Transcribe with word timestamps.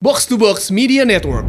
Box 0.00 0.24
to 0.24 0.40
Box 0.40 0.72
Media 0.72 1.04
Network. 1.04 1.44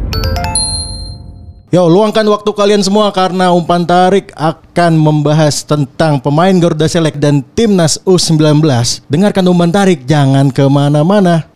Yo, 1.72 1.88
luangkan 1.88 2.20
waktu 2.28 2.52
kalian 2.52 2.84
semua 2.84 3.08
karena 3.08 3.48
umpan 3.48 3.80
tarik 3.80 4.28
akan 4.36 4.92
membahas 4.92 5.64
tentang 5.64 6.20
pemain 6.20 6.52
Garuda 6.60 6.84
Select 6.84 7.16
dan 7.16 7.40
Timnas 7.56 7.96
U19. 8.04 8.60
Dengarkan 9.08 9.48
umpan 9.48 9.72
tarik, 9.72 10.04
jangan 10.04 10.52
ke 10.52 10.68
mana-mana. 10.68 11.48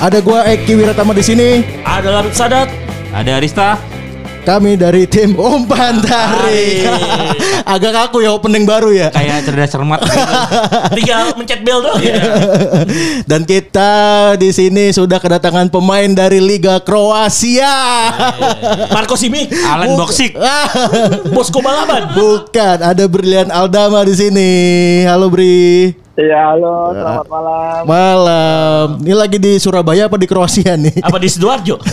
Ada 0.00 0.24
gua 0.24 0.48
Eki 0.48 0.80
Wiratama 0.80 1.12
di 1.12 1.20
sini. 1.20 1.60
Ada 1.84 2.08
Labib 2.08 2.32
Sadat. 2.32 2.72
Ada 3.12 3.36
Arista. 3.36 3.76
Kami 4.48 4.72
dari 4.80 5.04
tim 5.04 5.36
umpan 5.36 6.00
tarik. 6.00 6.88
Agak 7.76 7.92
kaku 7.92 8.24
ya 8.24 8.32
opening 8.32 8.64
baru 8.64 8.96
ya. 8.96 9.12
Kayak 9.12 9.44
cerdas 9.44 9.68
cermat 9.68 10.00
gitu. 10.00 10.16
Tinggal 10.96 11.36
mencet 11.36 11.60
bel 11.60 11.84
doang 11.84 12.00
ya. 12.00 12.16
Dan 13.28 13.44
kita 13.44 13.92
di 14.40 14.48
sini 14.56 14.88
sudah 14.88 15.20
kedatangan 15.20 15.68
pemain 15.68 16.08
dari 16.08 16.40
Liga 16.40 16.80
Kroasia. 16.80 17.76
Marco 18.96 19.20
Simic. 19.20 19.52
Alan 19.68 20.00
Boksik. 20.00 20.32
Bosko 21.36 21.60
Balaban. 21.60 22.16
Bukan, 22.16 22.78
ada 22.80 23.04
Brilian 23.04 23.52
Aldama 23.52 24.00
di 24.08 24.16
sini. 24.16 24.50
Halo 25.04 25.28
Bri. 25.28 25.99
Iya, 26.18 26.38
halo, 26.52 26.90
selamat 26.90 27.26
malam. 27.30 27.80
Malam. 27.86 28.86
Ini 29.06 29.14
lagi 29.14 29.38
di 29.38 29.52
Surabaya 29.62 30.10
apa 30.10 30.18
di 30.18 30.26
Kroasia 30.26 30.74
nih? 30.74 30.98
Apa 31.06 31.16
di 31.16 31.28
Sidoarjo? 31.30 31.78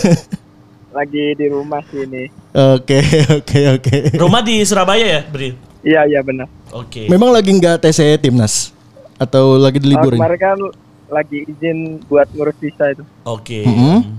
Lagi 0.88 1.36
di 1.38 1.46
rumah 1.46 1.78
sih 1.92 2.02
ini. 2.02 2.26
Oke, 2.50 2.98
oke, 3.38 3.60
oke. 3.78 3.96
Rumah 4.18 4.40
di 4.42 4.58
Surabaya 4.66 5.06
ya, 5.06 5.20
Bri? 5.22 5.54
Iya, 5.86 6.10
iya 6.10 6.20
benar. 6.26 6.50
Oke. 6.74 7.06
Memang 7.06 7.30
lagi 7.30 7.54
nggak 7.54 7.86
TC 7.86 8.18
timnas 8.18 8.74
atau 9.14 9.54
lagi 9.54 9.78
Uh, 9.78 9.84
diliburin? 9.84 10.18
kemarin 10.18 10.40
kan 10.40 10.58
lagi 11.06 11.46
izin 11.46 12.02
buat 12.10 12.26
ngurus 12.34 12.56
visa 12.58 12.90
itu. 12.90 13.04
Oke. 13.22 13.62
Mm-mm. 13.62 14.10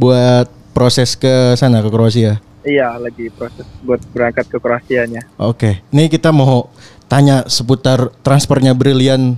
Buat 0.00 0.48
proses 0.72 1.12
ke 1.12 1.52
sana 1.58 1.84
ke 1.84 1.90
Kroasia. 1.92 2.40
Iya, 2.64 2.96
lagi 2.96 3.28
proses 3.28 3.66
buat 3.84 4.00
berangkat 4.14 4.46
ke 4.48 4.56
Kroasianya. 4.56 5.26
Oke, 5.36 5.84
ini 5.92 6.06
kita 6.08 6.30
mau 6.32 6.70
tanya 7.12 7.44
seputar 7.44 8.08
transfernya 8.24 8.72
Brilian 8.72 9.36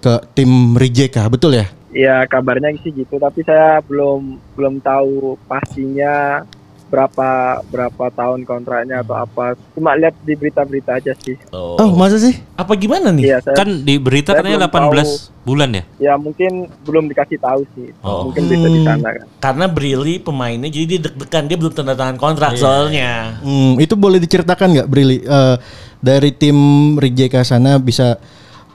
ke 0.00 0.14
tim 0.36 0.76
Rijeka, 0.76 1.24
betul 1.28 1.56
ya? 1.56 1.66
Iya, 1.96 2.28
kabarnya 2.28 2.76
sih 2.84 2.92
gitu, 2.92 3.16
tapi 3.16 3.40
saya 3.40 3.80
belum 3.80 4.36
belum 4.52 4.84
tahu 4.84 5.40
pastinya 5.48 6.44
berapa 6.86 7.60
berapa 7.66 8.04
tahun 8.14 8.46
kontraknya 8.46 9.02
atau 9.02 9.18
apa. 9.18 9.58
Cuma 9.74 9.98
lihat 9.98 10.14
di 10.22 10.38
berita-berita 10.38 11.02
aja 11.02 11.12
sih. 11.18 11.34
Oh. 11.50 11.74
Oh, 11.82 11.90
masa 11.98 12.16
sih? 12.22 12.38
Apa 12.54 12.78
gimana 12.78 13.10
nih? 13.10 13.34
Iya, 13.34 13.38
saya 13.42 13.58
Kan 13.58 13.82
di 13.82 13.98
berita 13.98 14.38
katanya 14.38 14.70
belum 14.70 14.94
18 14.94 15.46
bulan 15.46 15.68
ya? 15.70 15.82
ya 15.98 16.14
mungkin 16.18 16.70
belum 16.86 17.10
dikasih 17.10 17.38
tahu 17.42 17.62
sih. 17.74 17.90
Oh. 18.06 18.30
Mungkin 18.30 18.42
bisa 18.46 18.68
di 18.70 18.80
sana 18.86 19.08
kan. 19.18 19.26
Karena 19.42 19.66
Brili 19.66 20.22
pemainnya 20.22 20.70
jadi 20.70 20.86
dia 20.86 21.00
deg-degan 21.10 21.44
dia 21.50 21.58
belum 21.58 21.72
tanda 21.74 21.94
tangan 21.98 22.18
kontrak 22.18 22.54
soalnya. 22.54 23.42
Hmm, 23.42 23.78
itu 23.82 23.94
boleh 23.98 24.22
diceritakan 24.22 24.78
nggak, 24.78 24.88
Brili? 24.88 25.26
Eh, 25.26 25.56
dari 25.98 26.30
tim 26.30 26.56
Rijeka 26.94 27.42
sana 27.42 27.82
bisa 27.82 28.20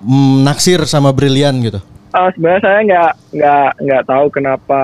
mm, 0.02 0.44
naksir 0.44 0.84
sama 0.84 1.10
Brilian 1.10 1.62
gitu? 1.62 1.80
Ah, 2.12 2.28
sebenarnya 2.30 2.62
saya 2.62 2.80
nggak 2.84 3.12
nggak 3.32 3.70
nggak 3.82 4.04
tahu 4.04 4.26
kenapa 4.30 4.82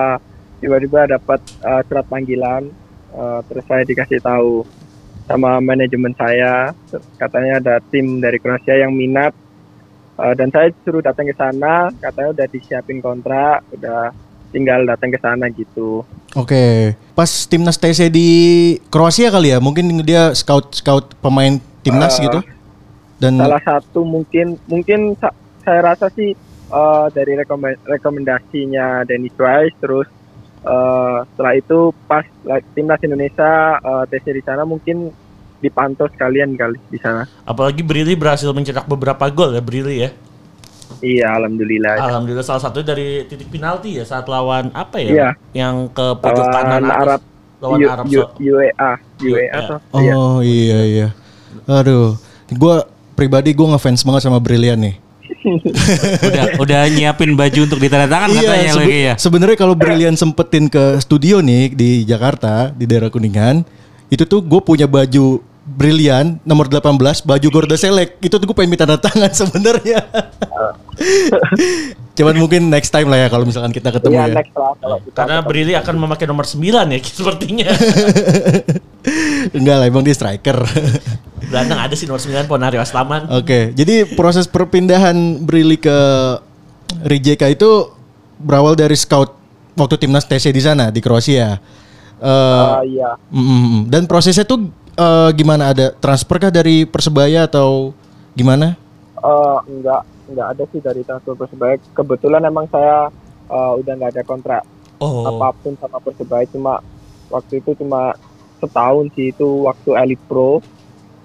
tiba-tiba 0.58 1.06
dapat 1.10 1.40
ah, 1.60 1.82
surat 1.84 2.06
panggilan 2.06 2.70
Ah, 3.08 3.40
terus 3.44 3.64
saya 3.64 3.82
dikasih 3.82 4.20
tahu 4.20 4.68
sama 5.24 5.60
manajemen 5.60 6.12
saya 6.12 6.76
katanya 7.16 7.56
ada 7.56 7.74
tim 7.84 8.20
dari 8.20 8.36
Kroasia 8.36 8.78
yang 8.78 8.92
minat 8.92 9.32
Ah, 10.14 10.34
dan 10.34 10.50
saya 10.50 10.74
suruh 10.82 10.98
datang 10.98 11.24
ke 11.24 11.34
sana 11.34 11.88
katanya 11.94 12.34
udah 12.34 12.46
disiapin 12.48 12.98
kontrak 12.98 13.62
udah 13.70 14.10
tinggal 14.50 14.82
datang 14.82 15.08
ke 15.08 15.18
sana 15.18 15.46
gitu 15.48 16.02
Oke, 16.36 16.92
pas 17.14 17.28
timnas 17.48 17.80
TC 17.80 18.12
di 18.12 18.28
Kroasia 18.92 19.32
kali 19.32 19.48
ya? 19.48 19.58
Mungkin 19.58 20.04
dia 20.04 20.36
scout 20.36 20.76
scout 20.76 21.16
pemain 21.24 21.56
timnas 21.80 22.20
Eh, 22.20 22.28
gitu? 22.28 22.38
Dan 23.18 23.34
salah 23.36 23.58
satu 23.60 24.02
mungkin 24.02 24.54
mungkin 24.64 25.14
sa- 25.16 25.34
saya 25.60 25.82
rasa 25.84 26.06
sih 26.10 26.32
eh, 26.68 27.06
dari 27.10 27.34
rekomen- 27.34 27.80
rekomendasinya 27.82 29.02
Dennis 29.02 29.34
Rice 29.34 29.76
terus 29.78 30.06
eh, 30.60 31.16
setelah 31.24 31.54
itu 31.54 31.78
pas 32.04 32.24
la- 32.42 32.62
timnas 32.72 33.00
Indonesia 33.00 33.50
eh, 33.76 34.04
TC 34.08 34.26
di 34.32 34.42
sana 34.42 34.62
mungkin 34.62 35.10
dipantau 35.58 36.06
sekalian 36.06 36.54
kali 36.54 36.78
di 36.86 36.96
sana. 36.96 37.26
Apalagi 37.42 37.82
Brili 37.82 38.14
berhasil 38.14 38.46
mencetak 38.48 38.86
beberapa 38.86 39.26
gol 39.28 39.50
ya 39.50 39.60
Brili 39.60 39.96
ya. 39.98 40.10
Iya, 40.98 41.36
alhamdulillah. 41.36 42.00
Alhamdulillah 42.00 42.42
salah 42.42 42.64
satu 42.64 42.80
dari 42.80 43.26
titik 43.26 43.50
penalti 43.50 43.98
ya 43.98 44.04
saat 44.04 44.24
lawan 44.24 44.72
apa 44.72 44.96
ya? 44.98 45.10
Iya. 45.10 45.28
Yang 45.52 45.74
ke 45.92 46.06
pojok 46.16 46.44
Lawan 46.44 46.54
kanan. 46.54 46.82
Arab 46.88 47.20
lawan 47.58 47.78
U- 47.78 47.90
Arab 47.90 48.06
U- 48.06 48.14
so- 48.14 48.32
UEA, 48.38 48.92
UEA 49.20 49.42
Iya. 49.42 49.58
tuh. 49.66 49.78
Iya. 49.92 50.12
oh 50.14 50.38
iya 50.40 50.78
iya. 50.86 51.08
Aduh, 51.66 52.16
gua 52.54 52.86
pribadi 53.18 53.50
gua 53.50 53.74
ngefans 53.74 54.00
banget 54.00 54.22
sama 54.22 54.38
Brilian 54.38 54.78
nih. 54.78 54.94
Udah 56.24 56.44
udah 56.56 56.80
nyiapin 56.88 57.34
baju 57.34 57.60
untuk 57.62 57.78
ditandatangan 57.78 58.30
katanya 58.32 58.54
Iya, 58.60 58.70
sebe- 58.70 58.80
lagi 58.80 58.98
ya. 59.02 59.14
sebenarnya 59.16 59.56
kalau 59.56 59.74
Brilian 59.74 60.14
sempetin 60.14 60.66
ke 60.66 60.98
studio 60.98 61.38
nih 61.38 61.70
di 61.70 62.02
Jakarta 62.02 62.70
di 62.70 62.84
daerah 62.84 63.08
Kuningan, 63.08 63.62
itu 64.08 64.22
tuh 64.22 64.40
gue 64.40 64.60
punya 64.60 64.86
baju 64.86 65.42
Brilian 65.68 66.40
nomor 66.42 66.66
18 66.66 66.82
baju 67.22 67.46
Garuda 67.50 67.76
Select 67.76 68.18
itu 68.18 68.32
tuh 68.32 68.42
gue 68.42 68.52
pengen 68.52 68.72
minta 68.72 68.88
tanda 68.88 68.98
tangan 68.98 69.30
sebenarnya. 69.44 70.00
Cuman 72.18 72.34
mungkin 72.34 72.66
next 72.66 72.90
time 72.90 73.06
lah 73.06 73.20
ya 73.20 73.28
kalau 73.28 73.44
misalkan 73.44 73.70
kita 73.70 73.92
ketemu 73.92 74.12
Iya, 74.12 74.24
ya. 74.26 74.34
next 74.34 74.52
lah 74.52 74.72
kalau 74.74 74.96
kita 74.98 75.14
Karena 75.14 75.34
ketemu. 75.38 75.50
Brili 75.52 75.72
akan 75.76 75.94
memakai 75.96 76.26
nomor 76.26 76.42
9 76.42 76.66
ya 76.66 76.98
sepertinya. 77.14 77.66
Enggak 79.54 79.76
lah, 79.78 79.86
emang 79.86 80.02
dia 80.02 80.12
striker. 80.12 80.58
Gelandang 81.46 81.80
ada 81.80 81.94
sih 81.94 82.04
nomor 82.04 82.18
9 82.18 82.44
Ponario 82.44 82.82
Aslaman. 82.82 83.30
Oke, 83.30 83.70
jadi 83.72 84.04
proses 84.10 84.44
perpindahan 84.44 85.14
Brili 85.38 85.78
ke 85.78 85.96
Rijeka 87.00 87.46
itu 87.46 87.94
berawal 88.36 88.74
dari 88.74 88.94
scout 88.94 89.32
waktu 89.74 89.94
timnas 89.96 90.26
TC 90.26 90.50
di 90.50 90.58
sana 90.58 90.90
di 90.90 90.98
Kroasia. 90.98 91.56
Eh, 92.18 92.18
Ah, 92.18 92.82
iya. 92.82 93.14
mm. 93.30 93.86
dan 93.86 94.10
prosesnya 94.10 94.42
tuh 94.42 94.66
eh, 94.98 95.30
gimana? 95.38 95.70
Ada 95.70 95.94
transfer 95.94 96.36
kah 96.42 96.52
dari 96.52 96.82
Persebaya 96.84 97.46
atau 97.46 97.94
gimana? 98.34 98.74
Eh, 99.18 99.58
enggak 99.70 100.02
enggak 100.28 100.46
ada 100.52 100.62
sih 100.74 100.80
dari 100.82 101.06
transfer 101.06 101.38
Persebaya. 101.38 101.78
Kebetulan 101.94 102.42
emang 102.42 102.66
saya 102.68 103.08
eh, 103.48 103.72
udah 103.78 103.92
nggak 103.94 104.12
ada 104.18 104.24
kontrak 104.26 104.64
Oh. 104.98 105.22
apa 105.30 105.54
pun 105.62 105.78
sama 105.78 106.02
Persebaya 106.02 106.42
cuma 106.50 106.82
waktu 107.30 107.62
itu 107.62 107.70
cuma 107.78 108.18
setahun 108.58 109.14
sih 109.14 109.30
itu 109.30 109.46
waktu 109.62 109.94
Elite 109.94 110.26
Pro. 110.26 110.58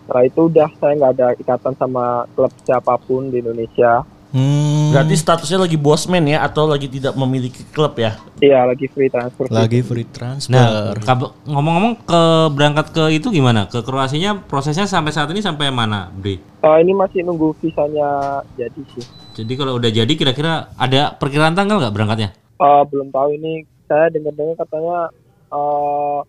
Setelah 0.06 0.24
itu 0.30 0.42
udah 0.46 0.70
saya 0.78 0.94
nggak 0.94 1.14
ada 1.18 1.28
ikatan 1.42 1.74
sama 1.82 2.30
klub 2.38 2.54
siapa 2.62 2.94
pun 3.02 3.34
di 3.34 3.42
Indonesia. 3.42 4.06
Hmm, 4.34 4.90
Berarti 4.90 5.14
statusnya 5.14 5.62
lagi 5.62 5.78
bosman 5.78 6.26
ya 6.26 6.42
atau 6.42 6.66
lagi 6.66 6.90
tidak 6.90 7.14
memiliki 7.14 7.62
klub 7.70 7.94
ya? 8.02 8.18
Iya 8.42 8.66
lagi 8.66 8.90
free 8.90 9.06
transfer. 9.06 9.46
lagi 9.54 9.86
free 9.86 10.10
transfer. 10.10 10.50
Nah, 10.58 11.14
ngomong-ngomong 11.46 12.02
ke 12.02 12.22
berangkat 12.50 12.90
ke 12.98 13.04
itu 13.14 13.30
gimana? 13.30 13.70
Ke 13.70 13.86
Kroasianya 13.86 14.42
prosesnya 14.50 14.90
sampai 14.90 15.14
saat 15.14 15.30
ini 15.30 15.38
sampai 15.38 15.70
mana, 15.70 16.10
Bri? 16.10 16.42
Eh, 16.42 16.78
ini 16.82 16.98
masih 16.98 17.22
nunggu 17.22 17.54
visanya 17.62 18.42
jadi 18.58 18.82
sih. 18.98 19.06
Jadi 19.38 19.54
kalau 19.54 19.78
udah 19.78 19.94
jadi 19.94 20.14
kira-kira 20.18 20.74
ada 20.82 21.14
perkiraan 21.14 21.54
tanggal 21.54 21.78
nggak 21.78 21.94
berangkatnya? 21.94 22.34
Eh, 22.58 22.84
belum 22.90 23.14
tahu 23.14 23.38
ini 23.38 23.70
saya 23.86 24.10
dengar-dengar 24.10 24.58
katanya 24.66 25.14
eh 25.54 26.20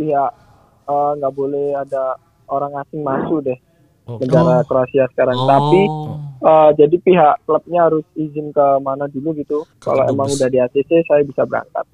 pihak 0.00 0.32
eh, 0.88 1.10
nggak 1.20 1.34
boleh 1.36 1.76
ada 1.76 2.16
orang 2.48 2.72
asing 2.80 3.04
masuk 3.04 3.44
deh 3.44 3.58
negara 4.04 4.60
Kroasia 4.68 5.08
sekarang. 5.12 5.36
Oh. 5.36 5.48
Tapi 5.48 5.80
eh, 6.44 6.70
jadi 6.76 6.96
pihak 7.00 7.34
klubnya 7.48 7.88
harus 7.88 8.04
izin 8.14 8.52
ke 8.52 8.66
mana 8.84 9.08
dulu 9.08 9.32
gitu. 9.34 9.64
Kalau 9.80 10.04
emang 10.04 10.28
udah 10.28 10.48
di 10.48 10.60
ACC 10.60 11.08
saya 11.08 11.24
bisa 11.24 11.42
berangkat. 11.42 11.84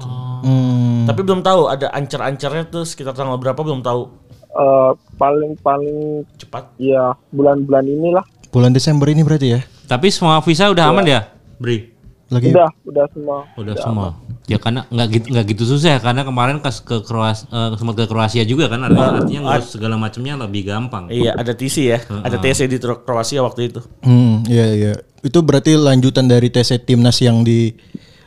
Hmm, 0.00 1.04
Tapi 1.04 1.20
belum 1.20 1.44
tahu 1.44 1.68
ada 1.68 1.92
ancar-ancarnya 1.92 2.64
tuh 2.66 2.88
sekitar 2.88 3.12
tanggal 3.12 3.36
berapa 3.36 3.60
belum 3.60 3.84
tahu. 3.84 4.08
Eh, 4.50 4.90
paling 5.14 5.54
paling 5.60 6.24
Cepat. 6.34 6.74
ya 6.80 7.12
bulan-bulan 7.30 7.84
inilah. 7.84 8.24
bulan 8.50 8.74
Desember 8.74 9.06
ini 9.06 9.22
berarti 9.22 9.54
ya? 9.54 9.60
Tapi 9.86 10.10
semua 10.10 10.42
visa 10.42 10.66
udah 10.66 10.90
aman 10.90 11.06
ya, 11.06 11.22
Bri? 11.60 11.86
Lagi 12.30 12.50
Udah, 12.50 12.66
udah 12.82 13.06
semua. 13.14 13.38
Udah 13.54 13.74
semua. 13.78 14.08
Ya 14.50 14.58
karena 14.58 14.82
nggak 14.90 15.08
gitu 15.14 15.26
nggak 15.30 15.44
gitu 15.54 15.62
susah 15.62 15.94
ya 15.94 15.98
karena 16.02 16.26
kemarin 16.26 16.58
kas 16.58 16.82
ke 16.82 17.06
Kroasia 17.06 17.46
sempat 17.78 17.94
ke 17.94 18.06
Kroasia 18.10 18.42
juga 18.42 18.66
kan 18.66 18.82
artinya, 18.82 19.22
artinya 19.22 19.40
ngurus 19.46 19.78
segala 19.78 19.94
macamnya 19.94 20.34
lebih 20.42 20.66
gampang. 20.66 21.06
Iya, 21.06 21.38
ada 21.38 21.54
TC 21.54 21.76
ya. 21.86 21.98
Ada 22.02 22.42
TC 22.42 22.66
di 22.66 22.82
Kroasia 22.82 23.46
waktu 23.46 23.70
itu. 23.70 23.78
Hmm, 24.02 24.42
iya 24.50 24.66
iya. 24.74 24.92
Itu 25.22 25.46
berarti 25.46 25.78
lanjutan 25.78 26.26
dari 26.26 26.50
TC 26.50 26.82
timnas 26.82 27.22
yang 27.22 27.46
di 27.46 27.70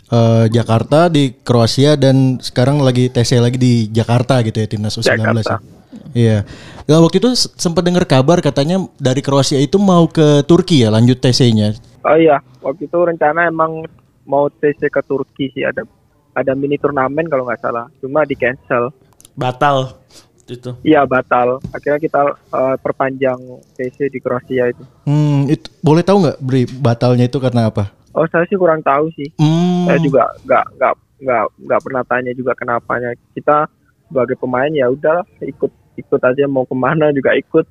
eh, 0.07 0.45
Jakarta 0.47 1.11
di 1.11 1.35
Kroasia 1.43 1.99
dan 1.99 2.39
sekarang 2.39 2.79
lagi 2.79 3.11
TC 3.11 3.43
lagi 3.43 3.59
di 3.59 3.91
Jakarta 3.91 4.39
gitu 4.47 4.63
ya 4.63 4.67
timnas 4.71 4.95
U19 4.95 5.03
ya. 5.03 5.15
Jakarta. 5.19 5.55
Iya. 6.15 6.37
Nah, 6.87 7.03
waktu 7.03 7.19
itu 7.19 7.35
sempat 7.35 7.83
dengar 7.83 8.07
kabar 8.07 8.39
katanya 8.39 8.79
dari 8.95 9.19
Kroasia 9.19 9.59
itu 9.59 9.75
mau 9.75 10.07
ke 10.07 10.47
Turki 10.47 10.87
ya 10.87 10.89
lanjut 10.93 11.19
TC-nya. 11.19 11.75
Oh 12.07 12.15
iya, 12.15 12.39
waktu 12.63 12.87
itu 12.87 12.95
rencana 12.95 13.47
emang 13.51 13.83
mau 14.23 14.47
TC 14.47 14.87
ke 14.87 15.01
Turki 15.03 15.51
sih 15.51 15.67
ada 15.67 15.83
ada 16.33 16.51
mini 16.57 16.81
turnamen 16.81 17.29
kalau 17.29 17.45
nggak 17.45 17.61
salah, 17.61 17.85
cuma 18.01 18.25
di 18.25 18.35
cancel. 18.37 18.89
Batal 19.33 20.03
itu. 20.49 20.71
Iya 20.83 21.07
batal. 21.07 21.63
Akhirnya 21.71 21.99
kita 22.01 22.21
eh, 22.35 22.75
perpanjang 22.79 23.39
TC 23.77 24.11
di 24.11 24.19
Kroasia 24.19 24.71
itu. 24.71 24.83
Hmm, 25.07 25.47
itu 25.47 25.71
boleh 25.79 26.03
tahu 26.03 26.27
nggak 26.27 26.37
Bri 26.43 26.61
batalnya 26.67 27.25
itu 27.27 27.39
karena 27.39 27.71
apa? 27.71 27.91
Oh 28.13 28.27
saya 28.29 28.45
sih 28.45 28.59
kurang 28.59 28.83
tahu 28.83 29.09
sih. 29.15 29.29
Hmm. 29.39 29.87
Saya 29.87 29.99
juga 30.03 30.29
nggak 30.43 30.65
nggak 30.79 30.93
nggak 31.23 31.45
nggak 31.69 31.81
pernah 31.81 32.03
tanya 32.05 32.31
juga 32.35 32.51
kenapanya. 32.57 33.09
Kita 33.33 33.67
sebagai 34.11 34.35
pemain 34.37 34.69
ya 34.69 34.91
udahlah 34.91 35.25
ikut 35.41 35.71
ikut 35.97 36.21
aja 36.21 36.45
mau 36.49 36.65
ke 36.67 36.75
mana 36.75 37.09
juga 37.15 37.33
ikut 37.37 37.65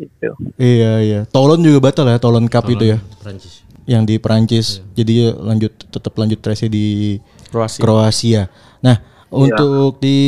gitu. 0.00 0.30
Iya 0.56 0.92
iya. 1.04 1.20
Tolon 1.28 1.60
juga 1.60 1.78
batal 1.92 2.08
ya, 2.08 2.18
Tolon 2.18 2.48
Cup 2.48 2.66
itu 2.72 2.96
ya. 2.96 2.98
Prancis. 3.20 3.64
Yang 3.88 4.02
di 4.06 4.14
Perancis. 4.20 4.68
Jadi 4.96 5.12
ya 5.12 5.30
lanjut 5.36 5.72
tetap 5.88 6.12
lanjut 6.16 6.38
TC 6.40 6.68
di 6.68 7.16
Kroasia. 7.50 7.80
Kroasia. 7.80 8.42
Nah, 8.80 8.96
untuk 9.28 9.98
di 9.98 10.18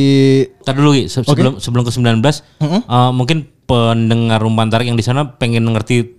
Tadi 0.58 0.76
dulu 0.76 0.90
Gi, 0.92 1.04
se- 1.06 1.22
sebelum 1.22 1.56
sebelum 1.56 1.82
ke 1.82 1.90
19 1.90 2.22
eh, 2.60 2.82
mungkin 3.10 3.38
pendengar 3.64 4.42
umpan 4.42 4.68
tarik 4.68 4.86
yang 4.86 4.94
di 4.94 5.02
sana 5.02 5.24
pengen 5.32 5.64
ngerti 5.64 6.18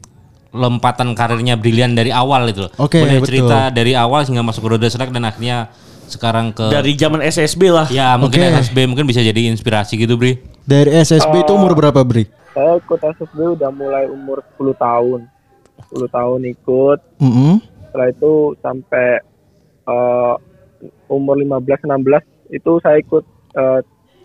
lompatan 0.49 1.11
karirnya 1.11 1.55
brilian 1.55 1.91
dari 1.91 2.09
awal 2.09 2.45
itu 2.45 2.63
loh. 2.63 2.71
Oke, 2.77 2.99
Boleh 2.99 3.17
betul. 3.17 3.27
cerita 3.41 3.67
dari 3.67 3.93
awal 3.93 4.21
hingga 4.21 4.41
masuk 4.41 4.61
ke 4.61 4.69
Roda 4.69 4.85
Select 4.85 5.09
dan 5.09 5.23
akhirnya 5.23 5.73
sekarang 6.05 6.51
ke 6.51 6.69
Dari 6.69 6.93
zaman 6.93 7.19
SSB 7.21 7.61
lah. 7.67 7.87
ya 7.89 8.13
mungkin 8.15 8.37
Oke. 8.39 8.53
SSB 8.53 8.77
mungkin 8.85 9.05
bisa 9.05 9.19
jadi 9.19 9.49
inspirasi 9.49 9.97
gitu 9.97 10.13
Bri. 10.13 10.37
dari 10.61 10.93
SSB 10.93 11.41
itu 11.41 11.51
umur 11.51 11.73
berapa, 11.73 11.97
Bri? 11.99 12.29
Saya 12.53 12.77
ikut 12.77 12.99
SSB 13.01 13.33
udah 13.57 13.69
mulai 13.69 14.05
umur 14.05 14.45
10 14.53 14.77
tahun. 14.77 15.25
10 15.89 16.05
tahun 16.07 16.39
ikut. 16.47 16.99
Mm-mm. 17.17 17.53
Setelah 17.83 18.07
itu 18.09 18.33
sampai 18.59 19.07
eh, 19.83 20.33
umur 21.13 21.37
15 21.37 21.85
16 21.85 22.57
itu 22.57 22.71
saya 22.81 22.97
ikut 22.97 23.23
eh, 23.53 23.79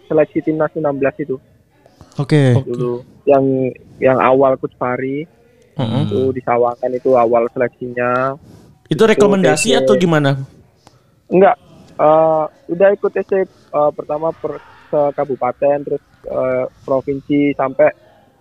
seleksi 0.09 0.39
timnas 0.41 0.73
16 0.73 1.25
itu 1.25 1.37
Oke. 2.19 2.59
dulu. 2.67 3.05
Yang 3.29 3.45
yang 4.03 4.19
awal 4.19 4.59
coach 4.59 4.75
Fari 4.75 5.23
itu 5.79 6.35
di 6.35 6.43
Sawangan 6.43 6.91
itu 6.91 7.15
awal 7.15 7.47
seleksinya. 7.55 8.35
Itu 8.91 9.07
rekomendasi 9.07 9.71
TC. 9.71 9.79
atau 9.79 9.95
gimana? 9.95 10.35
Enggak, 11.31 11.55
eh, 11.95 12.45
udah 12.73 12.89
ikut 12.97 13.11
TC 13.15 13.33
eh, 13.47 13.91
pertama 13.95 14.35
per 14.35 14.59
ke 14.89 15.03
kabupaten 15.13 15.85
terus 15.85 16.03
eh, 16.25 16.65
provinsi 16.83 17.53
sampai 17.53 17.93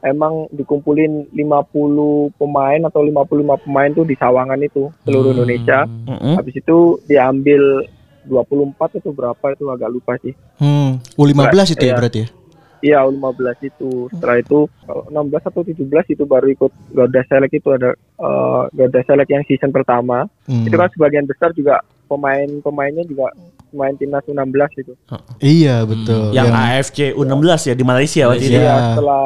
emang 0.08 0.48
dikumpulin 0.56 1.36
50 1.36 2.40
pemain 2.40 2.82
atau 2.88 3.04
55 3.04 3.66
pemain 3.68 3.92
tuh 3.92 4.06
di 4.08 4.16
Sawangan 4.16 4.62
itu 4.64 4.90
seluruh 5.04 5.36
Indonesia. 5.36 5.84
Mm-mm. 5.86 6.40
Habis 6.40 6.56
itu 6.64 7.02
diambil 7.06 7.84
24 8.28 9.00
atau 9.00 9.12
berapa 9.12 9.46
itu 9.56 9.66
agak 9.72 9.90
lupa 9.90 10.14
sih. 10.22 10.34
Hmm. 10.60 11.00
U15 11.16 11.74
itu 11.74 11.84
ya 11.84 11.96
Iya. 11.96 11.98
berarti 11.98 12.20
ya? 12.20 12.30
Iya, 12.78 13.00
U15 13.10 13.58
itu. 13.66 14.06
Setelah 14.14 14.38
itu 14.38 14.60
kalau 14.86 15.04
16 15.10 15.50
atau 15.50 15.62
17 15.66 16.14
itu 16.14 16.24
baru 16.30 16.48
ikut 16.54 16.72
Garuda 16.94 17.22
Select 17.26 17.54
itu 17.58 17.70
ada 17.74 17.90
eh, 17.98 18.62
Garuda 18.70 19.02
Select 19.02 19.30
yang 19.34 19.44
season 19.50 19.72
pertama. 19.74 20.30
Hmm. 20.46 20.62
Itu 20.62 20.78
kan 20.78 20.90
sebagian 20.94 21.26
besar 21.26 21.58
juga 21.58 21.82
pemain-pemainnya 22.06 23.04
juga 23.04 23.34
pemain 23.70 23.94
timnas 23.98 24.24
U16 24.26 24.72
itu. 24.80 24.94
Iya, 25.42 25.84
betul. 25.84 26.32
Yang 26.32 26.48
AFC 26.54 26.98
U16 27.14 27.62
ya 27.68 27.76
di 27.76 27.86
Malaysia 27.86 28.22
waktu 28.30 28.46
itu. 28.46 28.58
Iya. 28.58 28.64
Iya, 28.64 28.76
setelah 28.94 29.24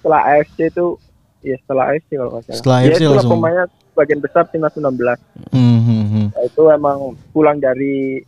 setelah 0.00 0.20
AFC 0.34 0.58
itu 0.68 0.86
ya 1.40 1.56
setelah 1.64 1.84
AFC 1.94 2.10
kalau 2.16 2.30
nggak 2.34 2.42
salah. 2.44 2.56
Setelah 2.58 2.78
ya, 2.78 2.86
AFC 2.90 3.02
langsung. 3.06 3.32
pemainnya 3.32 3.64
sebagian 3.90 4.20
besar 4.20 4.42
timnas 4.48 4.74
U16. 4.74 5.18
Hmm, 5.52 5.78
hmm, 5.80 6.04
hmm. 6.10 6.26
Nah, 6.30 6.42
itu 6.46 6.62
emang 6.70 6.98
pulang 7.32 7.58
dari 7.58 8.22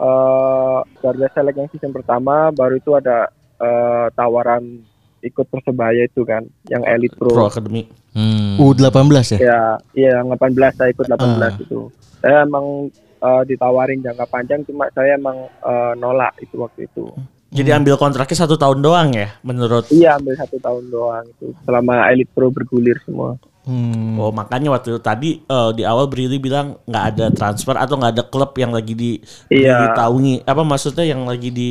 eh 0.00 0.78
Garuda 0.98 1.28
Select 1.30 1.56
yang 1.56 1.68
season 1.68 1.92
pertama 1.92 2.48
baru 2.50 2.76
itu 2.76 2.96
ada 2.96 3.28
eh, 3.56 4.06
tawaran 4.12 4.80
ikut 5.20 5.46
persebaya 5.46 6.08
itu 6.08 6.24
kan 6.24 6.48
yang 6.66 6.80
Elite 6.82 7.12
Pro. 7.12 7.28
Pro 7.28 7.46
Academy. 7.46 7.84
Hmm. 8.10 8.56
U18 8.58 9.36
ya? 9.36 9.38
Ya, 9.38 9.60
iya 9.94 10.10
yang 10.18 10.32
18 10.32 10.56
saya 10.74 10.90
ikut 10.90 11.06
18 11.06 11.20
Ah. 11.38 11.52
itu. 11.54 11.80
Saya 12.18 12.42
emang 12.42 12.88
eh, 13.20 13.42
ditawarin 13.44 14.00
jangka 14.00 14.24
panjang 14.26 14.64
cuma 14.64 14.88
saya 14.90 15.14
emang 15.14 15.36
eh, 15.44 15.92
nolak 15.94 16.32
itu 16.40 16.56
waktu 16.56 16.88
itu. 16.88 17.12
Jadi 17.50 17.74
ambil 17.74 17.98
kontraknya 17.98 18.38
satu 18.38 18.54
tahun 18.54 18.78
doang 18.78 19.10
ya 19.10 19.28
menurut. 19.42 19.90
Iya 19.90 20.16
ambil 20.16 20.38
satu 20.38 20.56
tahun 20.56 20.86
doang 20.88 21.26
itu 21.26 21.50
selama 21.66 22.06
Elite 22.08 22.30
Pro 22.30 22.48
bergulir 22.48 22.96
semua. 23.02 23.36
Hmm. 23.60 24.16
Oh 24.16 24.32
makanya 24.32 24.72
waktu 24.72 24.96
itu 24.96 25.00
tadi 25.00 25.30
eh, 25.38 25.70
di 25.76 25.84
awal 25.84 26.08
Brili 26.08 26.40
bilang 26.40 26.80
nggak 26.88 27.04
ada 27.14 27.26
transfer 27.28 27.76
atau 27.76 28.00
nggak 28.00 28.12
ada 28.16 28.24
klub 28.24 28.56
yang 28.56 28.72
lagi 28.72 28.96
di 28.96 29.10
Iya. 29.52 29.92
ditaungi. 29.92 30.48
Apa 30.48 30.64
maksudnya 30.64 31.04
yang 31.04 31.28
lagi 31.28 31.52
di 31.52 31.68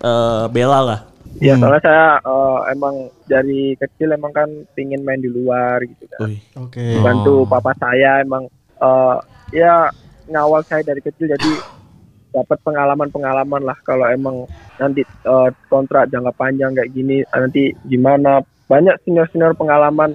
eh, 0.00 0.44
bela 0.48 0.80
lah. 0.80 1.00
Iya 1.38 1.54
Hmm. 1.54 1.62
soalnya 1.62 1.82
saya 1.84 2.06
eh, 2.18 2.58
emang 2.72 2.94
dari 3.24 3.76
kecil 3.76 4.08
emang 4.10 4.32
kan 4.32 4.48
pingin 4.72 5.04
main 5.04 5.20
di 5.20 5.28
luar 5.28 5.84
gitu 5.84 6.08
kan. 6.08 6.32
Oke. 6.56 6.98
Bantu 6.98 7.44
papa 7.44 7.76
saya 7.76 8.24
emang 8.24 8.48
eh, 8.80 9.16
ya 9.52 9.92
ngawal 10.26 10.64
saya 10.64 10.80
dari 10.80 11.04
kecil 11.04 11.28
jadi 11.28 11.52
dapat 12.36 12.58
pengalaman-pengalaman 12.62 13.60
lah 13.60 13.76
kalau 13.84 14.08
emang 14.08 14.48
nanti 14.80 15.04
eh, 15.04 15.48
kontrak 15.68 16.08
jangka 16.08 16.32
panjang 16.32 16.72
kayak 16.72 16.90
gini 16.90 17.20
nanti 17.28 17.76
gimana 17.84 18.40
banyak 18.66 18.96
senior-senior 19.04 19.52
pengalaman 19.52 20.14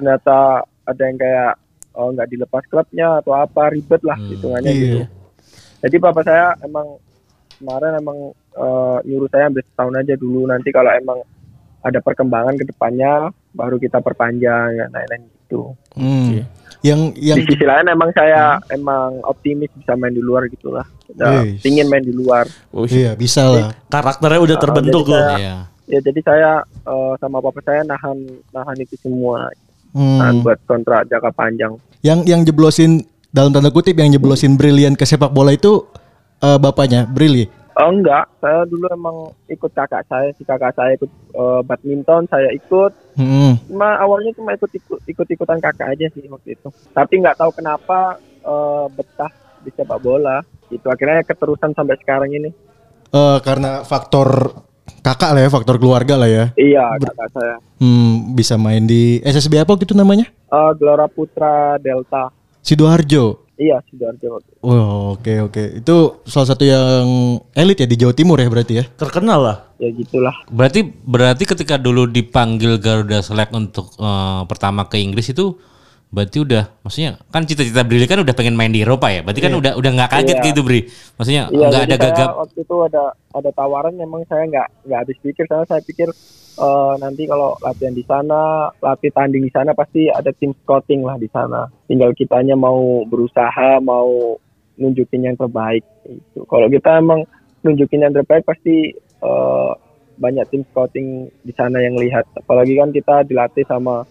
ternyata 0.00 0.36
ada 0.82 1.02
yang 1.04 1.14
kayak 1.14 1.52
oh, 1.92 2.08
nggak 2.08 2.28
dilepas 2.28 2.64
klubnya 2.66 3.20
atau 3.20 3.36
apa 3.36 3.68
ribet 3.68 4.00
lah 4.00 4.16
Hmm. 4.16 4.30
hitungannya 4.32 4.70
Iya. 4.70 4.80
gitu. 4.80 4.98
Jadi 5.80 5.96
papa 5.98 6.20
saya 6.22 6.56
emang 6.60 6.96
kemarin 7.54 7.92
emang 7.94 8.18
eh, 8.50 8.98
nyuruh 9.04 9.28
saya 9.28 9.46
ambil 9.46 9.62
setahun 9.62 9.94
aja 9.94 10.14
dulu 10.16 10.42
nanti 10.44 10.68
kalau 10.70 10.90
emang 10.90 11.20
ada 11.80 11.98
perkembangan 11.98 12.56
ke 12.56 12.64
depannya 12.64 13.28
baru 13.52 13.76
kita 13.76 14.00
perpanjang 14.00 14.74
ya 14.74 14.86
lain-lain 14.88 15.22
gitu. 15.38 15.76
Hmm. 15.92 16.40
Yang 16.80 17.00
yang 17.18 17.36
Di 17.36 17.44
sisi 17.46 17.62
lain 17.62 17.86
emang 17.86 18.08
saya 18.10 18.56
emang 18.70 19.20
optimis 19.22 19.68
bisa 19.70 19.92
main 19.94 20.10
di 20.10 20.18
luar 20.18 20.48
gitulah. 20.48 20.88
Wih. 21.10 21.60
pingin 21.60 21.86
main 21.86 22.00
di 22.00 22.10
luar. 22.10 22.48
Wih. 22.70 22.88
Iya, 22.88 23.12
bisa 23.14 23.44
lah. 23.44 23.76
Karakternya 23.86 24.40
udah 24.40 24.56
Ah, 24.56 24.62
terbentuk 24.62 25.04
jadi 25.04 25.10
loh. 25.10 25.20
saya- 25.22 25.38
Iya. 25.38 25.56
Ya 25.86 25.98
jadi 26.00 26.20
saya 26.22 26.50
eh, 26.64 27.14
sama 27.18 27.38
papa 27.38 27.60
saya 27.60 27.82
nahan 27.82 28.18
nahan 28.50 28.78
itu 28.78 28.94
semua 28.96 29.50
Hmm. 29.90 30.46
buat 30.46 30.58
kontrak 30.70 31.10
jangka 31.10 31.30
panjang. 31.34 31.72
Yang 32.00 32.20
yang 32.30 32.40
jeblosin 32.46 33.02
dalam 33.34 33.50
tanda 33.50 33.70
kutip 33.74 33.98
yang 33.98 34.10
jeblosin 34.10 34.54
brilian 34.54 34.94
ke 34.94 35.02
sepak 35.06 35.34
bola 35.34 35.54
itu 35.54 35.86
eh, 36.42 36.58
bapaknya, 36.58 37.06
Brili. 37.10 37.46
Oh 37.80 37.88
enggak, 37.88 38.28
saya 38.42 38.66
dulu 38.68 38.90
emang 38.92 39.16
ikut 39.48 39.72
kakak 39.72 40.04
saya, 40.10 40.28
si 40.36 40.42
kakak 40.44 40.74
saya 40.74 40.98
ikut 40.98 41.10
eh, 41.10 41.60
badminton, 41.64 42.26
saya 42.28 42.50
ikut. 42.52 42.92
Hmm. 43.16 43.56
Cuma 43.70 43.96
awalnya 43.98 44.34
cuma 44.36 44.52
ikut 44.52 44.70
ikut 44.74 45.00
ikut 45.06 45.26
ikutan 45.26 45.62
kakak 45.62 45.94
aja 45.94 46.06
sih 46.12 46.26
waktu 46.28 46.58
itu. 46.58 46.68
Tapi 46.92 47.22
nggak 47.22 47.38
tahu 47.38 47.50
kenapa 47.54 48.18
eh, 48.42 48.86
betah 48.90 49.32
di 49.62 49.70
sepak 49.72 50.02
bola. 50.02 50.42
Itu 50.70 50.86
akhirnya 50.86 51.26
keterusan 51.26 51.74
sampai 51.74 51.96
sekarang 51.98 52.30
ini. 52.30 52.50
Eh, 53.10 53.38
karena 53.42 53.82
faktor 53.82 54.54
kakak 55.00 55.30
lah 55.36 55.40
ya, 55.44 55.50
faktor 55.52 55.76
keluarga 55.80 56.14
lah 56.16 56.30
ya. 56.30 56.44
Iya, 56.56 56.96
kakak 57.00 57.28
saya. 57.32 57.56
Hmm, 57.80 58.36
bisa 58.36 58.60
main 58.60 58.84
di 58.84 59.18
SSB 59.24 59.60
apa 59.60 59.76
gitu 59.80 59.96
namanya? 59.96 60.28
Eh, 60.28 60.70
Gelora 60.76 61.08
Putra 61.08 61.80
Delta. 61.80 62.28
Sidoarjo. 62.60 63.48
Iya, 63.60 63.80
Sidoarjo. 63.88 64.40
Oh, 64.64 65.16
oke 65.16 65.52
oke. 65.52 65.84
Itu 65.84 66.24
salah 66.24 66.48
satu 66.48 66.64
yang 66.64 67.36
elit 67.52 67.84
ya 67.84 67.88
di 67.88 67.96
Jawa 68.00 68.16
Timur 68.16 68.40
ya 68.40 68.48
berarti 68.48 68.72
ya. 68.80 68.84
Terkenal 68.88 69.40
lah. 69.40 69.56
Ya 69.76 69.92
gitulah. 69.92 70.32
Berarti 70.48 70.84
berarti 70.84 71.44
ketika 71.44 71.76
dulu 71.76 72.08
dipanggil 72.08 72.80
Garuda 72.80 73.20
Select 73.20 73.52
untuk 73.52 73.92
eh, 74.00 74.42
pertama 74.48 74.88
ke 74.88 74.96
Inggris 75.00 75.32
itu 75.32 75.56
berarti 76.10 76.42
udah 76.42 76.82
maksudnya 76.82 77.22
kan 77.30 77.46
cita-cita 77.46 77.86
Brili 77.86 78.10
kan 78.10 78.18
udah 78.18 78.34
pengen 78.34 78.58
main 78.58 78.74
di 78.74 78.82
Eropa 78.82 79.06
ya. 79.08 79.22
Berarti 79.22 79.40
kan 79.40 79.54
udah 79.54 79.72
udah 79.78 79.90
nggak 79.94 80.10
kaget 80.10 80.36
Iya. 80.42 80.46
gitu 80.50 80.60
Bri. 80.66 80.80
Maksudnya 81.14 81.42
Iya, 81.48 81.66
nggak 81.70 81.84
ada 81.86 81.96
gagap. 81.96 82.30
waktu 82.36 82.58
itu 82.60 82.76
ada 82.82 83.04
ada 83.30 83.50
tawaran 83.54 83.94
memang 83.94 84.26
saya 84.26 84.42
nggak 84.44 84.68
nggak 84.90 84.98
habis 84.98 85.18
pikir 85.22 85.44
karena 85.46 85.64
saya 85.64 85.78
pikir 85.80 86.10
eh, 86.60 86.94
nanti 86.98 87.24
kalau 87.24 87.54
latihan 87.62 87.94
di 87.94 88.04
sana, 88.04 88.68
latih 88.76 89.08
tanding 89.10 89.40
di 89.40 89.52
sana 89.54 89.70
pasti 89.72 90.10
ada 90.10 90.28
tim 90.34 90.50
scouting 90.52 91.00
lah 91.00 91.16
di 91.16 91.30
sana. 91.30 91.64
Tinggal 91.86 92.12
kitanya 92.12 92.52
mau 92.52 93.00
berusaha, 93.06 93.78
mau 93.80 94.36
nunjukin 94.76 95.24
yang 95.24 95.36
terbaik 95.36 95.80
itu. 96.04 96.42
Kalau 96.44 96.66
kita 96.66 96.98
emang 96.98 97.24
nunjukin 97.62 98.02
yang 98.02 98.12
terbaik 98.12 98.44
pasti 98.44 98.92
eh, 98.98 99.72
banyak 100.18 100.44
tim 100.50 100.66
scouting 100.68 101.08
di 101.40 101.52
sana 101.54 101.80
yang 101.80 101.96
lihat. 101.96 102.28
Apalagi 102.34 102.76
kan 102.76 102.90
kita 102.90 103.24
dilatih 103.24 103.64
sama 103.64 104.04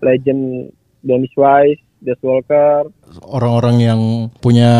legend 0.00 0.72
Dennis 1.04 1.32
Wise, 1.34 1.84
Des 2.00 2.16
Walker, 2.18 2.88
Orang-orang 3.22 3.76
yang 3.78 4.00
punya 4.38 4.72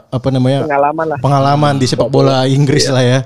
apa 0.00 0.28
namanya 0.30 0.64
pengalaman 0.64 1.06
lah. 1.06 1.18
pengalaman 1.18 1.74
di 1.76 1.84
sepak 1.84 2.08
bola 2.08 2.46
Inggris 2.48 2.88
lah 2.88 3.02
ya 3.02 3.20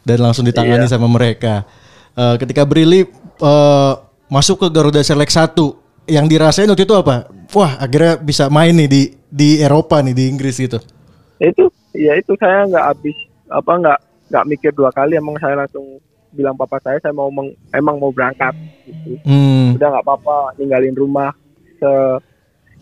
dan 0.00 0.18
langsung 0.20 0.44
ditangani 0.44 0.84
Iya. 0.84 0.92
sama 0.92 1.08
mereka. 1.08 1.64
Eh, 2.12 2.36
ketika 2.36 2.62
Brili 2.62 3.02
eh, 3.02 3.92
masuk 4.28 4.56
ke 4.58 4.68
Garuda 4.68 5.00
Select 5.00 5.32
1 5.32 5.58
yang 6.06 6.24
dirasain 6.24 6.66
waktu 6.66 6.82
itu 6.82 6.92
apa? 6.92 7.26
Wah, 7.50 7.76
akhirnya 7.76 8.16
bisa 8.16 8.46
main 8.46 8.72
nih 8.72 8.86
di 8.86 9.02
di 9.24 9.48
Eropa 9.58 9.98
nih 9.98 10.12
di 10.12 10.24
Inggris 10.26 10.56
gitu. 10.56 10.78
Ya 11.36 11.48
itu, 11.48 11.64
ya 11.92 12.12
itu 12.14 12.32
saya 12.36 12.64
nggak 12.64 12.86
habis 12.86 13.16
apa 13.46 13.72
nggak 13.74 13.98
nggak 14.28 14.44
mikir 14.46 14.70
dua 14.72 14.90
kali. 14.90 15.14
Emang 15.14 15.34
saya 15.36 15.56
langsung 15.56 15.98
bilang 16.30 16.54
papa 16.54 16.80
saya 16.80 16.96
saya 16.98 17.12
mau 17.12 17.28
meng- 17.28 17.52
emang 17.70 17.98
mau 17.98 18.08
berangkat. 18.08 18.54
Gitu. 18.84 19.20
Hmm. 19.22 19.74
Udah 19.74 19.88
nggak 19.90 20.04
apa-apa 20.04 20.36
ninggalin 20.56 20.94
rumah 20.94 21.34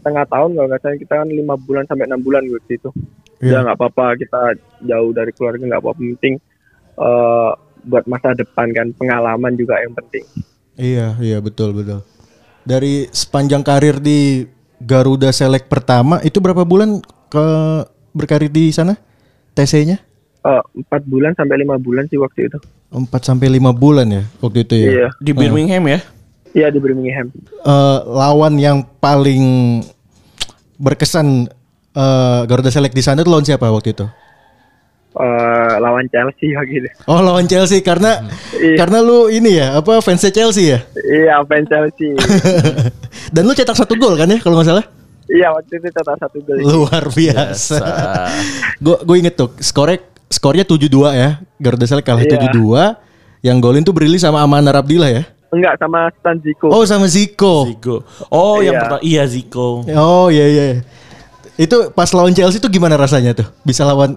setengah 0.01 0.25
tahun 0.29 0.51
kalau 0.57 0.67
nggak 0.69 0.81
salah 0.81 0.99
kita 0.99 1.15
kan 1.21 1.29
lima 1.29 1.55
bulan 1.61 1.85
sampai 1.85 2.09
enam 2.09 2.21
bulan 2.21 2.43
gitu 2.47 2.71
itu. 2.71 2.91
Iya. 3.41 3.51
Udah 3.53 3.61
nggak 3.69 3.79
apa-apa 3.81 4.07
kita 4.21 4.41
jauh 4.85 5.11
dari 5.13 5.33
keluarga 5.37 5.63
nggak 5.65 5.81
apa-apa 5.81 6.01
penting 6.01 6.35
eh, 7.01 7.51
buat 7.85 8.05
masa 8.05 8.37
depan 8.37 8.69
kan 8.73 8.93
pengalaman 8.97 9.53
juga 9.57 9.81
yang 9.81 9.93
penting. 9.97 10.25
Iya, 10.81 11.17
iya 11.21 11.39
betul 11.41 11.77
betul. 11.77 12.01
Dari 12.65 13.09
sepanjang 13.13 13.65
karir 13.65 14.01
di 14.01 14.45
Garuda 14.81 15.33
Select 15.33 15.69
pertama 15.69 16.21
itu 16.25 16.41
berapa 16.41 16.65
bulan 16.65 17.01
ke 17.29 17.47
berkarir 18.17 18.49
di 18.53 18.73
sana? 18.73 18.97
TC-nya? 19.53 20.01
Eh, 20.41 20.63
Empat 20.81 21.05
bulan 21.05 21.37
sampai 21.37 21.61
lima 21.61 21.77
bulan 21.77 22.09
sih 22.09 22.17
waktu 22.17 22.49
itu. 22.49 22.59
4 22.91 23.07
sampai 23.23 23.47
5 23.47 23.71
bulan 23.71 24.07
ya 24.11 24.25
waktu 24.43 24.67
itu 24.67 24.75
ya. 24.75 24.89
Iya, 24.91 25.09
Di 25.23 25.31
Birmingham 25.31 25.85
ya. 25.87 26.01
Iya 26.53 26.69
di 26.69 26.79
Birmingham. 26.79 27.31
Eh, 27.61 27.99
lawan 28.07 28.57
yang 28.57 28.83
paling 28.97 29.81
berkesan 30.77 31.47
eh, 31.91 32.41
Garuda 32.45 32.69
Select 32.69 32.93
di 32.93 33.01
sana 33.01 33.21
tuh 33.21 33.31
lawan 33.31 33.45
siapa 33.45 33.67
waktu 33.67 33.93
itu? 33.93 34.07
Eh, 35.11 35.73
lawan 35.79 36.07
Chelsea 36.07 36.55
gitu. 36.55 36.87
Oh 37.05 37.19
lawan 37.19 37.43
Chelsea 37.45 37.83
karena 37.83 38.23
Iya. 38.55 38.79
karena 38.79 39.03
lu 39.03 39.27
ini 39.27 39.59
ya 39.59 39.75
apa 39.77 39.99
fansnya 39.99 40.31
Chelsea 40.31 40.71
ya? 40.71 40.87
Iya, 40.97 41.43
fans 41.45 41.67
Chelsea. 41.67 42.15
Dan 43.35 43.43
lu 43.43 43.53
cetak 43.53 43.75
satu 43.75 43.99
gol 43.99 44.15
kan 44.15 44.31
ya 44.31 44.39
kalau 44.39 44.59
nggak 44.59 44.71
salah? 44.71 44.87
iya, 45.27 45.47
waktu 45.51 45.79
itu 45.79 45.87
cetak 45.89 46.15
satu 46.17 46.39
gol. 46.43 46.59
Luar 46.59 47.07
biasa. 47.09 47.79
Gue 48.79 48.97
gue 49.01 49.17
inget 49.19 49.35
tuh 49.35 49.51
skornya 49.59 49.99
skornya 50.27 50.63
7-2 50.63 50.87
ya. 51.13 51.43
Garuda 51.59 51.87
Select 51.87 52.07
kalah 52.07 52.23
Iya. 52.23 52.51
7-2. 52.55 52.95
Yang 53.43 53.57
golin 53.59 53.83
tuh 53.83 53.95
Brili 53.95 54.19
sama 54.19 54.43
Amanar 54.43 54.79
Abdillah 54.79 55.11
ya. 55.11 55.23
Enggak 55.51 55.83
sama 55.83 56.07
Stan 56.15 56.39
Zico. 56.39 56.71
Oh 56.71 56.87
sama 56.87 57.11
Zico. 57.11 57.67
Zico. 57.67 58.07
Oh, 58.31 58.63
yang 58.63 58.79
Iya. 58.79 58.81
pertama 58.87 59.03
iya 59.03 59.23
Zico. 59.27 59.83
Oh 59.91 60.31
iya 60.31 60.47
iya. 60.47 60.65
Itu 61.59 61.91
pas 61.91 62.09
lawan 62.15 62.33
Chelsea 62.33 62.63
tuh 62.63 62.71
gimana 62.71 62.95
rasanya 62.95 63.35
tuh? 63.35 63.47
Bisa 63.67 63.83
lawan 63.83 64.15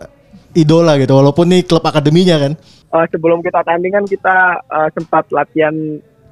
idola 0.53 0.95
gitu 1.01 1.17
walaupun 1.17 1.49
nih 1.49 1.65
klub 1.65 1.81
akademinya 1.81 2.37
kan. 2.37 2.53
Eh, 2.93 3.05
sebelum 3.09 3.41
kita 3.41 3.65
tanding 3.65 3.91
kan 3.91 4.05
kita 4.05 4.37
eh, 4.61 4.89
sempat 4.93 5.25
latihan 5.33 5.73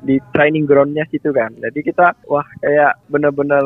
di 0.01 0.22
training 0.31 0.70
groundnya 0.70 1.03
situ 1.10 1.34
kan. 1.34 1.50
Jadi 1.58 1.81
kita 1.81 2.13
wah 2.29 2.46
kayak 2.62 3.01
bener-bener 3.10 3.62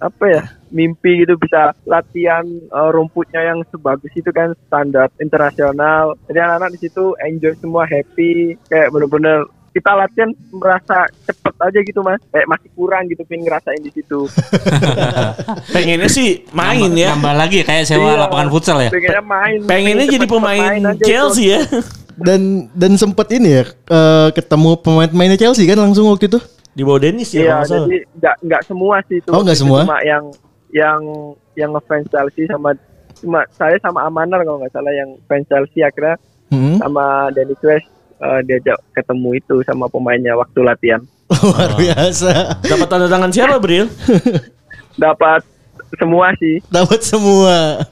apa 0.00 0.24
ya 0.32 0.42
mimpi 0.72 1.20
gitu 1.20 1.36
bisa 1.36 1.76
latihan 1.84 2.48
eh, 2.48 2.90
rumputnya 2.90 3.52
yang 3.52 3.60
sebagus 3.68 4.08
itu 4.16 4.32
kan 4.32 4.56
standar 4.64 5.12
internasional. 5.20 6.16
Jadi 6.24 6.40
anak-anak 6.40 6.72
di 6.72 6.88
situ 6.88 7.12
enjoy 7.20 7.52
semua 7.60 7.84
happy 7.84 8.56
kayak 8.72 8.88
bener-bener 8.88 9.44
kita 9.70 9.90
latihan 9.92 10.30
merasa 10.50 10.96
cepet 11.22 11.54
aja 11.56 11.78
gitu 11.80 12.00
mas 12.00 12.18
kayak 12.26 12.46
masih 12.46 12.70
kurang 12.72 13.06
gitu 13.06 13.22
pengen 13.22 13.46
ngerasain 13.46 13.78
di 13.78 13.90
situ 13.90 14.26
Pengennya 15.74 16.08
sih 16.08 16.44
main 16.50 16.80
Nambah- 16.84 16.98
ya. 16.98 17.08
Nambah 17.14 17.34
lagi 17.36 17.56
ya, 17.56 17.64
kayak 17.64 17.84
sewa 17.84 18.06
Iya, 18.08 18.16
lapangan 18.20 18.48
futsal 18.48 18.78
ya. 18.78 18.90
pengennya 18.90 19.22
main 19.22 19.58
Pengennya 19.62 20.04
pengen 20.04 20.14
jadi 20.14 20.26
pemain 20.26 20.62
itu. 20.92 21.04
Chelsea 21.04 21.46
ya. 21.48 21.60
Dan 22.16 22.40
dan 22.74 22.92
sempet 22.94 23.26
ini 23.32 23.48
ya 23.50 23.64
eh, 23.66 24.28
ketemu 24.30 24.76
pemain-pemainnya 24.78 25.38
Chelsea 25.38 25.64
kan 25.64 25.78
langsung 25.78 26.06
waktu 26.06 26.26
itu. 26.26 26.40
Di 26.70 26.82
bawah 26.82 27.00
Dennis 27.00 27.30
ya 27.30 27.38
Iya, 27.38 27.40
kalau 27.40 27.56
nggak 27.56 27.68
salah. 27.68 27.80
jadi 27.82 27.98
nggak 28.12 28.34
nggak 28.42 28.62
semua 28.64 28.96
sih 29.04 29.16
itu. 29.18 29.28
Oh, 29.28 29.40
nggak 29.40 29.58
semua? 29.58 29.80
Cuma 29.82 29.98
yang 30.02 30.24
yang 30.70 31.00
yang 31.54 31.70
ngefans 31.72 32.06
Chelsea 32.08 32.46
sama 32.46 32.70
cuma 33.16 33.40
saya 33.50 33.76
sama 33.78 34.02
Amanar 34.02 34.40
kalau 34.40 34.58
nggak 34.58 34.72
salah 34.72 34.90
yang 34.90 35.14
fans 35.26 35.46
Chelsea 35.46 35.80
akhirnya 35.80 36.16
Hmm. 36.50 36.78
sama 36.78 37.04
Dennis 37.30 37.58
West 37.60 37.86
eh, 38.20 38.40
diajak 38.44 38.78
ketemu 38.92 39.28
itu 39.36 39.56
sama 39.64 39.88
pemainnya 39.88 40.36
waktu 40.36 40.60
latihan. 40.60 41.02
Luar 41.42 41.72
biasa. 41.74 42.60
Dapat 42.60 42.86
tanda 42.86 43.06
tangan 43.06 43.30
siapa, 43.30 43.56
Bril? 43.56 43.86
Dapat 45.04 45.42
semua 45.96 46.34
sih. 46.36 46.60
Dapat 46.68 47.00
semua. 47.00 47.82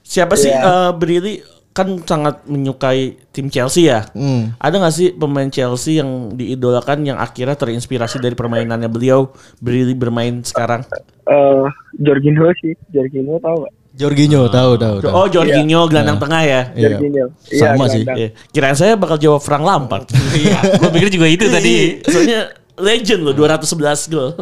Siapa 0.00 0.34
sih 0.34 0.48
Iya. 0.48 0.62
eh, 0.62 0.92
Brili 0.94 1.34
kan 1.74 1.98
sangat 2.00 2.46
menyukai 2.46 3.18
tim 3.34 3.50
Chelsea 3.50 3.90
ya? 3.90 4.06
Hmm. 4.14 4.54
Ada 4.56 4.78
nggak 4.78 4.94
sih 4.94 5.08
pemain 5.10 5.50
Chelsea 5.50 5.98
yang 5.98 6.30
diidolakan 6.32 7.02
yang 7.02 7.18
akhirnya 7.18 7.58
terinspirasi 7.58 8.22
dari 8.22 8.38
permainannya 8.38 8.86
beliau 8.86 9.34
Brili 9.58 9.90
bermain 9.92 10.46
sekarang? 10.46 10.86
Eh 11.26 11.66
Jorginho 11.98 12.46
sih, 12.62 12.78
Jorginho 12.88 13.42
tahu 13.42 13.66
nggak? 13.66 13.74
Jorginho 13.94 14.50
tahu 14.50 14.74
tahu 14.74 14.96
tahu. 15.06 15.12
Oh, 15.14 15.26
Jorginho 15.30 15.86
gelandang 15.86 16.18
tengah 16.18 16.42
ya. 16.42 16.60
Iya. 16.74 16.98
Jorginho. 16.98 17.26
Sama 17.46 17.86
sih. 17.86 18.02
Iya. 18.02 18.34
Kirain 18.50 18.74
saya 18.74 18.98
bakal 18.98 19.22
jawab 19.22 19.38
Frank 19.38 19.62
Lampard. 19.62 20.10
Iya, 20.34 20.58
gue 20.82 20.90
pikir 20.98 21.08
juga 21.14 21.26
itu 21.30 21.46
tadi. 21.46 22.02
Iya, 22.02 22.10
Soalnya 22.10 22.40
legend 22.74 23.22
loh 23.22 23.34
211 23.38 24.10
gol. 24.10 24.34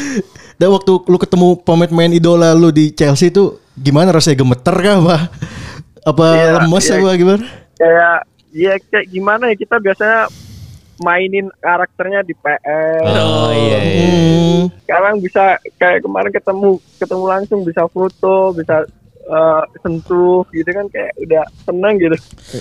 Dan 0.58 0.68
waktu 0.72 0.92
lu 1.04 1.18
ketemu 1.20 1.60
pemain-pemain 1.60 2.16
idola 2.16 2.56
lu 2.56 2.72
di 2.72 2.96
Chelsea 2.96 3.28
tuh 3.28 3.60
gimana 3.76 4.08
rasanya 4.08 4.40
gemeter 4.40 4.72
kah 4.72 4.96
apa? 5.04 5.16
Apa 6.04 6.26
Iya, 6.32 6.48
lemes 6.64 6.84
iya. 6.88 6.94
apa 6.96 7.10
gimana? 7.12 7.44
Kayak 7.76 8.16
ya 8.54 8.72
kayak 8.88 9.06
gimana 9.10 9.44
ya 9.52 9.56
kita 9.58 9.76
biasanya 9.82 10.20
mainin 10.96 11.50
karakternya 11.56 12.22
di 12.22 12.32
PS. 12.32 13.02
Oh 13.16 13.50
iya. 13.50 13.78
iya. 13.80 14.04
Hmm. 14.04 14.62
sekarang 14.80 15.14
bisa 15.18 15.44
kayak 15.74 16.00
kemarin 16.00 16.30
ketemu 16.30 16.68
ketemu 16.96 17.24
langsung 17.24 17.60
bisa 17.62 17.82
foto 17.86 18.34
bisa 18.52 18.86
eh, 19.24 19.62
sentuh 19.78 20.44
gitu 20.50 20.68
kan 20.68 20.86
kayak 20.88 21.12
udah 21.18 21.42
seneng 21.64 21.94
gitu 21.96 22.16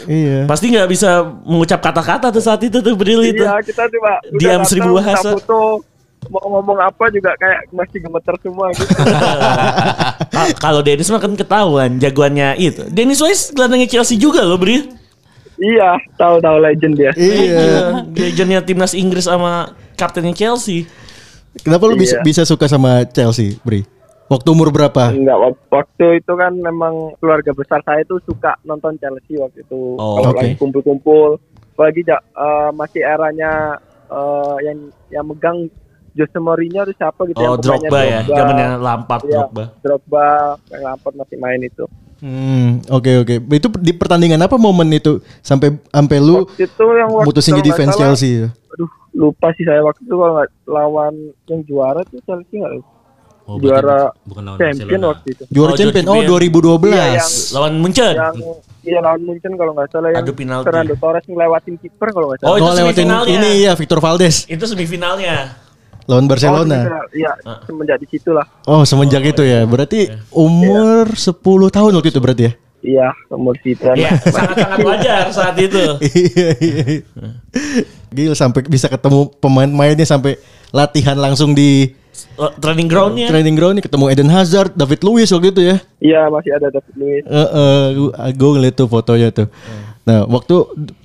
Iya. 0.06 0.40
Pasti 0.46 0.66
nggak 0.68 0.90
bisa 0.90 1.10
mengucap 1.44 1.80
kata-kata 1.80 2.28
tuh 2.30 2.40
saat 2.40 2.60
itu 2.60 2.80
tuh 2.80 2.96
Brili 2.96 3.32
itu. 3.32 3.44
iya 3.44 3.60
kita 3.60 3.86
coba 3.88 4.18
udah 4.24 4.40
Diam 4.40 4.52
datang, 4.58 4.66
seribu 4.66 4.92
bahasa. 4.96 5.30
foto 5.36 5.84
mau 6.24 6.40
ngomong 6.50 6.80
apa 6.80 7.12
juga 7.12 7.36
kayak 7.36 7.68
masih 7.70 8.00
gemeter 8.00 8.32
semua 8.40 8.72
gitu 8.72 8.88
Kalau 10.64 10.80
Dennis 10.80 11.10
mah 11.10 11.20
kan 11.20 11.36
ketahuan 11.36 11.92
jagoannya 11.98 12.56
itu. 12.58 12.88
Dennis 12.88 13.20
Wise 13.20 13.52
gelandangnya 13.52 13.90
Chelsea 13.90 14.16
juga 14.16 14.42
loh, 14.42 14.56
Bril. 14.56 14.88
Iya 15.64 15.92
tahu 16.14 16.36
tahu 16.38 16.58
legend 16.60 16.94
dia 16.94 17.12
Iya. 17.16 18.04
Legendnya 18.06 18.60
timnas 18.60 18.92
Inggris 18.92 19.24
sama 19.24 19.68
kaptennya 19.94 20.34
Chelsea. 20.34 20.84
Kenapa 21.56 21.86
lu 21.86 21.96
bisa 21.96 22.20
Iya. 22.20 22.26
bisa 22.26 22.42
suka 22.44 22.66
sama 22.66 23.06
Chelsea, 23.08 23.56
Bri? 23.62 23.86
Waktu 24.26 24.48
umur 24.50 24.70
berapa? 24.70 25.14
Enggak, 25.14 25.38
wak- 25.38 25.64
waktu 25.70 26.18
itu 26.18 26.34
kan 26.34 26.50
memang 26.52 26.94
keluarga 27.18 27.54
besar 27.54 27.78
saya 27.82 28.02
itu 28.02 28.18
suka 28.24 28.58
nonton 28.64 28.98
Chelsea 28.98 29.38
waktu 29.38 29.62
itu. 29.62 29.96
Oh, 29.96 30.18
Kalau 30.18 30.34
oke. 30.34 30.40
lagi 30.40 30.58
kumpul-kumpul, 30.58 31.38
apalagi 31.70 32.02
eh, 32.04 32.70
masih 32.74 33.02
eranya 33.02 33.78
eh, 34.08 34.56
yang 34.64 34.78
yang 35.12 35.26
megang 35.28 35.70
Jose 36.14 36.38
Mourinho 36.38 36.82
itu 36.84 36.94
siapa 36.96 37.26
gitu 37.26 37.38
Oh, 37.38 37.54
yang 37.54 37.58
pemainnya 37.58 37.90
Drogba 37.90 38.02
ya, 38.04 38.20
zamannya 38.28 38.68
Lampard 38.78 39.22
Iya, 39.24 39.34
Drogba. 39.36 39.64
Drogba, 39.82 40.28
yang 40.70 40.82
Lampard 40.84 41.16
masih 41.16 41.38
main 41.38 41.62
itu. 41.62 41.86
Hmm, 42.24 42.80
oke 42.88 43.12
oke. 43.20 43.36
Itu 43.52 43.68
di 43.78 43.92
pertandingan 43.92 44.40
apa 44.40 44.56
momen 44.56 44.88
itu 44.90 45.20
sampai 45.40 45.76
sampai 45.86 46.18
lu 46.18 46.48
Waktu 46.48 46.64
itu 46.64 46.86
yang 46.96 47.10
waktu 47.12 47.28
mutusin 47.28 47.54
jadi 47.54 47.72
fans 47.74 47.92
salah, 47.92 48.16
Chelsea? 48.16 48.48
Aduh, 48.48 48.88
lupa 49.14 49.52
sih 49.54 49.68
saya 49.68 49.84
waktu 49.84 50.02
itu 50.02 50.16
kalau 50.16 50.34
nggak 50.34 50.50
lawan 50.64 51.14
yang 51.46 51.62
juara 51.64 52.00
tuh 52.06 52.24
Chelsea 52.24 52.58
nggak 52.58 52.80
Oh, 53.44 53.60
juara 53.60 54.08
bukan- 54.24 54.40
lawan 54.42 54.56
champion 54.56 54.88
Barcelona. 54.88 55.08
waktu 55.12 55.28
itu. 55.30 55.44
Juara 55.52 55.68
Oh, 55.68 55.76
champion. 55.76 56.06
Oh, 56.06 56.16
champion. 56.16 56.32
2012. 56.32 56.96
Iya, 56.96 57.06
yang- 57.14 57.36
Lawan 57.52 57.74
Munchen. 57.76 58.14
Yang 58.16 58.36
iya 58.82 59.00
lawan 59.04 59.22
Munchen 59.22 59.52
kalau 59.54 59.72
nggak 59.74 59.88
salah 59.92 60.10
yang 60.10 60.24
Adu 60.24 60.32
penalti. 60.32 60.64
Fernando 60.64 60.96
Torres 60.96 61.26
ngelewatin 61.28 61.76
kiper 61.76 62.08
kalau 62.10 62.26
nggak 62.26 62.40
Oh, 62.40 62.44
salah. 62.46 62.56
itu 62.56 62.64
Oh, 62.64 62.72
lewatin 62.74 62.96
semifinalnya. 63.04 63.36
ini 63.36 63.52
ya 63.62 63.72
Victor 63.76 64.00
Valdes 64.00 64.48
Itu 64.48 64.64
semifinalnya. 64.64 65.36
Lawan 66.06 66.26
Oh, 66.26 66.30
Barcelona. 66.30 66.78
Iya, 67.10 67.32
Ah. 67.42 67.60
semenjak 67.64 67.98
di 67.98 68.08
situ 68.10 68.30
lah. 68.30 68.46
Oh, 68.64 68.84
semenjak 68.84 69.24
itu 69.24 69.42
ya. 69.42 69.64
Berarti 69.64 70.08
umur 70.30 71.10
10 71.10 71.40
tahun 71.70 71.92
waktu 71.94 72.10
itu 72.10 72.20
berarti 72.20 72.44
ya? 72.44 72.54
Iya, 72.84 73.08
umur 73.30 73.56
Citra. 73.58 73.96
Iya, 73.96 74.12
sangat-sangat 74.20 74.80
wajar 74.82 75.24
saat 75.32 75.56
itu. 75.56 75.80
Iya, 76.04 76.48
iya. 76.60 77.00
Gila 78.10 78.36
sampai 78.36 78.62
bisa 78.66 78.86
ketemu 78.86 79.32
pemain-pemainnya 79.34 80.04
sampai 80.04 80.36
latihan 80.70 81.16
langsung 81.16 81.52
di 81.52 81.96
Oh, 82.36 82.52
training 82.54 82.86
groundnya. 82.86 83.26
training 83.26 83.56
ground 83.56 83.76
nih 83.76 83.86
ketemu 83.88 84.06
Eden 84.08 84.30
Hazard, 84.30 84.76
David 84.76 85.02
Luiz 85.02 85.30
waktu 85.30 85.50
itu 85.50 85.62
ya. 85.64 85.78
Iya 85.98 86.22
masih 86.30 86.52
ada 86.52 86.70
David 86.70 86.94
Luiz. 86.94 87.24
Heeh, 87.26 87.82
gue 88.32 88.50
ngeliat 88.52 88.76
tuh 88.76 88.86
fotonya 88.86 89.32
tuh. 89.32 89.48
Nah, 90.04 90.28
waktu 90.28 90.56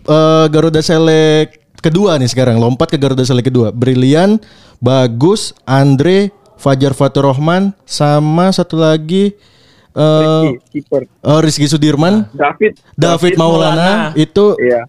eh, 0.05 0.47
Garuda 0.49 0.83
Select 0.83 1.65
kedua 1.79 2.17
nih 2.17 2.27
sekarang 2.27 2.57
lompat 2.57 2.89
ke 2.89 2.97
Garuda 2.97 3.23
Select 3.23 3.47
kedua. 3.47 3.71
Brilian, 3.71 4.39
Bagus, 4.79 5.55
Andre, 5.63 6.31
Fajar 6.55 6.91
Fatur 6.93 7.27
Rahman 7.27 7.71
sama 7.85 8.51
satu 8.51 8.77
lagi 8.77 9.35
eh 9.95 10.43
Rizky, 10.45 10.59
kiper. 10.79 11.03
eh, 11.07 11.41
Rizky 11.43 11.67
Sudirman, 11.67 12.27
David. 12.31 12.79
David 12.95 13.35
Maulana 13.35 13.75
Maulana. 14.11 14.15
itu 14.15 14.55
Iya. 14.57 14.83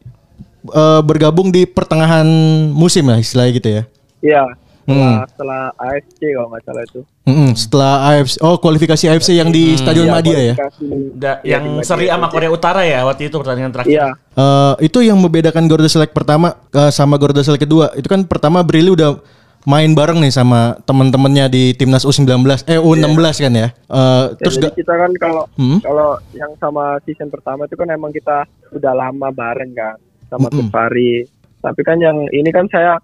eh, 0.67 1.01
bergabung 1.01 1.49
di 1.49 1.65
pertengahan 1.65 2.25
musim 2.69 3.05
lah 3.05 3.17
istilahnya 3.17 3.51
gitu 3.53 3.69
ya. 3.71 3.83
Iya. 4.19 4.43
Hmm. 4.89 5.21
Setelah, 5.21 5.21
setelah 5.29 5.61
AFC 5.77 6.19
kalau 6.27 6.47
nggak 6.49 6.63
salah 6.63 6.83
itu. 6.83 7.01
Mm-mm, 7.23 7.49
setelah 7.53 7.93
AFC, 8.09 8.35
oh 8.39 8.57
kualifikasi 8.57 9.03
AFC 9.07 9.29
yang 9.31 9.49
di 9.49 9.73
Stadion 9.75 10.03
Iya, 10.03 10.13
Madia 10.15 10.31
ya. 10.33 10.37
kualifikasi. 10.51 10.85
Da- 11.13 11.39
Iya, 11.39 11.51
yang 11.51 11.63
di 11.71 11.85
seri 11.85 12.05
sama 12.07 12.27
Korea 12.27 12.49
Utara 12.49 12.81
ya 12.81 12.99
waktu 13.03 13.21
itu 13.23 13.35
pertandingan 13.35 13.69
terakhir. 13.69 13.93
Iya. 13.93 14.07
Eh, 14.33 14.73
itu 14.83 14.99
yang 14.99 15.15
membedakan 15.15 15.63
Garuda 15.63 15.85
Select 15.87 16.11
pertama 16.11 16.47
eh, 16.67 16.89
sama 16.89 17.15
Garuda 17.15 17.39
Select 17.39 17.61
kedua. 17.61 17.93
Itu 17.93 18.07
kan 18.07 18.23
pertama 18.23 18.59
Brili 18.59 18.89
udah 18.89 19.21
main 19.61 19.91
bareng 19.91 20.17
nih 20.17 20.31
sama 20.31 20.79
teman-temannya 20.81 21.45
di 21.47 21.63
timnas 21.73 22.01
U19 22.01 22.31
eh 22.65 22.79
U16 22.79 23.13
kan 23.39 23.53
ya. 23.53 23.67
Eh, 23.69 24.25
Ya, 24.25 24.39
terus 24.39 24.55
jadi 24.55 24.65
ga- 24.65 24.75
kita 24.75 24.93
kan 24.95 25.11
kalau 25.15 25.43
Hmm? 25.53 25.77
kalau 25.79 26.09
yang 26.33 26.49
sama 26.57 26.97
season 26.99 27.27
pertama 27.27 27.63
itu 27.63 27.75
kan 27.75 27.87
emang 27.87 28.09
kita 28.09 28.41
udah 28.71 28.93
lama 28.97 29.29
bareng 29.29 29.69
kan 29.71 30.01
sama 30.25 30.49
Mm-mm. 30.49 30.65
Tufari. 30.65 31.29
Tapi 31.59 31.81
kan 31.83 31.99
yang 31.99 32.25
ini 32.31 32.49
kan 32.49 32.65
saya 32.65 32.97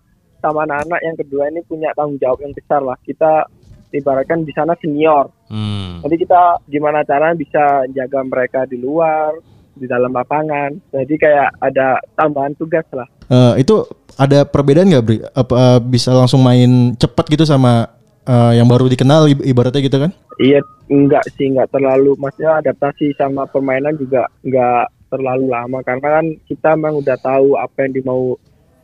sama 0.46 0.70
anak-anak 0.70 1.02
yang 1.02 1.18
kedua 1.18 1.50
ini 1.50 1.66
punya 1.66 1.90
tanggung 1.98 2.22
jawab 2.22 2.46
yang 2.46 2.54
besar 2.54 2.86
lah. 2.86 2.94
Kita 3.02 3.50
ibaratkan 3.90 4.46
di 4.46 4.54
sana 4.54 4.78
senior. 4.78 5.34
Hmm. 5.50 6.06
Jadi 6.06 6.16
kita 6.22 6.62
gimana 6.70 7.02
caranya 7.02 7.34
bisa 7.34 7.90
jaga 7.90 8.22
mereka 8.22 8.70
di 8.70 8.78
luar, 8.78 9.34
di 9.74 9.90
dalam 9.90 10.14
lapangan. 10.14 10.78
Jadi 10.94 11.16
kayak 11.18 11.50
ada 11.58 11.98
tambahan 12.14 12.54
tugas 12.54 12.86
lah. 12.94 13.10
eh, 13.26 13.66
itu 13.66 13.82
ada 14.22 14.46
perbedaan 14.46 14.86
nggak 14.94 15.06
Bri? 15.06 15.18
Apa 15.34 15.54
eh, 15.58 15.80
bisa 15.82 16.14
langsung 16.14 16.46
main 16.46 16.94
cepat 16.94 17.26
gitu 17.34 17.42
sama 17.42 17.90
eh, 18.30 18.62
yang 18.62 18.70
baru 18.70 18.86
dikenal 18.86 19.26
ib- 19.34 19.46
ibaratnya 19.46 19.82
gitu 19.82 19.98
kan? 19.98 20.12
Iya, 20.38 20.62
enggak 20.92 21.26
sih, 21.34 21.50
enggak 21.50 21.74
terlalu. 21.74 22.14
Maksudnya 22.22 22.62
adaptasi 22.62 23.18
sama 23.18 23.50
permainan 23.50 23.98
juga 23.98 24.30
enggak 24.46 24.94
terlalu 25.10 25.48
lama 25.48 25.80
karena 25.86 26.08
kan 26.20 26.26
kita 26.50 26.76
emang 26.76 27.00
udah 27.00 27.16
tahu 27.22 27.56
apa 27.56 27.88
yang 27.88 27.94
dimau 27.96 28.36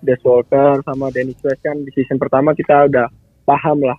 Des 0.01 0.19
Walker 0.25 0.81
sama 0.83 1.13
Dennis 1.13 1.37
West 1.45 1.61
kan 1.61 1.77
di 1.77 1.91
season 1.93 2.17
pertama 2.17 2.51
kita 2.57 2.89
udah 2.89 3.07
paham 3.45 3.85
lah. 3.85 3.97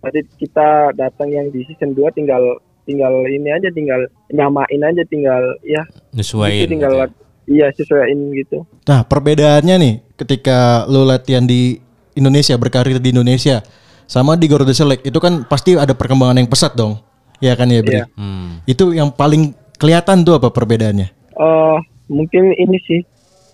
Tadi 0.00 0.24
kita 0.40 0.96
datang 0.96 1.28
yang 1.28 1.52
di 1.52 1.66
season 1.68 1.92
2 1.92 2.16
tinggal 2.16 2.40
tinggal 2.88 3.12
ini 3.28 3.52
aja 3.52 3.68
tinggal 3.70 4.00
nyamain 4.32 4.82
aja 4.82 5.02
tinggal 5.06 5.42
ya 5.62 5.84
Nyesuaiin. 6.16 6.64
itu 6.64 6.72
tinggal 6.72 6.92
gitu 6.96 7.02
ya. 7.04 7.06
iya 7.50 7.66
sesuaiin 7.76 8.18
gitu. 8.34 8.64
Nah, 8.88 9.04
perbedaannya 9.04 9.76
nih 9.76 9.94
ketika 10.16 10.88
lu 10.88 11.04
latihan 11.04 11.44
di 11.44 11.78
Indonesia, 12.16 12.56
berkarir 12.58 12.98
di 12.98 13.10
Indonesia 13.14 13.62
sama 14.10 14.34
di 14.34 14.50
Garuda 14.50 14.74
Select 14.74 15.06
itu 15.06 15.18
kan 15.22 15.46
pasti 15.46 15.78
ada 15.78 15.94
perkembangan 15.94 16.42
yang 16.42 16.50
pesat 16.50 16.74
dong. 16.74 16.98
Ya 17.40 17.56
kan 17.56 17.72
ya, 17.72 17.80
Bri? 17.80 17.96
Iya. 17.96 18.04
Hmm. 18.18 18.60
Itu 18.68 18.92
yang 18.92 19.14
paling 19.14 19.56
kelihatan 19.80 20.26
tuh 20.26 20.36
apa 20.36 20.52
perbedaannya? 20.52 21.08
eh 21.40 21.78
mungkin 22.10 22.52
ini 22.52 22.76
sih. 22.84 23.00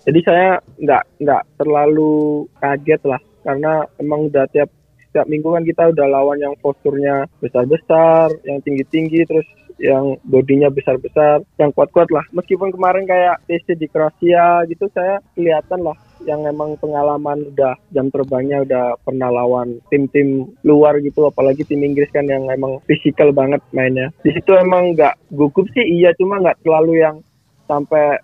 Jadi 0.07 0.19
saya 0.23 0.55
nggak 0.79 1.03
nggak 1.19 1.43
terlalu 1.59 2.47
kaget 2.63 3.01
lah. 3.03 3.19
Karena 3.43 3.83
emang 3.99 4.31
udah 4.31 4.47
tiap 4.55 4.71
setiap 5.07 5.27
minggu 5.27 5.51
kan 5.51 5.63
kita 5.67 5.83
udah 5.91 6.07
lawan 6.07 6.39
yang 6.39 6.55
posturnya 6.63 7.27
besar-besar, 7.43 8.31
yang 8.47 8.63
tinggi-tinggi, 8.63 9.27
terus 9.27 9.47
yang 9.77 10.17
bodinya 10.25 10.71
besar-besar, 10.71 11.43
yang 11.59 11.75
kuat-kuat 11.75 12.09
lah. 12.09 12.23
Meskipun 12.33 12.71
kemarin 12.73 13.03
kayak 13.03 13.43
TC 13.45 13.77
di 13.77 13.87
Kroasia 13.91 14.65
gitu 14.71 14.89
saya 14.95 15.21
kelihatan 15.37 15.85
lah 15.85 15.97
yang 16.25 16.41
emang 16.49 16.73
pengalaman 16.81 17.45
udah 17.53 17.77
jam 17.93 18.09
terbangnya 18.09 18.65
udah 18.65 18.97
pernah 19.05 19.29
lawan 19.29 19.77
tim-tim 19.93 20.49
luar 20.65 20.97
gitu. 21.03 21.29
Apalagi 21.29 21.67
tim 21.67 21.83
Inggris 21.83 22.09
kan 22.09 22.25
yang 22.25 22.49
emang 22.49 22.81
fisikal 22.89 23.29
banget 23.35 23.61
mainnya. 23.75 24.09
Di 24.25 24.33
situ 24.33 24.55
emang 24.55 24.97
nggak 24.97 25.35
gugup 25.35 25.67
sih 25.75 25.85
iya. 25.85 26.15
Cuma 26.17 26.41
nggak 26.41 26.63
terlalu 26.65 27.03
yang 27.03 27.21
sampai 27.69 28.17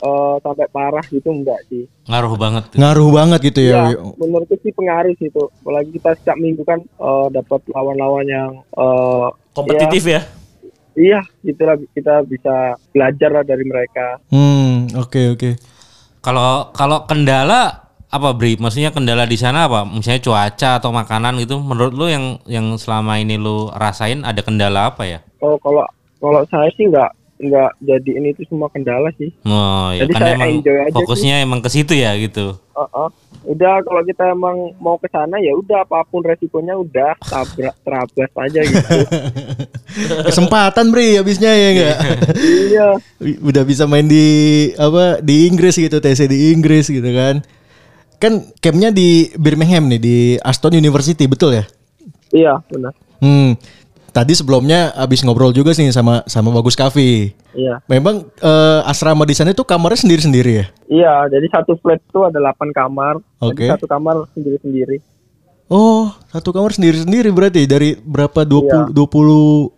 eh, 0.00 0.34
sampai 0.38 0.66
parah 0.68 1.04
gitu 1.04 1.28
enggak 1.28 1.60
sih 1.66 1.84
Ngaruh 2.04 2.34
banget. 2.34 2.62
tuh. 2.68 2.76
Ngaruh 2.76 3.10
banget 3.10 3.40
gitu 3.44 3.60
ya. 3.62 3.74
ya 3.86 3.98
menurutku 4.16 4.56
sih 4.58 4.72
pengaruh 4.72 5.12
sih 5.14 5.26
itu 5.26 5.42
apalagi 5.60 5.90
kita 5.92 6.10
setiap 6.16 6.36
minggu 6.36 6.62
kan 6.62 6.80
eh, 6.80 7.26
dapat 7.30 7.60
lawan-lawan 7.68 8.24
yang 8.24 8.50
eh, 8.70 9.26
Kompetitif 9.50 10.04
ya. 10.04 10.20
iya 10.92 11.20
gitulah 11.40 11.74
kita 11.90 12.22
bisa 12.24 12.54
belajar 12.90 13.30
lah 13.30 13.42
dari 13.42 13.62
mereka 13.62 14.18
Hmm, 14.28 14.90
oke 14.94 15.34
oke. 15.34 15.50
Kalau 16.20 16.48
kalau 16.70 17.04
kendala 17.04 17.80
apa 18.06 18.28
Bri? 18.30 18.54
Maksudnya 18.54 18.90
kendala 18.90 19.24
di 19.24 19.34
sana 19.34 19.64
apa? 19.64 19.84
Misalnya 19.84 20.20
cuaca 20.20 20.70
atau 20.76 20.90
makanan 20.90 21.38
gitu. 21.38 21.56
Menurut 21.56 21.94
lu 21.94 22.06
yang 22.06 22.24
yang 22.44 22.66
selama 22.74 23.16
ini 23.16 23.34
lu 23.34 23.70
rasain 23.70 24.20
ada 24.20 24.40
kendala 24.40 24.90
apa 24.90 25.04
ya? 25.04 25.18
oh 25.38 25.56
kalau 25.56 25.80
kalau 26.18 26.44
saya 26.44 26.68
sih 26.70 26.84
nggak 26.84 27.08
nggak 27.40 27.70
jadi 27.80 28.10
ini 28.20 28.28
itu 28.36 28.44
semua 28.52 28.68
kendala 28.68 29.08
sih 29.16 29.32
Oh 29.48 29.96
ya 29.96 30.04
Jadi 30.04 30.12
kan 30.12 30.20
saya 30.20 30.34
emang 30.36 30.50
enjoy 30.60 30.76
aja 30.76 30.92
fokusnya 30.92 31.34
emang 31.40 31.60
ke 31.64 31.70
situ 31.72 31.92
ya 31.96 32.12
gitu. 32.20 32.60
Uh-uh. 32.76 33.08
Udah 33.48 33.80
kalau 33.80 34.04
kita 34.04 34.36
emang 34.36 34.76
mau 34.76 35.00
ke 35.00 35.08
sana 35.08 35.40
ya 35.40 35.56
udah 35.56 35.88
apa 35.88 36.04
pun 36.12 36.20
resikonya 36.20 36.76
udah 36.76 37.16
tabrak 37.24 37.72
terabas 37.80 38.30
aja 38.36 38.60
gitu. 38.60 38.96
Kesempatan 40.28 40.92
Bri 40.92 41.16
habisnya 41.16 41.48
ya 41.48 41.68
enggak? 41.72 41.96
iya. 42.68 42.88
Udah 43.48 43.64
bisa 43.64 43.88
main 43.88 44.04
di 44.04 44.68
apa 44.76 45.24
di 45.24 45.48
Inggris 45.48 45.80
gitu, 45.80 45.98
TC 45.98 46.28
di 46.28 46.52
Inggris 46.52 46.92
gitu 46.92 47.10
kan. 47.10 47.40
Kan 48.20 48.52
campnya 48.60 48.92
di 48.92 49.32
Birmingham 49.40 49.88
nih 49.88 50.00
di 50.00 50.16
Aston 50.44 50.76
University 50.76 51.24
betul 51.24 51.56
ya? 51.56 51.64
Iya, 52.30 52.54
benar. 52.68 52.92
Hmm. 53.20 53.56
Tadi 54.10 54.34
sebelumnya 54.34 54.90
abis 54.98 55.22
ngobrol 55.22 55.54
juga 55.54 55.70
sih 55.70 55.86
sama 55.94 56.26
sama 56.26 56.50
Bagus 56.50 56.74
Cafe. 56.74 57.30
Iya. 57.54 57.78
Memang 57.86 58.26
eh, 58.42 58.80
asrama 58.90 59.22
di 59.22 59.38
sana 59.38 59.54
itu 59.54 59.62
kamarnya 59.62 60.02
sendiri-sendiri 60.02 60.50
ya? 60.50 60.66
Iya, 60.90 61.14
jadi 61.30 61.46
satu 61.46 61.78
flat 61.78 62.02
itu 62.02 62.18
ada 62.26 62.38
8 62.42 62.74
kamar. 62.74 63.22
Oke. 63.38 63.66
Jadi 63.66 63.70
satu 63.70 63.86
kamar 63.86 64.26
sendiri-sendiri. 64.34 64.98
Oh, 65.70 66.10
satu 66.34 66.50
kamar 66.50 66.74
sendiri-sendiri 66.74 67.30
berarti 67.30 67.62
dari 67.70 67.94
berapa 67.94 68.42
20 68.42 68.90
22 68.90 69.70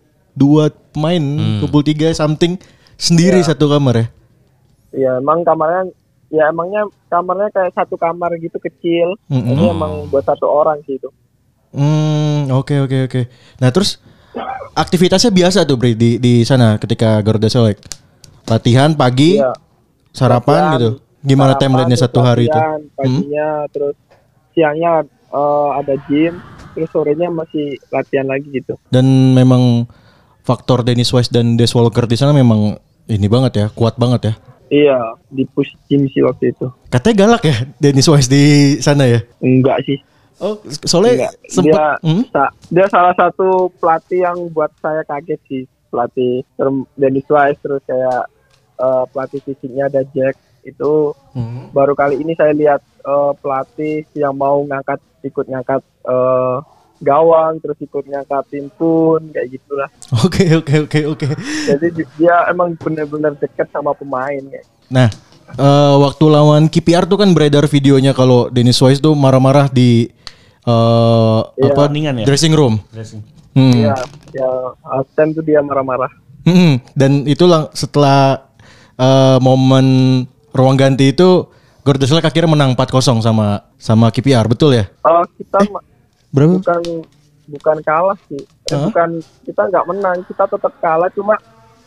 pemain, 0.89 1.23
23 1.61 2.17
something 2.17 2.57
sendiri 2.97 3.37
satu 3.45 3.69
kamar 3.69 4.01
ya. 4.01 4.05
Iya, 4.93 5.11
emang 5.21 5.45
kamarnya 5.45 5.93
ya 6.33 6.49
emangnya 6.49 6.89
kamarnya 7.13 7.53
kayak 7.53 7.77
satu 7.77 7.93
kamar 7.93 8.33
gitu 8.41 8.57
kecil. 8.57 9.13
Mm-mm. 9.29 9.53
Ini 9.53 9.65
emang 9.69 10.09
buat 10.09 10.25
satu 10.25 10.49
orang 10.49 10.81
sih 10.89 10.97
itu. 10.97 11.13
Hmm, 11.73 12.49
oke 12.53 12.85
oke 12.85 12.97
oke. 13.09 13.21
Nah, 13.61 13.69
terus 13.69 14.01
aktivitasnya 14.73 15.31
biasa 15.31 15.65
tuh 15.65 15.77
Bri 15.77 15.93
di 15.93 16.17
di 16.17 16.41
sana 16.43 16.77
ketika 16.77 17.21
Garuda 17.21 17.47
Select. 17.47 18.01
Latihan 18.43 18.91
pagi, 18.93 19.39
Iya. 19.39 19.55
sarapan 20.11 20.53
Latihan, 20.53 20.73
gitu. 20.75 20.89
Gimana 21.23 21.55
timelinenya 21.55 21.95
satu 21.95 22.19
hari 22.19 22.51
itu? 22.51 22.57
latihan, 22.59 22.79
Paginya 22.99 23.49
terus 23.71 23.95
siangnya 24.51 24.91
eh, 25.33 25.69
ada 25.79 25.95
gym, 26.05 26.37
terus 26.75 26.89
sorenya 26.91 27.31
masih 27.31 27.79
latihan 27.89 28.27
lagi 28.27 28.51
gitu. 28.51 28.75
Dan 28.91 29.31
memang 29.31 29.87
faktor 30.43 30.83
Dennis 30.83 31.09
Wise 31.09 31.31
dan 31.31 31.55
Des 31.55 31.71
Walker 31.71 32.03
di 32.03 32.19
sana 32.19 32.35
memang 32.35 32.75
ini 33.07 33.27
banget 33.31 33.51
ya, 33.55 33.67
kuat 33.71 33.95
banget 33.95 34.21
ya. 34.29 34.33
Iya, 34.69 34.99
di 35.29 35.45
push 35.47 35.69
gym 35.87 36.09
sih 36.09 36.25
waktu 36.25 36.51
itu. 36.51 36.65
Katanya 36.89 37.15
galak 37.25 37.43
ya 37.45 37.57
Dennis 37.77 38.09
Wise 38.09 38.27
di 38.27 38.43
sana 38.81 39.05
ya. 39.07 39.21
Enggak 39.39 39.85
sih. 39.85 40.01
Oh, 40.43 40.55
soalnya 40.83 41.13
Enggak. 41.15 41.33
sempat 41.47 41.71
Dia, 41.71 41.87
Hmm? 42.03 42.23
dia 42.67 42.85
salah 42.87 43.15
satu 43.15 43.47
pelatih 43.73 44.19
yang 44.21 44.51
buat 44.51 44.75
saya 44.77 45.01
kaget 45.03 45.39
sih. 45.47 45.63
Pelatih 45.87 46.43
Dennis 46.93 47.23
Wise 47.25 47.59
terus 47.59 47.79
kayak 47.83 48.27
eh, 48.75 49.03
pelatih 49.07 49.39
fisiknya 49.41 49.87
ada 49.87 50.03
Jack 50.05 50.35
itu 50.63 51.13
Hmm. 51.31 51.71
baru 51.71 51.93
kali 51.93 52.17
ini 52.17 52.33
saya 52.33 52.51
lihat 52.51 52.81
eh, 52.83 53.31
pelatih 53.37 54.03
yang 54.13 54.33
mau 54.33 54.59
ngangkat 54.61 54.97
ikut 55.23 55.45
ngangkat 55.45 55.79
eh, 56.03 56.57
gawang 56.99 57.59
terus 57.59 57.75
ikut 57.77 58.03
ngangkatin 58.03 58.67
pun 58.73 59.19
kayak 59.29 59.47
gitulah. 59.49 59.89
Oke 60.19 60.43
oke 60.53 60.75
oke 60.81 60.99
oke. 61.09 61.25
Jadi 61.67 61.87
di- 61.93 62.09
dia 62.17 62.47
emang 62.47 62.75
benar-benar 62.75 63.35
dekat 63.35 63.67
sama 63.69 63.91
pemain 63.91 64.39
kayak. 64.41 64.65
Nah, 64.87 65.07
eh, 65.53 65.95
waktu 65.99 66.25
lawan 66.25 66.67
KPR 66.67 67.05
tuh 67.05 67.15
kan 67.17 67.31
beredar 67.31 67.63
videonya 67.65 68.11
kalau 68.11 68.47
Dennis 68.47 68.79
Wise 68.79 68.99
tuh 68.99 69.13
marah-marah 69.13 69.67
di 69.67 70.07
eh 70.63 71.39
Iya. 71.57 71.69
apa 71.69 71.81
Tandingan 71.83 72.15
ya? 72.17 72.25
dressing 72.25 72.51
room. 72.51 72.79
Dressing. 72.89 73.21
Hmm. 73.53 73.73
Iya, 73.75 73.93
ya 74.33 74.49
halftime 74.83 75.31
tuh 75.31 75.43
dia 75.43 75.59
marah-marah. 75.59 76.09
Hmm, 76.43 76.81
Dan 76.91 77.23
itu 77.25 77.43
lang 77.43 77.69
setelah 77.71 78.49
eh, 78.93 79.37
momen 79.37 79.85
ruang 80.49 80.75
ganti 80.75 81.09
itu 81.09 81.47
Garuda 81.81 82.05
Select 82.05 82.23
akhirnya 82.25 82.47
menang 82.49 82.71
4-0 82.73 83.19
sama 83.19 83.47
sama 83.75 84.07
KPR, 84.07 84.45
betul 84.45 84.71
ya? 84.71 84.87
Eh, 84.87 85.23
kita 85.37 85.59
ma- 85.67 85.83
Berapa? 86.29 86.57
bukan 86.57 86.81
bukan 87.45 87.77
kalah 87.81 88.17
sih. 88.25 88.39
Eh, 88.39 88.71
Hah? 88.71 88.87
bukan 88.87 89.09
kita 89.43 89.61
nggak 89.65 89.85
menang, 89.85 90.17
kita 90.23 90.47
tetap 90.47 90.73
kalah 90.79 91.09
cuma 91.09 91.35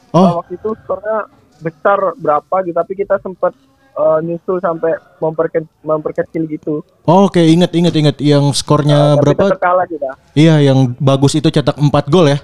Oh. 0.08 0.22
uh, 0.22 0.32
waktu 0.38 0.54
itu 0.54 0.70
skornya 0.80 1.28
besar 1.58 1.98
berapa 2.14 2.54
gitu 2.62 2.72
tapi 2.72 2.92
kita 2.94 3.16
sempat 3.18 3.52
uh, 3.96 4.18
nyusul 4.20 4.60
sampai 4.60 4.94
memperke 5.18 5.64
memperkecil 5.82 6.44
gitu. 6.46 6.84
Oh, 7.08 7.26
Oke, 7.26 7.42
inget 7.42 7.72
inget 7.72 7.94
inget 7.96 8.16
yang 8.20 8.52
skornya 8.52 9.16
Tapi 9.16 9.20
berapa? 9.24 9.56
kalah 9.56 9.86
kita. 9.88 10.10
Iya, 10.36 10.60
yang 10.62 10.94
bagus 11.00 11.34
itu 11.34 11.48
cetak 11.48 11.80
4 11.80 12.12
gol 12.12 12.28
ya. 12.30 12.38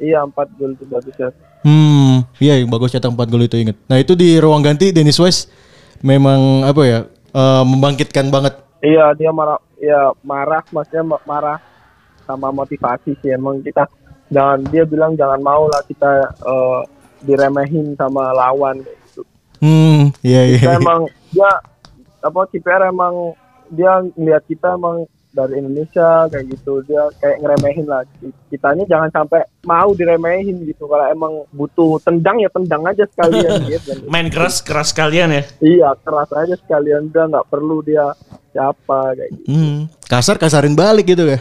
Iya, 0.00 0.24
4 0.24 0.56
gol 0.56 0.72
itu 0.72 0.84
bagus 0.88 1.14
ya. 1.18 1.28
Hmm, 1.60 2.24
iya 2.40 2.56
yang 2.56 2.72
bagus 2.72 2.94
cetak 2.94 3.12
4 3.12 3.28
gol 3.28 3.44
itu 3.44 3.60
inget. 3.60 3.76
Nah, 3.84 4.00
itu 4.00 4.16
di 4.16 4.40
ruang 4.40 4.64
ganti 4.64 4.94
Dennis 4.94 5.20
West 5.20 5.50
memang 6.00 6.64
apa 6.64 6.82
ya? 6.86 7.00
eh, 7.30 7.62
membangkitkan 7.66 8.32
banget. 8.32 8.56
Iya, 8.80 9.12
dia 9.12 9.28
marah 9.28 9.60
ya 9.76 10.10
marah 10.24 10.64
maksudnya 10.72 11.04
ma- 11.04 11.24
marah 11.28 11.58
sama 12.24 12.48
motivasi 12.48 13.12
sih 13.20 13.32
emang 13.32 13.60
kita 13.60 13.84
jangan 14.32 14.62
dia 14.70 14.86
bilang 14.86 15.12
jangan 15.18 15.40
mau 15.42 15.66
lah 15.66 15.82
kita 15.84 16.10
uh, 16.46 16.80
diremehin 17.20 17.92
sama 18.00 18.32
lawan. 18.32 18.80
Hmm, 19.60 20.10
iya 20.20 20.40
iya. 20.48 20.58
Kita 20.58 20.76
emang 20.76 21.00
dia 21.30 21.50
apa 22.20 22.40
KPR 22.48 22.88
emang 22.88 23.36
dia 23.68 24.02
ngeliat 24.16 24.44
kita 24.44 24.74
emang 24.74 25.04
dari 25.30 25.62
Indonesia 25.62 26.26
kayak 26.26 26.42
gitu 26.50 26.82
dia 26.82 27.06
kayak 27.22 27.38
ngeremehin 27.38 27.86
lah 27.86 28.02
kitanya 28.50 28.82
jangan 28.82 29.10
sampai 29.14 29.46
mau 29.62 29.94
diremehin 29.94 30.58
gitu 30.66 30.90
kalau 30.90 31.06
emang 31.06 31.46
butuh 31.54 32.02
tendang 32.02 32.42
ya 32.42 32.50
tendang 32.50 32.82
aja 32.82 33.06
sekalian 33.06 33.62
gitu 33.70 34.10
Main 34.10 34.26
keras 34.26 34.58
keras 34.58 34.90
kalian 34.90 35.30
ya. 35.30 35.42
iya 35.62 35.94
keras 36.02 36.34
aja 36.34 36.58
sekalian 36.58 37.14
udah 37.14 37.30
nggak 37.30 37.46
perlu 37.46 37.78
dia 37.78 38.10
siapa 38.50 39.14
kayak 39.14 39.30
gitu 39.30 39.46
Hmm, 39.46 39.78
kasar 40.10 40.34
kasarin 40.34 40.74
balik 40.74 41.06
gitu 41.06 41.22
ya. 41.22 41.38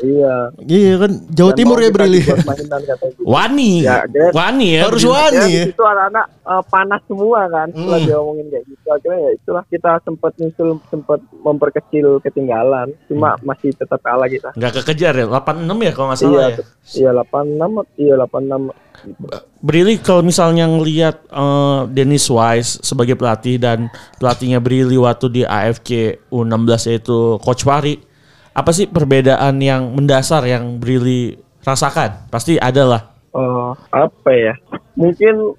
Iya 0.00 0.34
Iya 0.58 0.92
kan 0.96 1.10
Jawa 1.28 1.50
Dan 1.50 1.56
Timur 1.56 1.78
ya 1.78 1.90
Brili. 1.90 2.20
katanya 2.20 2.78
gitu. 2.82 3.22
Wani. 3.22 3.70
Ya, 3.80 4.02
dia- 4.06 4.32
Wani 4.32 4.66
ya. 4.74 4.82
Harus 4.84 5.02
wani 5.02 5.36
ya, 5.36 5.44
ya. 5.44 5.64
di 5.64 5.70
situ 5.70 5.82
anak-anak 5.82 6.26
eh, 6.44 6.62
panas 6.66 7.00
semua 7.04 7.40
kan 7.46 7.68
setelah 7.68 7.94
Hmm. 7.94 8.06
dia 8.06 8.16
ngomongin 8.16 8.46
kayak 8.48 8.64
gitu 8.66 8.86
akhirnya 8.86 9.18
ya 9.18 9.30
itulah 9.32 9.64
kita 9.64 9.90
sempat 10.00 10.32
nyusul 10.34 10.68
sempat 10.86 11.20
memperkecil 11.36 12.06
ketinggalan 12.20 12.88
cuma 13.06 13.28
masih 13.40 13.70
tetap 13.70 14.00
kalah 14.00 14.26
kita 14.26 14.50
Nggak 14.52 14.72
kekejar 14.80 15.14
ya. 15.14 15.26
86 15.26 15.46
ya 15.78 15.92
kalau 15.92 16.06
nggak 16.08 16.18
salah 16.18 16.32
iya 16.32 16.48
ya. 16.50 16.64
iya 16.94 17.10
86 17.14 17.86
iya 17.96 18.14
86 18.18 18.74
Brili 19.58 19.96
kalau 19.98 20.20
misalnya 20.20 20.64
ngelihat 20.66 21.16
eh, 21.26 21.80
Dennis 21.88 22.28
Wise 22.28 22.80
sebagai 22.80 23.14
pelatih 23.14 23.56
dan 23.56 23.88
pelatihnya 24.16 24.58
Brili 24.58 24.96
waktu 24.96 25.26
di 25.30 25.42
AFC 25.42 25.88
U16 26.28 26.60
yaitu 26.86 27.16
Coach 27.38 27.62
Fari, 27.62 27.96
apa 28.54 28.70
sih 28.70 28.86
perbedaan 28.86 29.58
yang 29.58 29.92
mendasar 29.92 30.46
yang 30.46 30.78
Brili 30.78 31.34
rasakan? 31.66 32.30
Pasti 32.30 32.56
ada 32.56 32.82
lah. 32.86 33.02
Eh, 33.34 33.70
apa 33.90 34.30
ya 34.30 34.54
mungkin 34.94 35.58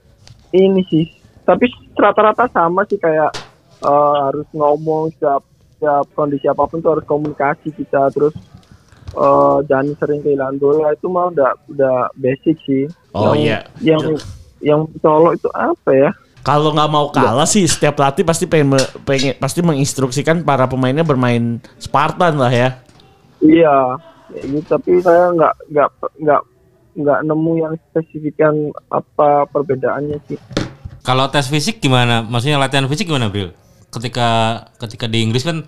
ini 0.56 0.80
sih 0.88 1.12
tapi 1.44 1.68
rata-rata 2.00 2.48
sama 2.48 2.88
sih 2.88 2.96
kayak 2.96 3.36
eh, 3.84 4.16
harus 4.24 4.48
ngomong 4.56 5.12
setiap 5.12 5.44
setiap 5.76 6.08
kondisi 6.16 6.48
apa 6.48 6.64
pun 6.72 6.80
tuh 6.80 6.96
harus 6.96 7.04
komunikasi 7.04 7.76
kita 7.76 8.08
terus 8.16 8.32
eh, 9.12 9.58
jangan 9.68 9.92
sering 10.00 10.24
kehilangan 10.24 10.56
bola 10.56 10.96
itu 10.96 11.12
mah 11.12 11.36
udah 11.36 11.52
udah 11.68 11.98
basic 12.16 12.56
sih 12.64 12.88
Oh, 13.12 13.36
yang, 13.36 13.44
iya. 13.44 13.60
yang 13.84 14.04
yang 14.64 14.82
colok 15.04 15.36
itu 15.36 15.52
apa 15.52 15.92
ya 15.92 16.12
Kalau 16.46 16.72
nggak 16.72 16.92
mau 16.94 17.12
kalah 17.12 17.50
sih 17.50 17.66
setiap 17.66 17.98
pelatih 17.98 18.22
pasti 18.22 18.46
pengen, 18.46 18.78
pengen 19.04 19.34
pasti 19.36 19.66
menginstruksikan 19.66 20.46
para 20.46 20.70
pemainnya 20.70 21.02
bermain 21.02 21.58
Spartan 21.82 22.38
lah 22.38 22.54
ya. 22.54 22.85
Iya 23.46 23.96
kayak 24.26 24.46
gitu 24.50 24.68
tapi 24.68 24.92
saya 25.00 25.30
nggak 25.32 25.54
nggak 25.70 25.90
nggak 26.20 26.42
nggak 26.96 27.20
nemu 27.24 27.52
yang 27.60 27.74
spesifikan 27.88 28.54
apa 28.90 29.46
perbedaannya 29.48 30.18
sih 30.26 30.40
Kalau 31.02 31.30
tes 31.30 31.46
fisik 31.46 31.78
gimana? 31.78 32.26
Maksudnya 32.26 32.58
latihan 32.58 32.90
fisik 32.90 33.06
gimana, 33.06 33.30
Bril? 33.30 33.54
Ketika 33.94 34.28
ketika 34.76 35.06
di 35.06 35.22
Inggris 35.22 35.46
kan 35.46 35.62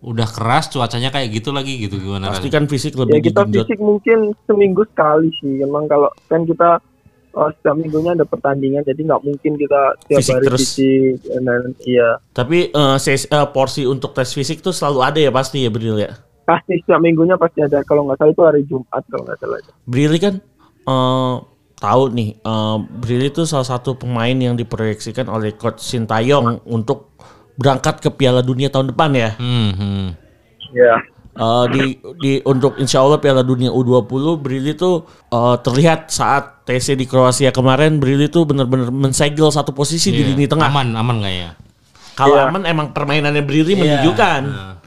udah 0.00 0.24
keras 0.24 0.66
cuacanya 0.66 1.12
kayak 1.12 1.28
gitu 1.30 1.52
lagi 1.52 1.76
gitu 1.76 2.00
gimana? 2.00 2.32
Pasti 2.32 2.48
kan 2.48 2.64
fisik 2.64 2.96
ya 2.96 3.04
lebih 3.04 3.20
kita 3.20 3.44
digenjot. 3.44 3.68
fisik 3.68 3.78
mungkin 3.78 4.18
seminggu 4.42 4.82
sekali 4.88 5.28
sih 5.36 5.60
emang 5.60 5.84
kalau 5.86 6.08
kan 6.24 6.42
kita 6.42 6.80
oh, 7.32 7.52
setiap 7.52 7.76
minggunya 7.76 8.16
ada 8.16 8.24
pertandingan 8.24 8.80
jadi 8.82 8.96
nggak 8.98 9.22
mungkin 9.22 9.52
kita 9.54 9.80
tiap 10.08 10.18
Fisik 10.18 10.34
hari 10.34 10.46
terus. 10.48 10.60
fisik 10.64 11.14
dan, 11.28 11.42
dan 11.44 11.62
iya 11.84 12.08
Tapi 12.32 12.58
eh, 12.68 12.96
ses- 12.96 13.28
eh, 13.28 13.46
porsi 13.52 13.84
untuk 13.84 14.10
tes 14.10 14.32
fisik 14.32 14.58
tuh 14.58 14.72
selalu 14.72 14.98
ada 15.04 15.20
ya 15.20 15.28
pasti 15.28 15.62
ya 15.62 15.70
Bril 15.70 16.00
ya. 16.00 16.16
Pasti 16.42 16.78
setiap 16.82 17.00
minggunya 17.00 17.38
pasti 17.38 17.62
ada 17.62 17.82
kalau 17.86 18.06
nggak 18.06 18.18
salah 18.18 18.32
itu 18.34 18.42
hari 18.42 18.62
Jumat 18.66 19.02
kalau 19.06 19.22
nggak 19.26 19.38
salah 19.38 19.58
Brili 19.86 20.18
kan 20.18 20.34
eh 20.82 21.34
tahu 21.78 22.02
nih 22.14 22.30
eh 22.38 22.76
Brili 22.82 23.30
itu 23.30 23.42
salah 23.46 23.66
satu 23.66 23.94
pemain 23.94 24.34
yang 24.34 24.58
diproyeksikan 24.58 25.30
oleh 25.30 25.54
coach 25.54 25.82
Sintayong 25.82 26.66
untuk 26.66 27.14
berangkat 27.54 28.00
ke 28.00 28.08
Piala 28.10 28.40
Dunia 28.40 28.72
tahun 28.72 28.96
depan 28.96 29.10
ya. 29.12 29.30
Hmm, 29.36 29.70
hmm. 29.76 30.06
ya 30.72 30.96
Eh, 31.32 31.66
di 31.72 31.84
di 32.20 32.32
untuk 32.44 32.76
Insya 32.76 33.00
Allah 33.00 33.16
Piala 33.16 33.40
Dunia 33.40 33.72
U20 33.72 34.36
Brili 34.36 34.76
tuh 34.76 35.08
eh, 35.32 35.56
terlihat 35.64 36.12
saat 36.12 36.68
TC 36.68 36.92
di 36.92 37.08
Kroasia 37.08 37.48
kemarin 37.48 37.96
Brili 37.96 38.28
tuh 38.28 38.44
benar-benar 38.44 38.92
mensegel 38.92 39.48
satu 39.48 39.72
posisi 39.72 40.12
di 40.12 40.20
Iya. 40.20 40.28
lini 40.36 40.44
tengah. 40.44 40.68
Aman, 40.68 40.92
aman 40.92 41.24
nggak 41.24 41.32
ya? 41.32 41.50
Kalau 42.12 42.36
Iya. 42.36 42.48
aman 42.48 42.62
emang 42.64 42.88
permainannya 42.90 43.40
Brili 43.40 43.72
Iya. 43.72 43.80
menunjukkan. 43.98 44.40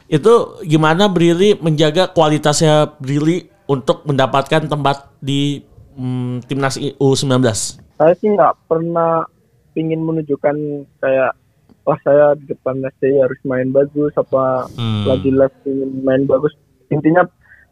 Itu 0.05 0.33
gimana 0.61 1.07
Brili 1.07 1.57
menjaga 1.57 2.07
kualitasnya 2.07 2.93
Brili 2.95 3.41
untuk 3.65 4.05
mendapatkan 4.05 4.65
tempat 4.65 5.09
di 5.17 5.65
mm, 5.91 6.45
timnas 6.45 6.75
I- 6.75 6.93
U19. 6.93 7.41
saya 7.95 8.11
sih 8.13 8.27
nggak 8.27 8.67
pernah 8.67 9.23
ingin 9.73 10.03
menunjukkan 10.03 10.55
kayak 10.99 11.31
wah 11.81 11.95
saya 12.01 12.35
di 12.35 12.45
depan 12.45 12.83
STI 12.91 13.15
harus 13.17 13.39
main 13.41 13.71
bagus 13.71 14.11
apa 14.13 14.67
Hmm. 14.75 15.07
lagi 15.07 15.31
les 15.31 15.53
ingin 15.63 16.03
main 16.03 16.23
bagus 16.25 16.51
intinya 16.89 17.23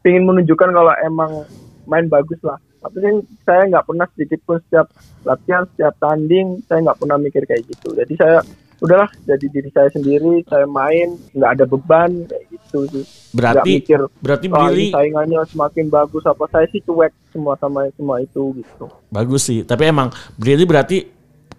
ingin 0.01 0.23
menunjukkan 0.23 0.71
kalau 0.71 0.95
emang 1.01 1.43
main 1.83 2.07
bagus 2.07 2.39
lah 2.39 2.55
tapi 2.79 2.97
kan 2.97 3.15
saya 3.43 3.67
nggak 3.67 3.83
pernah 3.83 4.07
sedikit 4.09 4.39
pun 4.43 4.57
setiap 4.61 4.87
latihan 5.21 5.67
setiap 5.69 5.91
tanding 5.97 6.63
saya 6.63 6.79
nggak 6.81 6.97
pernah 6.97 7.17
mikir 7.17 7.43
kayak 7.43 7.63
gitu 7.65 7.91
jadi 7.91 8.13
saya 8.15 8.37
udahlah 8.83 9.07
jadi 9.23 9.45
diri 9.47 9.69
saya 9.71 9.87
sendiri 9.95 10.43
saya 10.45 10.67
main 10.67 11.15
nggak 11.31 11.51
ada 11.55 11.65
beban 11.65 12.11
kayak 12.27 12.43
gitu 12.51 12.79
sih 12.91 13.05
Berarti 13.33 13.81
mikir 13.81 13.99
berarti 14.19 14.45
"Wah, 14.51 14.69
Brili 14.69 14.91
ini 14.91 14.93
saingannya 14.93 15.39
semakin 15.49 15.85
bagus 15.87 16.23
apa 16.27 16.43
saya 16.51 16.67
sih 16.69 16.83
cuek 16.83 17.15
semua 17.31 17.55
sama 17.57 17.87
semua 17.95 18.19
itu 18.19 18.59
gitu 18.59 18.85
bagus 19.09 19.47
sih. 19.47 19.63
Tapi 19.63 19.89
emang 19.89 20.11
Brili 20.35 20.67
berarti 20.67 21.07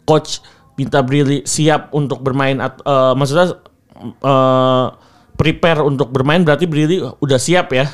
coach 0.05 0.39
minta 0.77 1.01
Brili 1.01 1.43
siap 1.43 1.91
untuk 1.91 2.21
bermain 2.21 2.61
at- 2.61 2.85
eh, 2.85 3.13
maksudnya 3.17 3.57
eh, 4.05 4.87
prepare 5.35 5.81
untuk 5.83 6.13
bermain 6.13 6.45
berarti 6.45 6.69
Brili 6.69 7.03
udah 7.03 7.39
siap 7.41 7.73
ya. 7.75 7.91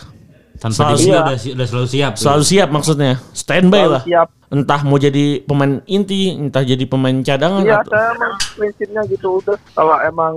Tanpa 0.60 0.92
Selalu 0.92 0.98
siap. 1.00 1.24
udah, 1.24 1.36
udah 1.56 1.66
selalu 1.66 1.88
siap. 1.88 2.12
Selalu 2.20 2.44
siap 2.44 2.68
maksudnya. 2.68 3.12
Standby 3.32 3.80
Selalu 3.80 3.94
lah. 3.96 4.02
siap 4.04 4.28
Entah 4.50 4.80
mau 4.84 4.98
jadi 5.00 5.40
pemain 5.46 5.78
inti, 5.88 6.36
entah 6.36 6.60
jadi 6.60 6.84
pemain 6.84 7.16
cadangan 7.24 7.62
Iya, 7.64 7.80
atau 7.80 7.92
saya 7.94 8.08
emang 8.12 8.34
prinsipnya 8.58 9.02
gitu 9.08 9.28
udah. 9.40 9.58
Kalau 9.72 9.96
emang 10.04 10.34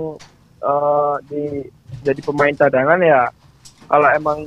eh, 0.64 1.14
di 1.28 1.42
jadi 2.06 2.20
pemain 2.24 2.54
cadangan 2.56 3.00
ya, 3.04 3.28
kalau 3.90 4.08
emang 4.16 4.38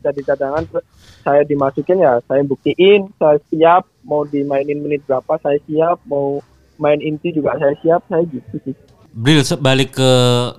jadi 0.00 0.20
cadangan 0.24 0.62
terus 0.72 0.86
saya 1.20 1.42
dimasukin 1.44 2.00
ya, 2.00 2.16
saya 2.24 2.40
buktiin 2.46 3.12
saya 3.20 3.36
siap 3.52 3.84
mau 4.06 4.24
dimainin 4.24 4.80
menit 4.80 5.04
berapa 5.04 5.36
saya 5.44 5.60
siap, 5.68 6.00
mau 6.08 6.40
main 6.80 7.02
inti 7.04 7.34
juga 7.34 7.58
saya 7.60 7.76
siap, 7.84 8.00
saya 8.08 8.24
gitu 8.24 8.56
sih. 8.64 8.74
Bril 9.10 9.42
balik 9.58 9.98
ke 9.98 10.12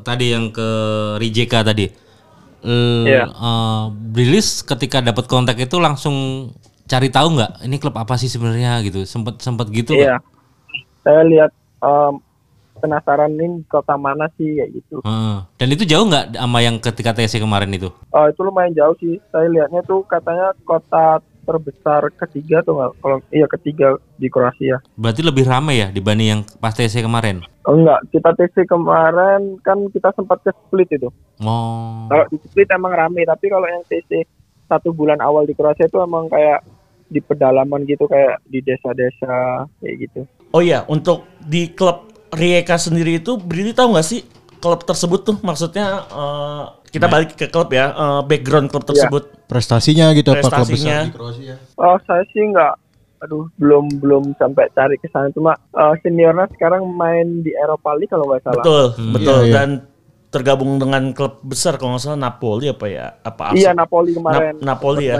tadi 0.03 0.35
yang 0.35 0.51
ke 0.51 0.69
Rijeka 1.17 1.63
tadi. 1.63 2.00
L- 2.61 3.05
Iya. 3.05 3.25
eh, 3.25 3.83
Brilis 3.91 4.61
ketika 4.61 5.01
dapat 5.01 5.25
kontak 5.25 5.57
itu 5.57 5.77
langsung 5.77 6.49
cari 6.85 7.07
tahu 7.07 7.39
nggak 7.39 7.51
ini 7.63 7.75
klub 7.77 7.95
apa 7.95 8.15
sih 8.15 8.27
sebenarnya 8.27 8.81
gitu. 8.83 9.01
Sempet 9.03 9.39
sempet 9.39 9.69
gitu 9.69 9.93
nggak? 9.93 10.05
Iya. 10.05 10.17
Saya 11.01 11.21
lihat 11.25 11.51
em, 11.81 12.13
penasaran 12.77 13.31
ini 13.31 13.61
kota 13.65 13.93
mana 13.95 14.29
sih 14.35 14.57
kayak 14.57 14.69
gitu. 14.73 14.97
Heeh. 15.01 15.37
Dan 15.57 15.67
itu 15.69 15.83
jauh 15.85 16.05
nggak 16.05 16.33
sama 16.33 16.59
yang 16.61 16.77
ketika 16.77 17.11
TC 17.13 17.37
kemarin 17.37 17.69
itu? 17.71 17.89
Oh, 18.09 18.25
itu 18.25 18.41
lumayan 18.41 18.73
jauh 18.73 18.93
sih. 18.97 19.17
Saya 19.29 19.49
lihatnya 19.49 19.81
tuh 19.81 20.05
katanya 20.05 20.53
kota 20.61 21.21
terbesar 21.43 22.09
ketiga 22.15 22.61
tuh 22.61 22.77
nggak? 22.77 22.91
Kalau 23.01 23.17
iya 23.33 23.47
ketiga 23.49 23.97
di 24.15 24.27
Kroasia. 24.29 24.79
Berarti 24.95 25.21
lebih 25.25 25.45
ramai 25.45 25.81
ya 25.81 25.87
dibanding 25.89 26.29
yang 26.29 26.41
pas 26.61 26.73
TC 26.73 27.01
kemarin. 27.03 27.41
Oh, 27.65 27.77
enggak, 27.77 28.01
kita 28.09 28.33
TC 28.33 28.65
kemarin 28.65 29.57
kan 29.61 29.77
kita 29.93 30.09
sempat 30.17 30.41
ke 30.41 30.51
split 30.65 30.89
itu. 30.93 31.09
Oh. 31.41 32.09
Kalau 32.09 32.25
di 32.29 32.37
split 32.41 32.69
emang 32.73 32.93
rame, 32.93 33.21
tapi 33.25 33.49
kalau 33.49 33.67
yang 33.69 33.85
TC 33.85 34.25
satu 34.65 34.95
bulan 34.95 35.19
awal 35.19 35.43
di 35.43 35.53
Kroasia 35.53 35.85
itu 35.85 35.99
emang 35.99 36.31
kayak 36.31 36.63
di 37.11 37.19
pedalaman 37.19 37.83
gitu 37.83 38.07
kayak 38.07 38.39
di 38.47 38.63
desa-desa 38.63 39.67
kayak 39.83 39.95
gitu. 40.07 40.21
Oh 40.55 40.63
iya, 40.63 40.87
untuk 40.87 41.27
di 41.43 41.75
klub 41.75 42.07
Rijeka 42.31 42.79
sendiri 42.79 43.19
itu 43.19 43.35
Brili 43.35 43.75
tahu 43.75 43.91
nggak 43.91 44.07
sih 44.07 44.23
klub 44.63 44.87
tersebut 44.87 45.27
tuh 45.27 45.35
maksudnya 45.43 46.07
eh, 46.07 46.65
kita 46.91 47.07
balik 47.07 47.33
ke 47.33 47.47
klub 47.47 47.67
ya, 47.69 47.89
eh, 47.89 48.21
background 48.21 48.67
klub 48.67 48.83
tersebut. 48.85 49.23
Prestasinya 49.43 50.11
gitu 50.11 50.29
apa 50.29 50.39
klub 50.41 50.51
Prestasinya. 50.61 50.97
besar 50.97 51.07
di 51.07 51.13
Kroasia? 51.13 51.55
Oh 51.75 51.97
saya 52.01 52.23
sih 52.27 52.43
nggak, 52.45 52.73
aduh 53.21 53.47
belum 53.55 53.97
belum 53.97 54.23
sampai 54.33 54.67
cari 54.71 54.95
ke 54.95 55.07
sana 55.07 55.27
cuma 55.29 55.53
eh, 55.55 55.93
seniornya 55.99 56.51
sekarang 56.51 56.83
main 56.85 57.39
di 57.39 57.51
Eropa 57.53 57.91
League 57.93 58.07
kalau 58.07 58.27
nggak 58.27 58.43
salah. 58.43 58.59
Betul, 58.59 58.85
betul 59.11 59.39
Iya, 59.39 59.47
iya. 59.47 59.53
dan 59.53 59.69
tergabung 60.27 60.79
dengan 60.79 61.11
klub 61.11 61.39
besar 61.41 61.75
kalau 61.75 61.91
nggak 61.91 62.03
salah 62.05 62.19
Napoli 62.21 62.67
apa 62.67 62.85
ya? 62.85 63.19
Apa 63.19 63.51
Iya? 63.51 63.75
Napoli 63.75 64.11
kemarin. 64.11 64.55
Na- 64.57 64.71
Napoli 64.71 65.03
ya? 65.05 65.19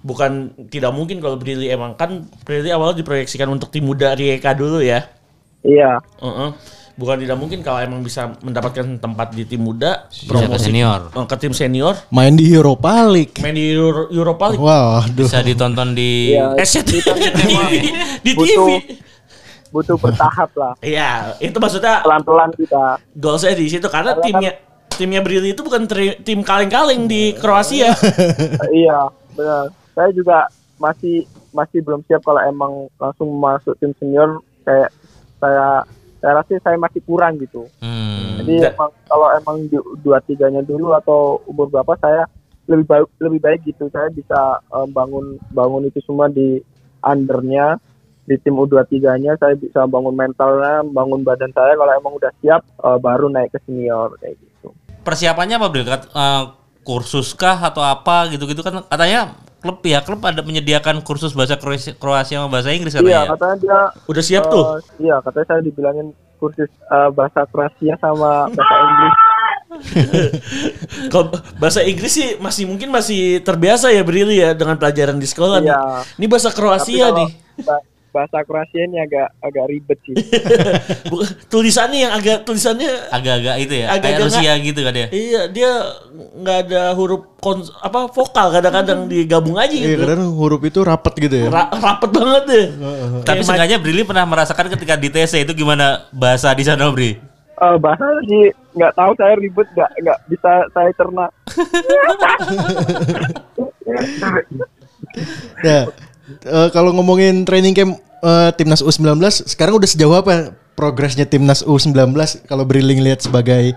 Bukan 0.00 0.30
tidak 0.66 0.90
mungkin 0.90 1.18
kalau 1.18 1.36
Brili 1.36 1.66
emang 1.66 1.94
kan 1.94 2.26
Brili 2.42 2.66
awalnya 2.68 2.98
diproyeksikan 2.98 3.46
untuk 3.46 3.70
tim 3.70 3.84
muda 3.84 4.10
Rijeka 4.12 4.50
dulu 4.52 4.82
ya. 4.82 5.06
Iya. 5.62 6.02
Heeh. 6.18 6.50
Bukan 7.00 7.16
tidak 7.16 7.32
mungkin 7.34 7.64
kalau 7.64 7.80
emang 7.80 8.04
bisa 8.04 8.28
mendapatkan 8.38 9.00
tempat 9.00 9.32
di 9.32 9.42
tim 9.42 9.56
muda, 9.58 10.04
ke 10.06 10.36
senior. 10.54 11.08
eh, 11.08 11.24
ke 11.24 11.36
tim 11.38 11.50
senior, 11.50 11.96
Main 12.10 12.36
di 12.36 12.44
Europa 12.46 12.92
League. 13.02 13.40
main 13.40 13.56
di 13.56 13.72
Euro- 13.72 14.12
Europa 14.12 14.52
League. 14.52 14.60
Wah, 14.60 15.00
aduh. 15.00 15.24
Bisa 15.24 15.40
ditonton 15.40 15.96
di 15.96 16.36
shit. 16.60 16.84
di 16.84 17.00
TV, 17.00 17.16
di 18.26 18.32
TV. 18.32 18.36
Butuh 18.36 18.68
butuh 19.70 19.96
bertahap 19.96 20.50
lah. 20.52 20.74
Iya, 20.80 21.38
itu 21.38 21.56
maksudnya 21.56 22.02
Pelan-pelan 22.02 22.52
kita. 22.52 23.00
gol 23.14 23.38
saya 23.38 23.54
di 23.54 23.64
situ 23.64 23.86
karena 23.86 24.12
Karena 24.12 24.26
timnya 24.26 24.52
timnya 24.92 25.20
Brili 25.22 25.54
itu 25.54 25.62
bukan 25.62 25.86
tri- 25.86 26.20
tim 26.20 26.42
kaleng-kaleng 26.42 27.06
di 27.06 27.32
Kroasia. 27.32 27.96
Iya, 28.76 29.08
benar. 29.32 29.72
Saya 29.94 30.10
juga 30.12 30.50
masih 30.76 31.24
masih 31.50 31.80
belum 31.80 32.04
siap 32.04 32.20
kalau 32.20 32.42
emang 32.42 32.72
langsung 32.94 33.32
masuk 33.32 33.72
tim 33.74 33.96
senior 33.96 34.36
kayak 34.60 34.92
saya 35.38 35.80
saya 36.20 36.40
rasa 36.40 36.60
saya 36.60 36.76
masih 36.76 37.00
kurang 37.02 37.40
gitu. 37.40 37.66
Hmm. 37.80 38.40
Jadi 38.40 38.64
Da- 38.64 38.72
emang 38.76 38.90
kalau 39.08 39.28
emang 39.34 39.56
di 39.66 39.76
dua 40.04 40.20
tiganya 40.24 40.62
dulu 40.62 40.92
atau 40.94 41.40
umur 41.48 41.68
berapa 41.72 41.96
saya 42.00 42.24
lebih 42.68 42.86
baik 42.86 43.06
lebih 43.18 43.40
baik 43.42 43.60
gitu 43.66 43.90
saya 43.90 44.06
bisa 44.12 44.60
eh, 44.62 44.86
bangun 44.92 45.40
bangun 45.50 45.88
itu 45.90 45.98
semua 46.06 46.30
di 46.30 46.60
undernya 47.02 47.80
di 48.28 48.38
tim 48.38 48.54
U23-nya 48.54 49.34
saya 49.42 49.58
bisa 49.58 49.90
bangun 49.90 50.14
mentalnya, 50.14 50.86
bangun 50.86 51.26
badan 51.26 51.50
saya 51.50 51.74
kalau 51.74 51.90
emang 51.90 52.14
udah 52.14 52.32
siap 52.38 52.62
eh, 52.62 52.98
baru 53.02 53.26
naik 53.26 53.50
ke 53.50 53.58
senior 53.66 54.14
kayak 54.22 54.38
gitu. 54.38 54.70
Persiapannya 55.02 55.56
apa 55.58 55.66
Bril? 55.72 55.88
Kat- 55.88 56.12
eh, 56.14 56.44
kursus 56.80 57.36
kah 57.36 57.58
atau 57.60 57.84
apa 57.84 58.30
gitu-gitu 58.32 58.64
kan 58.64 58.86
katanya 58.88 59.36
klub 59.60 59.78
ya 59.84 60.00
klub 60.00 60.24
ada 60.24 60.40
menyediakan 60.40 61.04
kursus 61.04 61.36
bahasa 61.36 61.60
Kroasia, 61.60 61.92
Kroasia 61.94 62.40
sama 62.40 62.48
bahasa 62.48 62.72
Inggris 62.72 62.96
Iya, 62.96 63.00
katanya. 63.00 63.24
katanya 63.36 63.56
dia 63.60 63.78
Udah 64.08 64.22
siap 64.24 64.44
tuh. 64.48 64.64
Eh, 64.64 65.06
iya, 65.06 65.16
katanya 65.20 65.46
saya 65.52 65.60
dibilangin 65.60 66.06
kursus 66.40 66.72
eh, 66.72 67.10
bahasa 67.12 67.44
Kroasia 67.52 67.94
sama 68.00 68.48
bahasa 68.48 68.74
Inggris. 68.80 69.14
Kalau 71.12 71.30
bahasa 71.62 71.80
Inggris 71.86 72.10
sih 72.10 72.28
masih 72.42 72.66
mungkin 72.66 72.90
masih 72.90 73.38
terbiasa 73.46 73.94
ya 73.94 74.02
Brili 74.02 74.42
ya 74.42 74.50
dengan 74.56 74.74
pelajaran 74.80 75.20
di 75.20 75.28
sekolah 75.28 75.62
nih. 75.62 75.70
Iya. 75.70 75.80
Ini 76.18 76.26
bahasa 76.26 76.50
Kroasia 76.50 77.06
kalau 77.12 77.18
nih. 77.22 77.30
Bahasa 78.10 78.42
Kroasia 78.42 78.84
ini 78.84 78.98
agak 78.98 79.30
agak 79.38 79.64
ribet 79.66 79.98
sih. 80.04 80.14
Tulisannya 81.52 81.98
yang 82.00 82.12
agak 82.12 82.42
tulisannya 82.42 82.90
Agak-agak 83.08 83.56
itu 83.58 83.74
ya, 83.74 83.86
Agak-agak 83.88 84.02
kayak 84.02 84.18
Rusia 84.26 84.52
gitu 84.60 84.80
kan 84.82 84.94
ya. 84.94 85.06
Iya, 85.08 85.42
dia 85.48 85.70
nggak 86.12 86.58
ada 86.66 86.82
huruf 86.92 87.22
kons 87.38 87.70
apa 87.76 88.10
vokal 88.10 88.50
kadang-kadang 88.50 89.06
digabung 89.06 89.56
aja 89.56 89.72
Iya, 89.72 89.94
gitu. 89.94 90.02
kadang 90.04 90.34
huruf 90.34 90.60
itu 90.62 90.80
rapet 90.82 91.14
gitu 91.18 91.36
ya. 91.38 91.48
Ra- 91.48 91.72
rapet 91.72 92.10
banget 92.10 92.42
deh. 92.46 92.66
Tapi 93.22 93.40
seenggaknya 93.40 93.78
Brili 93.78 94.02
pernah 94.02 94.26
merasakan 94.26 94.68
ketika 94.68 94.94
di 94.94 95.08
TC 95.08 95.42
itu 95.42 95.54
gimana 95.54 96.06
bahasa 96.10 96.50
di 96.52 96.62
sana 96.62 96.90
Bri? 96.90 97.16
Eh, 97.60 97.76
bahasa 97.76 98.08
sih 98.24 98.48
nggak 98.72 98.92
tahu 98.94 99.12
saya 99.14 99.36
ribet 99.36 99.68
nggak 99.70 99.90
nggak 100.00 100.18
bisa 100.26 100.52
saya 100.72 100.90
cerna. 100.96 101.26
Ya, 105.60 105.78
eh, 106.44 106.68
kalau 106.70 106.94
ngomongin 106.94 107.42
training 107.42 107.74
camp 107.74 107.98
eh, 108.22 108.50
timnas 108.54 108.82
U19, 108.84 109.18
sekarang 109.48 109.78
udah 109.80 109.88
sejauh 109.88 110.16
apa 110.16 110.54
progresnya 110.78 111.26
timnas 111.26 111.66
U19 111.66 112.14
kalau 112.46 112.64
Briling 112.64 113.02
lihat 113.04 113.24
sebagai 113.24 113.74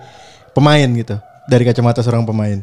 pemain 0.54 0.88
gitu 0.94 1.18
dari 1.50 1.64
kacamata 1.66 2.00
seorang 2.06 2.24
pemain? 2.24 2.62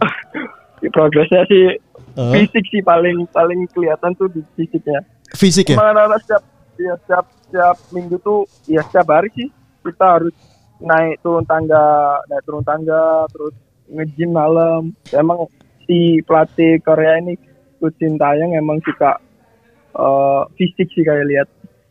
Progresnya 0.96 1.44
sih 1.46 1.76
Eh? 2.18 2.32
fisik 2.34 2.64
sih 2.68 2.82
paling 2.82 3.22
paling 3.30 3.70
kelihatan 3.70 4.10
tuh 4.18 4.26
di 4.30 4.42
fisiknya. 4.58 5.06
Fisik 5.30 5.70
ya? 5.70 5.76
Mana 5.78 6.10
setiap 6.18 6.42
ya 6.74 6.94
setiap 7.06 7.26
setiap 7.46 7.76
minggu 7.94 8.16
tuh 8.18 8.44
ya 8.66 8.82
setiap 8.82 9.06
hari 9.14 9.30
sih 9.36 9.48
kita 9.86 10.06
harus 10.18 10.34
naik 10.82 11.22
turun 11.22 11.46
tangga 11.46 12.18
naik 12.26 12.42
turun 12.42 12.64
tangga 12.66 13.30
terus 13.30 13.54
nge-gym 13.86 14.30
malam. 14.34 14.90
Emang 15.14 15.46
si 15.86 16.18
pelatih 16.26 16.82
Korea 16.82 17.22
ini 17.22 17.38
Coach 17.80 17.96
Shin 17.96 18.14
Taeyong 18.14 18.52
emang 18.52 18.78
suka 18.80 19.16
eh, 19.92 20.42
fisik 20.54 20.86
sih 20.88 21.02
kayak 21.02 21.26
lihat. 21.26 21.48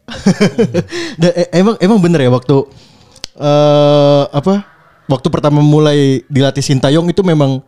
Da- 1.21 1.36
e- 1.36 1.52
emang 1.54 1.75
emang 1.78 1.99
bener 1.99 2.21
ya 2.21 2.32
waktu 2.32 2.65
eh 3.36 4.23
apa? 4.28 4.65
Waktu 5.06 5.28
pertama 5.28 5.60
mulai 5.60 6.21
dilatih 6.25 6.62
Sintayong 6.62 7.10
itu 7.10 7.21
memang 7.21 7.65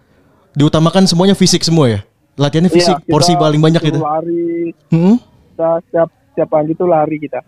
diutamakan 0.54 1.06
semuanya 1.06 1.34
fisik 1.34 1.62
semua 1.62 1.90
ya. 1.90 2.00
Latihannya 2.34 2.70
fisik, 2.70 2.96
Iya, 2.96 3.10
porsi 3.10 3.34
paling 3.34 3.58
banyak 3.58 3.82
gitu. 3.82 3.98
Lari, 3.98 4.72
Hmm? 4.88 5.18
kita 5.52 5.82
setiap 5.84 6.10
setiap 6.32 6.50
pagi 6.50 6.74
tuh 6.74 6.86
lari 6.86 7.18
kita. 7.18 7.42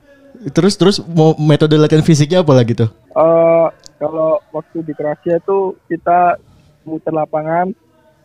Terus 0.50 0.74
terus 0.76 0.98
mau 1.00 1.38
metode 1.38 1.78
latihan 1.78 2.02
fisiknya 2.02 2.42
apa 2.42 2.52
lagi 2.52 2.74
tuh? 2.74 2.90
eh 3.14 3.68
kalau 3.96 4.42
waktu 4.50 4.82
di 4.82 4.92
Kroasia 4.92 5.38
tuh 5.40 5.78
kita 5.86 6.36
muter 6.84 7.14
lapangan 7.14 7.70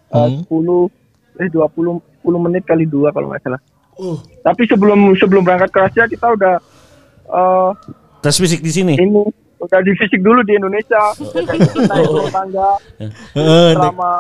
Hmm. 0.09 0.41
10 0.43 0.89
eh 1.37 1.49
20 1.49 2.01
10 2.01 2.18
menit 2.37 2.69
kali 2.69 2.85
dua 2.85 3.09
kalau 3.09 3.33
nggak 3.33 3.41
salah. 3.41 3.61
Tapi 4.45 4.62
sebelum 4.64 5.17
sebelum 5.17 5.41
berangkat 5.41 5.73
Kroasia 5.73 6.05
kita 6.05 6.29
udah 6.29 6.55
eh 7.27 7.71
tes 8.21 8.37
fisik 8.37 8.61
di 8.61 8.69
sini. 8.69 8.95
ini 8.95 9.25
udah 9.59 9.81
di 9.81 9.91
fisik 9.95 10.21
dulu 10.21 10.45
di 10.45 10.55
Indonesia. 10.55 11.01
Kayak 11.33 11.64
naik 11.88 12.07
turun 12.07 12.29
tangga 12.29 12.71
Eh, 13.38 13.73
selama 13.73 14.11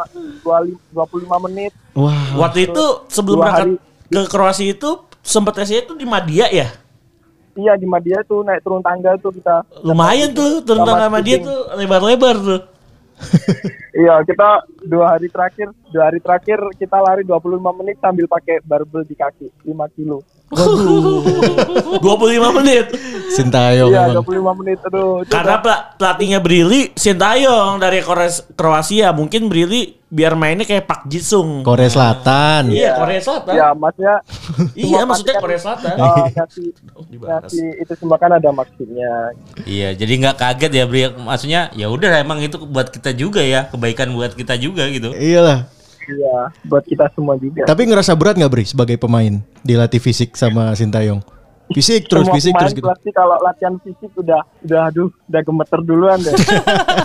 25 0.42 1.28
25 1.28 1.44
menit. 1.46 1.72
Wah, 1.92 2.16
Waktu 2.38 2.72
itu 2.72 2.84
sebelum 3.06 3.36
dua 3.36 3.44
berangkat 3.44 3.66
hari. 3.68 3.74
ke 4.08 4.20
Kroasia 4.26 4.72
itu 4.72 4.90
sempat 5.20 5.52
tesnya 5.54 5.84
itu 5.84 5.92
di 5.92 6.08
Madia 6.08 6.48
ya. 6.48 6.68
Iya 7.52 7.74
di 7.74 7.84
Madia 7.84 8.22
tuh 8.22 8.42
naik 8.42 8.62
turun 8.62 8.80
tangga 8.80 9.18
tuh 9.18 9.30
kita. 9.30 9.66
Lumayan 9.82 10.30
tuh 10.30 10.62
turun 10.62 10.82
tangga 10.82 11.06
Madia 11.06 11.38
tuh 11.38 11.74
lebar-lebar 11.74 12.34
tuh. 12.34 12.60
Iya 13.98 14.22
kita 14.22 14.62
dua 14.86 15.18
hari 15.18 15.26
terakhir 15.26 15.74
dua 15.90 16.10
hari 16.10 16.22
terakhir 16.22 16.58
kita 16.78 16.98
lari 17.02 17.26
25 17.26 17.58
menit 17.82 17.98
sambil 17.98 18.30
pakai 18.30 18.62
barbel 18.62 19.02
di 19.02 19.18
kaki 19.18 19.50
5 19.66 19.96
kilo. 19.98 20.22
25 20.48 22.00
menit. 22.56 22.86
Sintayong 23.28 23.92
Iya 23.92 24.08
emang. 24.08 24.24
25 24.24 24.58
menit 24.64 24.78
aduh. 24.80 25.20
itu 25.20 25.28
Karena 25.28 25.60
pel- 25.60 25.84
pelatihnya 26.00 26.40
Brili 26.40 26.88
Sintayong 26.96 27.76
dari 27.76 28.00
Kroasia. 28.56 29.12
Mungkin 29.12 29.52
Brili 29.52 30.00
biar 30.08 30.32
mainnya 30.32 30.64
kayak 30.64 30.88
Pak 30.88 31.00
Jisung. 31.04 31.60
Korea 31.60 31.92
Selatan. 31.92 32.72
Iya, 32.72 32.96
Korea 32.96 33.20
Selatan. 33.20 33.52
Ya 33.52 33.66
maksudnya 33.76 34.16
Iya, 34.72 35.04
maksudnya 35.04 35.04
pasti 35.04 35.28
kan, 35.28 35.42
Korea 35.44 35.60
Selatan. 35.60 35.92
eh, 36.00 36.26
ngasih, 36.32 36.66
Dibalas. 37.06 37.40
ngasih 37.44 37.68
itu 37.78 37.92
semua 37.94 38.16
kan 38.16 38.30
ada 38.32 38.48
maksudnya. 38.48 39.12
Iya, 39.68 39.88
jadi 39.92 40.12
nggak 40.24 40.36
kaget 40.40 40.72
ya 40.72 40.84
Bri. 40.88 41.02
Maksudnya 41.12 41.60
ya 41.76 41.86
udah 41.92 42.10
emang 42.18 42.40
itu 42.40 42.56
buat 42.58 42.88
kita 42.88 43.12
juga 43.12 43.44
ya, 43.44 43.68
kebaikan 43.68 44.08
buat 44.16 44.32
kita 44.32 44.56
juga 44.56 44.88
gitu. 44.88 45.12
Iyalah. 45.12 45.68
Iya, 46.08 46.48
buat 46.64 46.84
kita 46.88 47.12
semua 47.12 47.36
juga. 47.36 47.68
Tapi 47.68 47.84
ngerasa 47.84 48.16
berat 48.16 48.40
nggak 48.40 48.52
Bri 48.52 48.64
sebagai 48.64 48.96
pemain 48.96 49.44
dilatih 49.60 50.00
fisik 50.00 50.32
sama 50.40 50.72
Sintayong? 50.72 51.20
Fisik 51.68 52.08
terus, 52.08 52.24
semua 52.24 52.36
fisik 52.40 52.56
terus 52.56 52.72
gitu. 52.72 52.88
pasti 52.88 53.12
kalau 53.12 53.36
latihan 53.44 53.76
fisik 53.84 54.08
udah 54.16 54.40
udah 54.64 54.88
aduh 54.88 55.12
udah 55.28 55.40
gemeter 55.44 55.80
duluan 55.84 56.16
deh. 56.16 56.32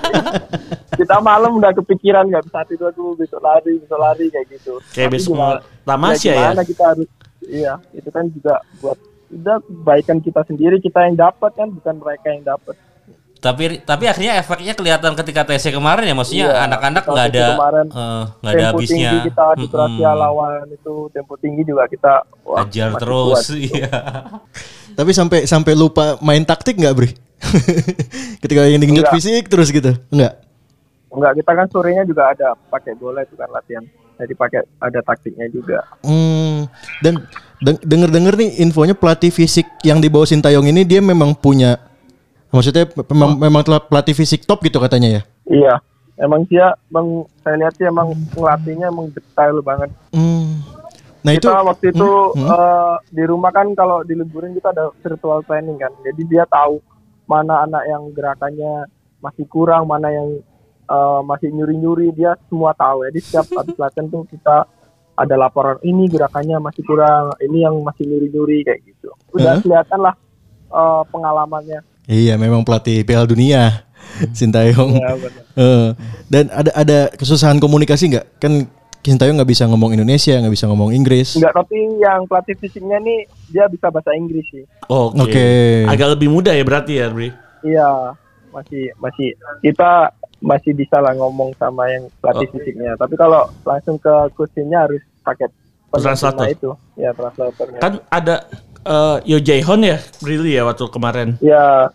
kita 1.04 1.20
malam 1.20 1.60
udah 1.60 1.76
kepikiran 1.76 2.32
nggak 2.32 2.48
bisa 2.48 2.64
tidur 2.72 2.96
dulu 2.96 3.20
besok 3.20 3.44
lari 3.44 3.76
besok 3.76 4.00
lari 4.00 4.32
kayak 4.32 4.48
gitu. 4.56 4.80
Kayak 4.96 5.12
Tapi 5.12 5.16
besok 5.20 5.36
tamasya 5.84 6.32
ya. 6.32 6.40
gimana 6.48 6.64
kita 6.64 6.84
harus 6.96 7.10
iya 7.44 7.74
itu 7.92 8.08
kan 8.08 8.26
juga 8.32 8.64
buat 8.80 8.96
udah 9.36 9.58
kebaikan 9.68 10.24
kita 10.24 10.42
sendiri 10.48 10.80
kita 10.80 11.12
yang 11.12 11.20
dapat 11.20 11.52
kan 11.60 11.68
bukan 11.68 11.96
mereka 12.00 12.32
yang 12.32 12.48
dapat. 12.48 12.80
Tapi 13.44 13.84
tapi 13.84 14.08
akhirnya 14.08 14.40
efeknya 14.40 14.72
kelihatan 14.72 15.20
ketika 15.20 15.44
TC 15.44 15.76
kemarin 15.76 16.08
ya, 16.08 16.16
maksudnya 16.16 16.48
Iya, 16.48 16.64
anak-anak 16.64 17.04
nggak 17.04 17.28
ada 17.28 17.46
kemarin, 17.52 17.86
eh, 17.92 18.24
nggak 18.40 18.54
ada 18.56 18.64
tempo 18.64 18.72
habisnya. 18.72 18.96
tinggi 19.12 19.20
kita 19.28 19.46
di 19.54 19.66
Kroasia 19.68 20.00
Mm-mm. 20.08 20.22
lawan 20.24 20.64
itu 20.72 20.94
tempo 21.12 21.34
tinggi 21.36 21.62
juga 21.62 21.84
kita 21.86 22.14
wah, 22.42 22.64
Ajar 22.64 22.90
terus, 22.96 23.44
kuat. 23.44 23.60
iya. 23.60 23.92
Tapi 24.94 25.12
sampai 25.12 25.40
sampai 25.44 25.74
lupa 25.76 26.16
main 26.20 26.40
taktik 26.42 26.80
nggak 26.80 26.96
Bri? 26.96 27.10
Ketika 28.40 28.64
yang 28.64 28.80
digenjot 28.80 29.06
Enggak. 29.06 29.16
fisik 29.20 29.44
terus 29.46 29.68
gitu? 29.70 29.92
Enggak. 30.08 30.40
Enggak, 31.10 31.32
kita 31.38 31.52
kan 31.52 31.68
sorenya 31.68 32.04
juga 32.04 32.32
ada 32.32 32.56
pakai 32.72 32.96
bola 32.96 33.22
itu 33.22 33.36
kan 33.36 33.52
latihan. 33.52 33.84
Jadi 34.14 34.34
pakai 34.34 34.64
ada 34.78 35.00
taktiknya 35.02 35.50
juga. 35.50 35.84
Hmm, 36.00 36.70
dan 37.02 37.28
deng- 37.60 37.82
denger-denger 37.82 38.34
nih 38.38 38.50
infonya 38.62 38.94
pelatih 38.94 39.30
fisik 39.30 39.68
yang 39.82 39.98
di 39.98 40.08
bawah 40.08 40.24
Sintayong 40.24 40.64
ini 40.64 40.86
dia 40.86 41.02
memang 41.02 41.34
punya 41.34 41.76
maksudnya 42.54 42.86
memang 43.10 43.32
memang 43.42 43.62
telah 43.66 43.82
pelatih 43.82 44.14
fisik 44.14 44.46
top 44.46 44.62
gitu 44.62 44.78
katanya 44.78 45.10
ya. 45.10 45.22
Iya, 45.50 45.74
emang 46.22 46.46
dia 46.46 46.78
emang 46.94 47.26
saya 47.42 47.58
lihat 47.58 47.74
sih 47.76 47.90
emang 47.90 48.14
ngelatihnya 48.38 48.94
emang 48.94 49.10
detail 49.10 49.58
banget. 49.66 49.90
Hmm. 50.14 50.62
Nah 51.24 51.32
itu 51.34 51.48
kita 51.48 51.64
waktu 51.66 51.86
itu 51.90 52.10
Hmm, 52.36 52.46
hmm. 52.46 52.50
eh, 52.52 52.96
di 53.16 53.24
rumah 53.26 53.52
kan 53.56 53.68
kalau 53.74 54.04
di 54.04 54.14
liburan 54.14 54.54
kita 54.54 54.70
ada 54.76 54.94
virtual 55.02 55.42
training 55.48 55.82
kan. 55.82 55.90
Jadi 56.06 56.22
dia 56.30 56.44
tahu 56.46 56.78
mana 57.26 57.64
anak 57.64 57.84
yang 57.88 58.04
gerakannya 58.14 58.86
masih 59.24 59.48
kurang 59.50 59.90
mana 59.90 60.12
yang 60.14 60.38
eh, 60.92 61.22
masih 61.26 61.50
nyuri-nyuri. 61.50 62.14
Dia 62.14 62.38
semua 62.52 62.76
tahu. 62.78 63.08
Jadi 63.10 63.20
setiap 63.24 63.48
habis 63.58 63.78
latihan 63.80 64.06
tuh 64.12 64.28
kita 64.30 64.68
ada 65.14 65.36
laporan 65.38 65.78
ini 65.86 66.10
gerakannya 66.10 66.58
masih 66.58 66.84
kurang 66.86 67.34
ini 67.40 67.66
yang 67.66 67.80
masih 67.82 68.04
nyuri-nyuri 68.06 68.62
kayak 68.68 68.84
gitu. 68.86 69.10
Udah 69.34 69.58
Heeh. 69.58 69.64
kelihatan 69.64 70.00
lah 70.04 70.16
eh, 70.70 71.04
pengalamannya 71.10 71.93
Iya 72.04 72.36
memang 72.36 72.62
pelatih 72.62 73.04
Piala 73.04 73.24
Dunia 73.24 73.88
Sintayong. 74.32 75.00
ya 75.00 75.16
dan 76.28 76.46
ada 76.50 76.72
ada 76.76 77.00
kesusahan 77.14 77.58
komunikasi 77.58 78.12
nggak? 78.12 78.26
Kan 78.38 78.68
Sintayong 79.04 79.36
nggak 79.36 79.52
bisa 79.52 79.68
ngomong 79.68 79.92
Indonesia, 79.92 80.32
nggak 80.40 80.54
bisa 80.56 80.66
ngomong 80.72 80.96
Inggris. 80.96 81.36
Enggak, 81.36 81.60
tapi 81.60 81.76
yang 82.00 82.24
pelatih 82.24 82.56
fisiknya 82.56 83.04
nih 83.04 83.28
dia 83.52 83.68
bisa 83.68 83.92
bahasa 83.92 84.16
Inggris 84.16 84.48
sih. 84.48 84.64
Oke. 84.88 85.20
Oke. 85.20 85.48
Agak 85.92 86.16
lebih 86.16 86.32
mudah 86.32 86.56
ya 86.56 86.64
berarti 86.64 87.04
ya, 87.04 87.12
Bri. 87.12 87.28
Iya, 87.68 88.16
masih 88.56 88.96
masih 89.04 89.36
kita 89.60 90.08
masih 90.40 90.72
bisa 90.72 91.04
lah 91.04 91.12
ngomong 91.16 91.52
sama 91.56 91.84
yang 91.92 92.08
pelatih 92.20 92.48
Oh. 92.48 92.54
fisiknya. 92.56 92.96
Tapi 92.96 93.16
kalau 93.16 93.44
langsung 93.64 94.00
ke 94.00 94.14
coachingnya 94.36 94.88
harus 94.88 95.04
pakai 95.20 95.52
Translator. 95.92 96.48
penerjemah 96.48 96.48
itu. 96.56 96.70
Ya, 96.96 97.12
translatornya. 97.12 97.80
Kan 97.80 97.94
ada 98.08 98.36
eh, 98.84 99.18
Yo 99.26 99.38
Jae-hon 99.40 99.82
ya, 99.82 99.98
Brili 100.20 100.54
ya 100.54 100.64
waktu 100.64 100.86
kemarin. 100.88 101.36
Ya, 101.40 101.90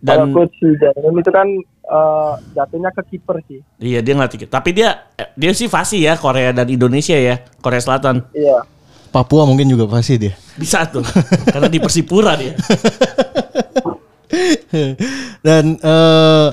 Dan 0.00 0.32
kalau 0.32 0.44
coach 0.44 0.56
Jainum 0.60 1.16
itu 1.16 1.30
kan 1.30 1.48
eh, 1.84 2.32
jatuhnya 2.52 2.90
ke 2.90 3.02
kiper 3.08 3.40
sih. 3.44 3.60
iya 3.78 4.00
dia 4.00 4.12
ngelatih. 4.12 4.48
Tapi 4.48 4.70
dia 4.72 5.04
dia 5.32 5.52
sih 5.52 5.68
fasih 5.68 6.00
ya 6.02 6.14
Korea 6.16 6.52
dan 6.52 6.68
Indonesia 6.68 7.14
ya, 7.14 7.40
Korea 7.60 7.80
Selatan. 7.80 8.24
Iya. 8.32 8.64
Papua 9.08 9.46
mungkin 9.46 9.70
juga 9.70 9.86
pasti 9.86 10.18
dia. 10.18 10.34
Bisa 10.58 10.82
tuh. 10.90 11.06
Karena 11.46 11.70
di 11.70 11.78
Persipura 11.78 12.34
dia. 12.34 12.58
dan 15.46 15.78
eh, 15.78 16.48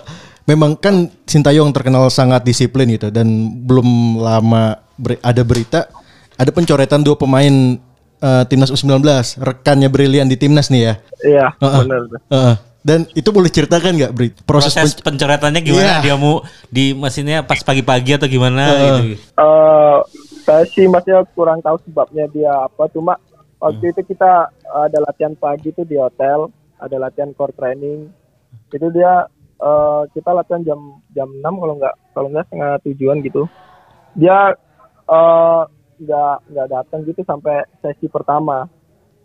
memang 0.45 0.77
kan 0.77 1.10
Sintayong 1.25 1.71
terkenal 1.71 2.12
sangat 2.12 2.43
disiplin 2.43 2.86
gitu 2.91 3.07
dan 3.10 3.25
belum 3.65 4.19
lama 4.19 4.77
ber- 4.93 5.21
ada 5.23 5.41
berita 5.41 5.88
ada 6.36 6.51
pencoretan 6.51 7.01
dua 7.01 7.15
pemain 7.15 7.79
eh, 8.21 8.43
timnas 8.47 8.69
U19 8.69 9.01
rekannya 9.41 9.89
brilian 9.89 10.29
di 10.29 10.38
timnas 10.38 10.69
nih 10.69 10.81
ya. 10.81 10.93
Iya, 11.25 11.47
Heeh. 11.57 11.81
benar. 11.86 12.01
Heeh. 12.29 12.55
dan 12.81 13.05
itu 13.13 13.29
boleh 13.29 13.45
ceritakan 13.45 13.93
nggak 13.93 14.10
Bri? 14.17 14.34
Proses, 14.41 14.73
Proses 14.73 14.97
pen- 14.97 15.13
pencoretannya 15.13 15.62
gimana? 15.62 15.86
Iya. 15.86 15.97
Dia 16.01 16.15
mau 16.17 16.41
di 16.65 16.97
mesinnya 16.97 17.45
pas 17.45 17.62
pagi-pagi 17.62 18.17
atau 18.17 18.25
gimana 18.25 18.73
gitu. 18.73 19.21
Eh, 19.21 19.97
saya 20.41 20.65
sih 20.65 20.89
maksudnya 20.89 21.21
kurang 21.38 21.62
tahu 21.62 21.77
sebabnya 21.86 22.25
dia 22.34 22.49
apa 22.49 22.89
cuma 22.89 23.21
waktu 23.62 23.93
itu 23.93 24.01
kita 24.10 24.49
ada 24.65 24.97
latihan 24.97 25.38
pagi 25.38 25.69
itu 25.69 25.86
di 25.86 25.93
hotel 25.93 26.49
ada 26.81 26.97
latihan 26.97 27.29
core 27.38 27.53
training 27.53 28.10
itu 28.73 28.88
dia 28.89 29.29
eh, 29.62 30.01
kita 30.17 30.34
latihan 30.34 30.65
jam 30.65 30.79
jam 31.13 31.29
6 31.29 31.62
kalau 31.62 31.77
nggak 31.77 31.95
kalau 32.17 32.27
nggak 32.34 32.45
setengah 32.49 32.71
tujuan 32.89 33.17
gitu 33.21 33.45
dia 34.17 34.57
eh, 35.05 35.63
nggak 36.01 36.35
nggak 36.49 36.67
datang 36.67 36.99
gitu 37.05 37.21
sampai 37.21 37.63
sesi 37.79 38.09
pertama. 38.09 38.65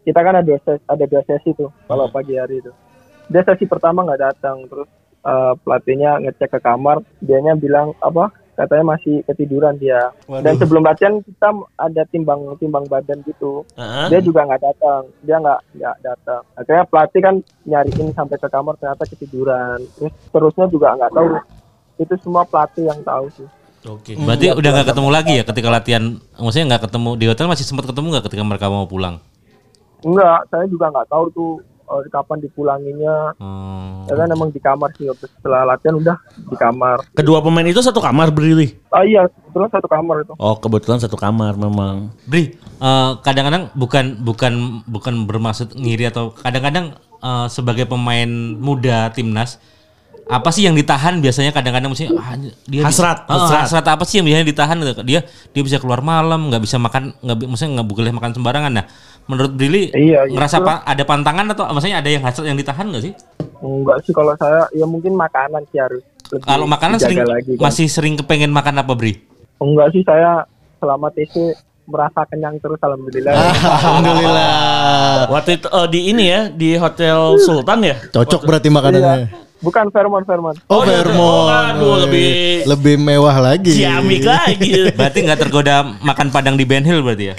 Kita 0.05 0.23
kan 0.23 0.39
ada 0.39 0.55
sesi, 0.63 0.85
ada 0.87 1.05
dua 1.09 1.23
sesi 1.25 1.51
tuh 1.57 1.73
kalau 1.89 2.07
pagi 2.13 2.37
hari 2.37 2.61
itu. 2.61 2.73
Dia 3.33 3.43
sesi 3.43 3.65
pertama 3.67 4.05
nggak 4.05 4.23
datang 4.23 4.69
terus 4.69 4.89
eh, 5.25 5.53
pelatihnya 5.65 6.23
ngecek 6.23 6.53
ke 6.53 6.61
kamar 6.61 7.03
dianya 7.19 7.57
bilang 7.59 7.97
apa 7.99 8.31
katanya 8.57 8.97
masih 8.97 9.21
ketiduran 9.27 9.77
dia. 9.77 10.13
Dan 10.29 10.57
sebelum 10.57 10.85
latihan 10.85 11.21
kita 11.21 11.51
ada 11.77 12.03
timbang 12.09 12.57
timbang 12.57 12.89
badan 12.89 13.21
gitu. 13.27 13.67
Heeh. 13.77 14.09
dia 14.13 14.21
juga 14.23 14.49
nggak 14.49 14.63
datang 14.63 15.03
dia 15.25 15.37
nggak 15.41 15.61
nggak 15.77 15.97
datang. 16.05 16.43
Akhirnya 16.55 16.85
pelatih 16.87 17.21
kan 17.25 17.37
nyariin 17.67 18.09
sampai 18.17 18.37
ke 18.39 18.49
kamar 18.49 18.79
ternyata 18.79 19.05
ketiduran. 19.09 19.81
Terus 19.99 20.13
terusnya 20.33 20.67
juga 20.71 20.95
nggak 20.97 21.13
tahu. 21.13 21.29
Itu 21.97 22.15
semua 22.21 22.45
pelatih 22.45 22.93
yang 22.93 23.01
tahu 23.03 23.27
sih 23.33 23.49
Oke. 23.89 24.13
Berarti 24.15 24.51
udah 24.51 24.71
nggak 24.73 24.89
ketemu 24.91 25.09
lagi 25.09 25.33
ya 25.33 25.45
ketika 25.45 25.69
latihan. 25.69 26.05
Maksudnya 26.35 26.67
nggak 26.69 26.83
ketemu 26.85 27.11
di 27.15 27.27
hotel 27.27 27.47
masih 27.47 27.63
sempat 27.63 27.85
ketemu 27.85 28.07
nggak 28.11 28.25
ketika 28.27 28.43
mereka 28.43 28.67
mau 28.67 28.85
pulang? 28.85 29.19
enggak 29.99 30.39
saya 30.47 30.69
juga 30.69 30.87
nggak 30.89 31.09
tahu 31.09 31.25
tuh 31.33 31.51
eh, 31.83 32.03
kapan 32.09 32.39
dipulanginya 32.39 33.33
Hmm. 33.37 34.05
ya 34.07 34.15
kan 34.15 34.29
emang 34.29 34.51
di 34.51 34.61
kamar 34.61 34.93
sih 34.93 35.09
setelah 35.11 35.65
latihan 35.65 35.97
udah 35.97 36.15
di 36.37 36.55
kamar 36.55 37.01
Kedua 37.11 37.41
pemain 37.41 37.65
itu 37.65 37.81
satu 37.81 37.99
kamar 37.99 38.31
Brili. 38.31 38.77
ah 38.89 39.03
iya 39.03 39.25
kebetulan 39.27 39.71
satu 39.73 39.89
kamar 39.89 40.17
itu 40.21 40.33
Oh, 40.37 40.55
kebetulan 40.55 41.01
satu 41.01 41.17
kamar 41.17 41.57
memang. 41.57 42.13
Bri, 42.23 42.55
eh, 42.55 43.11
kadang-kadang 43.19 43.73
bukan 43.73 44.21
bukan 44.21 44.53
bukan 44.85 45.15
bermaksud 45.25 45.75
ngiri 45.75 46.07
atau 46.07 46.31
kadang-kadang 46.31 46.93
eh, 47.19 47.47
sebagai 47.49 47.89
pemain 47.89 48.29
muda 48.55 49.11
timnas 49.11 49.59
apa 50.27 50.51
sih 50.51 50.67
yang 50.67 50.75
ditahan 50.75 51.23
biasanya 51.23 51.55
kadang-kadang 51.55 51.87
mesti 51.87 52.11
ah, 52.11 52.35
dia 52.67 52.83
Hasrat, 52.83 53.25
bisa, 53.25 53.31
Ah, 53.31 53.39
hasrat. 53.47 53.61
hasrat 53.71 53.87
apa 53.87 54.03
sih 54.03 54.19
yang 54.19 54.27
biasanya 54.27 54.47
ditahan 54.47 54.77
gitu. 54.83 55.03
dia 55.07 55.21
dia 55.55 55.63
bisa 55.63 55.79
keluar 55.79 56.03
malam 56.03 56.51
nggak 56.51 56.59
bisa 56.61 56.83
makan 56.83 57.15
nggak 57.23 57.47
maksudnya 57.47 57.73
nggak 57.79 57.87
boleh 57.87 58.11
makan 58.11 58.31
sembarangan 58.35 58.73
nah 58.75 58.85
menurut 59.27 59.55
Brili 59.55 59.95
Iya, 59.95 60.27
iya. 60.27 60.35
ngerasa 60.35 60.59
apa 60.61 60.83
ada 60.83 61.03
pantangan 61.03 61.47
atau 61.55 61.71
maksudnya 61.71 62.03
ada 62.03 62.11
yang 62.11 62.27
hasrat 62.27 62.43
yang 62.45 62.59
ditahan 62.59 62.91
nggak 62.91 63.03
sih 63.03 63.13
enggak 63.57 63.97
sih 64.03 64.11
kalau 64.11 64.35
saya 64.35 64.67
ya 64.75 64.83
mungkin 64.83 65.15
makanan 65.15 65.63
sih 65.71 65.79
harus 65.79 66.03
kalau 66.43 66.67
makanan 66.67 66.99
sering 66.99 67.23
lagi, 67.23 67.55
kan. 67.55 67.63
masih 67.63 67.87
sering 67.87 68.19
kepengen 68.19 68.51
makan 68.51 68.83
apa 68.83 68.93
Bri 68.93 69.15
enggak 69.57 69.95
sih 69.95 70.03
saya 70.03 70.43
selama 70.77 71.07
TC 71.11 71.55
merasa 71.87 72.27
kenyang 72.27 72.59
terus 72.59 72.83
alhamdulillah 72.83 73.31
Alhamdulillah. 74.11 75.31
Waktu 75.31 75.51
itu 75.55 75.69
eh, 75.69 75.87
di 75.87 76.01
ini 76.11 76.25
ya, 76.27 76.41
di 76.49 76.75
Hotel 76.75 77.39
Sultan 77.39 77.79
ya. 77.81 77.95
Cocok 78.11 78.43
berarti 78.43 78.69
makanannya. 78.69 79.15
Iya. 79.17 79.46
Bukan 79.59 79.89
Fairmont 79.89 80.23
Fairmont 80.23 80.57
Oh, 80.67 80.77
Oh, 80.77 80.83
iya, 80.83 81.01
Vermont. 81.01 81.19
oh, 81.19 81.49
aduh, 81.49 81.95
lebih- 82.03 82.65
lebih 82.67 82.95
mewah 82.97 83.37
lagi. 83.37 83.73
Ciamik 83.75 84.23
lagi. 84.23 84.73
berarti 84.99 85.19
nggak 85.23 85.39
tergoda 85.39 85.75
makan 85.99 86.29
padang 86.29 86.55
di 86.55 86.63
Ben 86.63 86.81
Hill 86.81 87.01
berarti 87.01 87.31
ya 87.31 87.35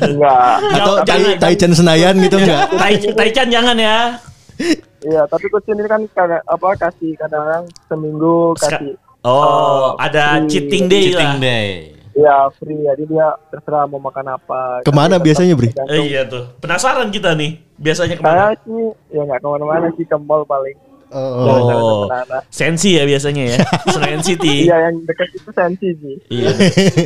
enggak 0.00 0.54
Atau 0.72 0.94
Jangan, 1.02 1.26
Tai- 1.26 1.38
Taichan 1.40 1.72
Senayan 1.72 2.14
gitu 2.18 2.36
enggak? 2.36 2.70
Tai 2.72 2.94
Taichan 2.94 3.48
jangan 3.48 3.76
ya. 3.76 3.98
Iya, 5.00 5.24
tapi 5.26 5.48
coach 5.48 5.64
ini 5.66 5.80
kan 5.82 6.04
kadang 6.10 6.44
apa 6.44 6.68
kasih 6.78 7.16
kadang 7.16 7.64
seminggu 7.86 8.52
kasih 8.54 8.94
Oh, 9.20 9.96
Eh, 9.96 10.06
ada 10.06 10.38
free. 10.38 10.48
cheating 10.48 10.84
day 10.86 11.02
cheating 11.06 11.34
lah. 11.34 11.40
day 11.42 11.68
ya 12.12 12.36
free 12.54 12.76
jadi 12.76 13.02
dia 13.06 13.26
terserah 13.48 13.84
mau 13.84 13.96
makan 13.98 14.26
apa. 14.30 14.80
Ke 14.80 14.90
mana 14.90 15.16
biasanya, 15.16 15.54
Bri? 15.54 15.72
Eh, 15.72 16.04
iya 16.06 16.24
tuh. 16.24 16.52
Penasaran 16.58 17.08
kita 17.08 17.32
nih. 17.32 17.60
Biasanya 17.74 18.12
Saya 18.12 18.20
ke 18.20 18.24
mana? 18.26 18.44
sih 18.58 18.82
ya 19.08 19.22
nggak 19.22 19.40
ke 19.40 19.48
mana-mana 19.48 19.86
sih 19.94 20.04
ke 20.04 20.16
mall 20.18 20.42
paling. 20.42 20.76
Oh. 21.10 21.42
Oh. 21.42 22.00
Sensi 22.48 22.94
ya 22.94 23.02
biasanya 23.02 23.42
ya. 23.50 23.58
Senayan 23.84 24.22
City. 24.22 24.64
Iya 24.64 24.88
yang 24.88 25.02
dekat 25.02 25.28
itu 25.32 25.50
sensi 25.50 25.88
sih. 25.92 26.14
Iya. 26.28 26.50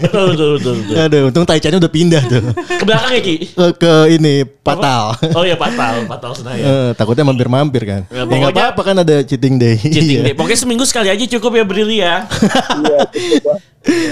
Betul, 0.04 0.24
betul, 0.30 0.48
betul, 0.54 0.74
betul. 0.78 0.94
Aduh, 0.98 1.20
untung 1.28 1.44
Taichannya 1.44 1.78
udah 1.78 1.88
pindah 1.88 2.22
tuh. 2.22 2.42
Ke 2.52 2.84
belakang 2.84 3.12
ya, 3.12 3.20
Ki? 3.20 3.36
ke, 3.48 3.66
ke 3.74 3.92
ini 4.12 4.34
Patal. 4.44 5.16
Oh 5.32 5.42
iya, 5.42 5.56
Patal. 5.56 6.04
Patal 6.04 6.32
Senayan. 6.32 6.64
Eh, 6.64 6.90
takutnya 6.94 7.24
mampir-mampir 7.24 7.82
kan. 7.82 8.02
Ya, 8.08 8.22
Ya 8.22 8.36
nggak 8.38 8.52
apa-apa 8.52 8.80
kan 8.82 8.96
ada 8.98 9.16
cheating 9.20 9.56
day. 9.56 9.76
Cheating 9.76 10.20
Iya. 10.20 10.26
day. 10.28 10.34
Pokoknya 10.34 10.58
seminggu 10.58 10.84
sekali 10.84 11.08
aja 11.08 11.24
cukup 11.30 11.54
ya 11.54 11.64
Brili 11.64 11.96
ya. 11.98 12.28
Iya. 12.28 12.98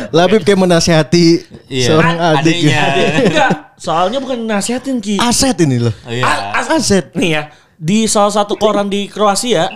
Labib 0.08 0.40
kayak 0.42 0.56
menasihati 0.58 1.26
Iya. 1.66 1.86
seorang 1.88 2.16
adik. 2.16 2.60
Adiknya. 2.60 2.82
Enggak, 3.24 3.50
soalnya 3.74 4.18
bukan 4.20 4.44
nasihatin 4.44 5.00
Ki. 5.00 5.16
Aset 5.16 5.56
ini 5.60 5.80
loh. 5.80 5.92
Oh, 6.04 6.12
iya. 6.12 6.24
A- 6.24 6.60
as- 6.60 6.68
Aset. 6.70 7.12
nih 7.12 7.30
ya, 7.32 7.42
di 7.82 8.06
salah 8.06 8.30
satu 8.30 8.54
koran 8.54 8.86
di 8.86 9.10
Kroasia, 9.10 9.66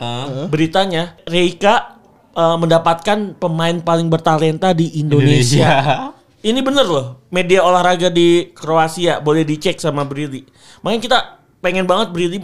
beritanya 0.46 1.18
Reika 1.26 1.98
eh, 2.30 2.56
mendapatkan 2.56 3.34
pemain 3.34 3.74
paling 3.82 4.06
bertalenta 4.06 4.70
di 4.70 5.02
Indonesia. 5.02 5.66
Ini 6.46 6.62
bener 6.62 6.86
loh, 6.86 7.26
media 7.34 7.66
olahraga 7.66 8.06
di 8.06 8.54
Kroasia 8.54 9.18
boleh 9.18 9.42
dicek 9.42 9.82
sama 9.82 10.06
Brili. 10.06 10.46
Makanya 10.86 11.02
kita 11.02 11.18
pengen 11.58 11.90
banget 11.90 12.14
Brili, 12.14 12.38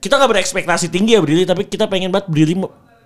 kita 0.00 0.16
nggak 0.16 0.30
berekspektasi 0.32 0.88
tinggi 0.88 1.12
ya 1.12 1.20
Brili, 1.20 1.44
tapi 1.44 1.68
kita 1.68 1.84
pengen 1.84 2.08
banget 2.08 2.32
Brili 2.32 2.56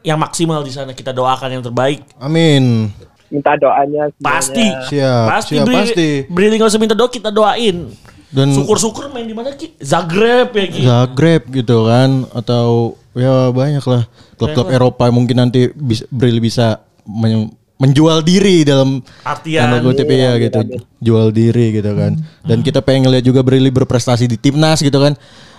yang 0.06 0.22
maksimal 0.22 0.62
di 0.62 0.70
sana. 0.70 0.94
Kita 0.94 1.10
doakan 1.10 1.58
yang 1.58 1.64
terbaik. 1.66 2.06
Amin. 2.22 2.94
Minta 3.26 3.58
doanya 3.58 4.06
semuanya. 4.14 4.22
Pasti, 4.22 4.66
Siap, 4.94 5.24
pasti, 5.26 5.54
siap, 5.58 5.66
Brili, 5.66 5.82
pasti. 5.82 6.08
Brili 6.30 6.54
nggak 6.62 6.70
usah 6.70 6.78
minta 6.78 6.94
doa, 6.94 7.10
kita 7.10 7.34
doain. 7.34 7.90
Dan 8.34 8.50
Syukur-syukur 8.50 9.08
main 9.08 9.22
di 9.22 9.32
mana 9.32 9.54
Ki? 9.54 9.78
Zagreb 9.78 10.50
ya 10.50 10.66
Ki. 10.66 10.80
Zagreb 10.82 11.42
gitu 11.48 11.86
kan 11.86 12.26
atau 12.34 12.98
ya 13.14 13.48
banyak 13.48 13.84
lah 13.84 14.02
klub-klub 14.34 14.68
Eropa 14.68 15.06
mungkin 15.08 15.38
nanti 15.38 15.70
bisa 15.70 16.02
Bril 16.10 16.42
bisa 16.42 16.82
men- 17.06 17.54
menjual 17.74 18.22
diri 18.22 18.62
dalam 18.62 19.02
Artian. 19.22 19.66
tanda 19.66 19.78
kutip 19.80 20.06
ya 20.06 20.34
gitu 20.36 20.58
jual 20.98 21.30
diri 21.30 21.74
gitu 21.74 21.90
kan 21.90 22.14
dan 22.42 22.58
kita 22.60 22.78
pengen 22.80 23.06
lihat 23.06 23.22
juga 23.22 23.42
Brili 23.42 23.70
berprestasi 23.70 24.26
di 24.26 24.34
timnas 24.34 24.78
gitu 24.78 24.94
kan 24.96 25.14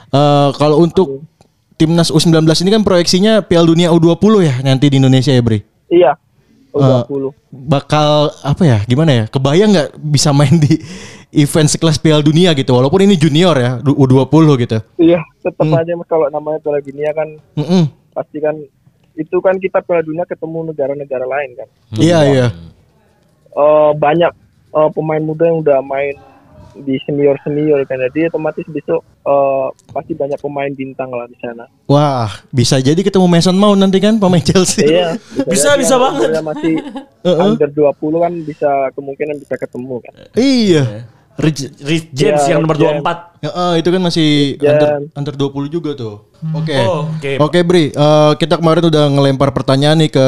Eh 0.07 0.49
kalau 0.55 0.79
untuk 0.79 1.23
timnas 1.75 2.07
U19 2.07 2.43
ini 2.61 2.71
kan 2.71 2.83
proyeksinya 2.83 3.39
Piala 3.41 3.67
Dunia 3.67 3.91
U20 3.91 4.31
ya 4.41 4.55
nanti 4.61 4.87
di 4.87 4.95
Indonesia 4.95 5.31
ya 5.31 5.39
Bri 5.39 5.59
Iya. 5.85 6.15
U20. 6.75 7.31
bakal 7.49 8.09
apa 8.41 8.63
ya? 8.63 8.77
Gimana 8.83 9.11
ya? 9.11 9.23
Kebayang 9.25 9.71
nggak 9.71 9.89
bisa 10.01 10.29
main 10.29 10.55
di 10.55 10.75
event 11.31 11.67
sekelas 11.67 11.95
Piala 11.95 12.19
Dunia 12.19 12.51
gitu 12.51 12.71
walaupun 12.71 12.99
ini 13.01 13.15
junior 13.15 13.55
ya 13.55 13.71
du- 13.79 13.95
U20 13.95 14.27
gitu. 14.59 14.77
Iya, 14.97 15.19
tetap 15.41 15.63
Hmm. 15.63 15.75
aja 15.75 15.91
Mas, 15.93 16.07
kalau 16.07 16.27
namanya 16.27 16.59
Piala 16.59 16.79
Dunia 16.79 17.11
kan 17.11 17.27
Mm-mm. 17.55 17.83
pasti 18.11 18.39
kan 18.39 18.55
itu 19.13 19.37
kan 19.39 19.55
kita 19.55 19.79
Piala 19.79 20.01
Dunia 20.01 20.23
ketemu 20.23 20.71
negara-negara 20.71 21.23
lain 21.23 21.49
kan. 21.55 21.67
Iya 21.95 22.19
iya. 22.25 22.47
Eh, 23.51 23.91
banyak 23.95 24.31
eh, 24.71 24.89
pemain 24.91 25.23
muda 25.23 25.43
yang 25.45 25.59
udah 25.59 25.79
main 25.79 26.15
di 26.77 26.99
senior 27.01 27.39
senior 27.39 27.79
kan 27.83 27.95
jadi 28.03 28.27
otomatis 28.27 28.67
besok 28.67 28.99
eh, 29.21 29.65
pasti 29.89 30.11
banyak 30.11 30.35
pemain 30.37 30.67
bintang 30.69 31.07
lah 31.07 31.23
di 31.23 31.37
sana. 31.37 31.65
Wah, 31.85 32.27
bisa 32.49 32.77
jadi 32.77 32.97
ketemu 32.97 33.25
Mason 33.25 33.53
Mount 33.53 33.79
nanti 33.79 33.97
kan 33.97 34.15
pemain 34.15 34.39
Chelsea. 34.39 34.83
Iya, 34.83 35.15
Bisa, 35.47 35.71
jadi 35.71 35.79
bisa 35.79 35.95
yang 35.95 36.03
banget. 36.03 36.29
masih 36.41 36.73
under 37.45 37.69
20 37.69 37.95
kan 38.19 38.33
bisa 38.43 38.69
kemungkinan 38.91 39.35
bisa 39.37 39.55
ketemu 39.55 39.95
kan. 39.99 40.13
Iya. 40.33 40.83
Rich- 41.35 41.75
Rich 41.77 42.05
James 42.11 42.43
Ya, 42.43 42.55
yang 42.55 42.63
nomor 42.63 42.75
James. 42.75 43.03
24. 43.03 43.43
Ya, 43.43 43.51
ah, 43.51 43.73
itu 43.75 43.89
kan 43.89 44.01
masih 44.01 44.27
Jan. 44.55 44.71
under, 44.71 44.89
under 45.13 45.33
20 45.35 45.67
juga 45.69 45.91
tuh. 45.91 46.31
Oke. 46.53 46.71
Oh, 46.79 47.11
oke. 47.11 47.31
Oke, 47.41 47.59
Bri. 47.61 47.85
Eh, 47.89 48.31
kita 48.35 48.55
kemarin 48.55 48.87
udah 48.87 49.03
ngelempar 49.09 49.51
pertanyaan 49.51 49.99
nih 49.99 50.09
ke 50.09 50.27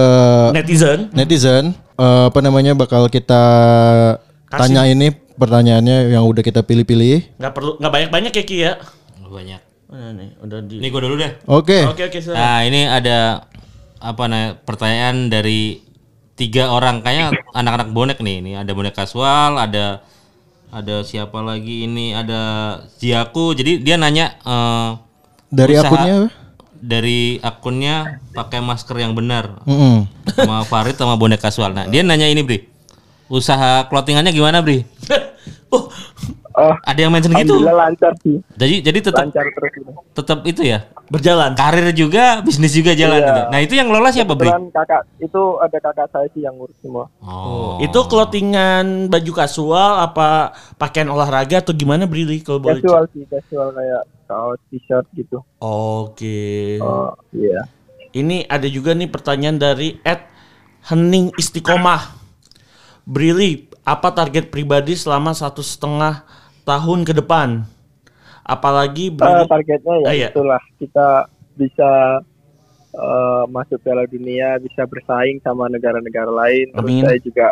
Netizen. 0.51 1.07
netizen. 1.11 1.65
Eh, 1.95 2.23
apa 2.27 2.39
namanya 2.39 2.75
bakal 2.75 3.07
kita 3.07 3.39
Kasih. 4.45 4.59
tanya 4.59 4.83
ini 4.85 5.15
pertanyaannya 5.37 6.11
yang 6.11 6.25
udah 6.25 6.41
kita 6.41 6.61
pilih-pilih. 6.61 7.37
Nggak 7.37 7.53
perlu 7.53 7.71
nggak 7.77 7.93
banyak-banyak 7.93 8.31
ya 8.33 8.43
Ki 8.43 8.57
ya. 8.59 8.73
Banyak. 9.21 9.61
Nah, 9.87 10.11
nih, 10.11 10.29
udah 10.41 10.59
di. 10.61 10.75
Ini 10.81 10.87
gue 10.87 11.01
dulu 11.01 11.15
deh. 11.15 11.31
Oke. 11.47 11.87
Oke 11.87 12.03
oke 12.05 12.19
silakan. 12.19 12.37
Nah 12.37 12.59
ini 12.61 12.81
ada 12.83 13.47
apa 13.97 14.23
namanya 14.25 14.49
pertanyaan 14.59 15.31
dari 15.31 15.79
tiga 16.35 16.69
orang 16.69 16.99
kayaknya 16.99 17.31
anak-anak 17.51 17.89
bonek 17.89 18.19
nih. 18.19 18.43
Ini 18.43 18.51
ada 18.61 18.71
bonek 18.71 18.93
kasual, 18.93 19.55
ada 19.55 20.03
ada 20.67 20.95
siapa 21.01 21.39
lagi 21.39 21.87
ini 21.87 22.11
ada 22.11 22.41
Ziaku. 22.99 23.55
Jadi 23.55 23.79
dia 23.79 23.95
nanya 23.95 24.35
eh, 24.37 24.89
Dari 25.47 25.73
usaha- 25.73 25.87
akunnya 25.87 26.15
dari 26.77 27.41
akunnya 27.41 27.95
pakai 28.31 28.61
masker 28.61 29.01
yang 29.01 29.17
benar 29.17 29.65
Mm-mm. 29.65 30.05
sama 30.29 30.61
Farid 30.61 30.93
sama 30.93 31.17
bonek 31.17 31.41
kasual. 31.41 31.73
Nah 31.73 31.87
dia 31.87 32.05
nanya 32.05 32.27
ini 32.27 32.45
Bri, 32.45 32.69
usaha 33.27 33.85
clothingannya 33.85 34.31
gimana 34.31 34.59
Bri? 34.59 34.83
oh, 35.75 35.87
Oh, 36.57 36.73
Ada 36.89 37.05
yang 37.05 37.13
mention 37.13 37.29
gitu. 37.37 37.61
lancar 37.61 38.17
sih, 38.25 38.41
Jadi 38.57 38.81
jadi 38.81 38.97
tetap 38.97 39.29
lancar 39.29 39.45
terus 39.45 39.71
gitu. 39.77 39.93
tetap 40.17 40.41
itu 40.41 40.65
ya 40.65 40.89
berjalan. 41.05 41.53
karir 41.53 41.93
juga 41.93 42.41
bisnis 42.41 42.73
juga 42.73 42.97
jalan 42.97 43.21
Iya. 43.21 43.29
gitu. 43.29 43.41
Nah 43.53 43.59
itu 43.61 43.73
yang 43.77 43.93
lolos 43.93 44.17
siapa 44.17 44.33
Bri? 44.33 44.49
Kakak 44.73 45.05
itu 45.21 45.41
ada 45.61 45.77
kakak 45.77 46.09
saya 46.09 46.25
sih 46.33 46.41
yang 46.41 46.57
ngurus 46.57 46.73
semua. 46.81 47.13
Oh. 47.21 47.77
Itu 47.77 48.09
clothingan 48.09 49.05
baju 49.05 49.31
kasual 49.37 50.01
apa 50.01 50.49
pakaian 50.81 51.13
olahraga 51.13 51.61
atau 51.61 51.77
gimana 51.77 52.09
Brili 52.09 52.41
kalau 52.41 52.57
boleh? 52.57 52.81
Casual 52.81 53.05
sih, 53.13 53.21
casual 53.29 53.77
kayak 53.77 54.01
kaos 54.25 54.57
t-shirt 54.73 55.05
gitu. 55.13 55.45
Oke. 55.61 56.81
Oh, 56.81 57.13
iya. 57.29 57.69
Ini 58.09 58.49
ada 58.49 58.65
juga 58.65 58.97
nih 58.97 59.05
pertanyaan 59.05 59.61
dari 59.61 60.01
Ed 60.01 60.25
Hening 60.89 61.37
Istiqomah. 61.37 62.17
Brili, 63.07 63.63
apa 63.81 64.11
target 64.11 64.51
pribadi 64.51 64.91
selama 64.91 65.31
satu 65.31 65.63
setengah 65.63 66.27
tahun 66.61 67.07
ke 67.07 67.15
depan? 67.15 67.63
Apalagi 68.43 69.07
Eh, 69.07 69.15
Brili, 69.15 69.43
targetnya 69.45 69.95
ya 69.97 70.03
Ah, 70.03 70.13
iya. 70.13 70.29
itulah 70.29 70.59
kita 70.75 71.07
bisa 71.55 71.91
eh, 72.89 73.43
masuk 73.47 73.79
Piala 73.79 74.03
Dunia, 74.05 74.57
bisa 74.57 74.83
bersaing 74.83 75.39
sama 75.39 75.67
negara-negara 75.67 76.27
lain. 76.27 76.67
Terus 76.73 76.83
Amin. 76.83 77.03
saya 77.05 77.19
juga 77.21 77.47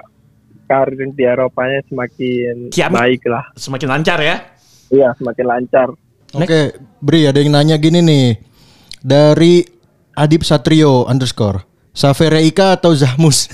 karir 0.66 1.08
di 1.08 1.24
Eropanya 1.24 1.80
semakin 1.86 2.74
Kiamat. 2.74 2.99
baik 2.99 3.22
lah. 3.26 3.45
semakin 3.56 3.88
lancar 3.89 4.20
ya? 4.20 4.36
Iya, 4.89 5.16
semakin 5.16 5.45
lancar. 5.45 5.88
Oke, 6.34 6.62
Bri 6.99 7.24
ada 7.24 7.38
yang 7.38 7.53
nanya 7.53 7.78
gini 7.78 8.01
nih. 8.01 8.28
Dari 8.99 9.62
Adip 10.16 10.41
Satrio 10.41 11.06
underscore. 11.06 11.64
Savere 11.93 12.43
Ika 12.43 12.76
atau 12.76 12.91
Zahmus? 12.91 13.47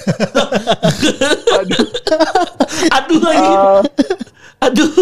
Aduh 1.62 1.91
lagi. 3.22 3.53
Eh, 4.62 4.68
Aduh. 4.70 4.93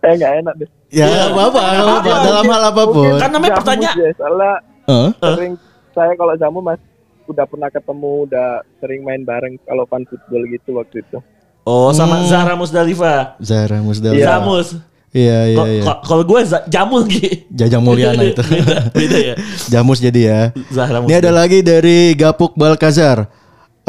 eh 0.00 0.12
nggak 0.16 0.32
enak 0.40 0.54
deh. 0.64 0.68
ya, 0.90 1.04
apa-apa, 1.28 1.60
nggak 1.60 1.84
apa-apa. 1.84 2.12
Dalam 2.24 2.46
hal 2.48 2.62
apa 2.72 2.82
pun. 2.88 3.12
Kan 3.20 3.30
namanya 3.30 3.50
Jamu 3.52 3.60
pertanyaan. 3.60 3.96
sih, 3.96 4.10
soalnya 4.16 4.52
Hah? 4.88 5.08
sering 5.36 5.52
saya 5.92 6.12
kalau 6.16 6.34
jamu 6.40 6.58
mas 6.64 6.80
udah 7.28 7.44
pernah 7.44 7.68
ketemu, 7.68 8.12
udah 8.26 8.48
sering 8.80 9.00
main 9.04 9.22
bareng 9.22 9.54
kalau 9.62 9.84
fan 9.86 10.08
football 10.08 10.42
gitu 10.48 10.70
waktu 10.74 11.04
itu. 11.04 11.18
Oh, 11.62 11.92
sama 11.92 12.24
Zahra 12.24 12.56
Musdalifah. 12.56 13.36
Zahra 13.38 13.78
Musdalifah. 13.84 14.18
Iya. 14.18 14.26
Zamus. 14.40 14.68
Iya, 15.10 15.38
iya, 15.50 15.64
iya. 15.78 15.82
Kalau 16.06 16.22
gue 16.22 16.40
Jamul 16.70 17.02
Ki. 17.04 17.50
Jajang 17.50 17.82
Mulyana 17.82 18.22
itu. 18.30 18.40
beda, 18.40 18.78
beda 18.94 19.18
ya. 19.18 19.34
Jamus 19.68 19.98
jadi 19.98 20.20
ya. 20.22 20.40
Zahra 20.70 21.02
Ini 21.02 21.14
ada 21.18 21.30
lagi 21.34 21.60
dari 21.60 22.14
Gapuk 22.14 22.54
Balkazar. 22.54 23.26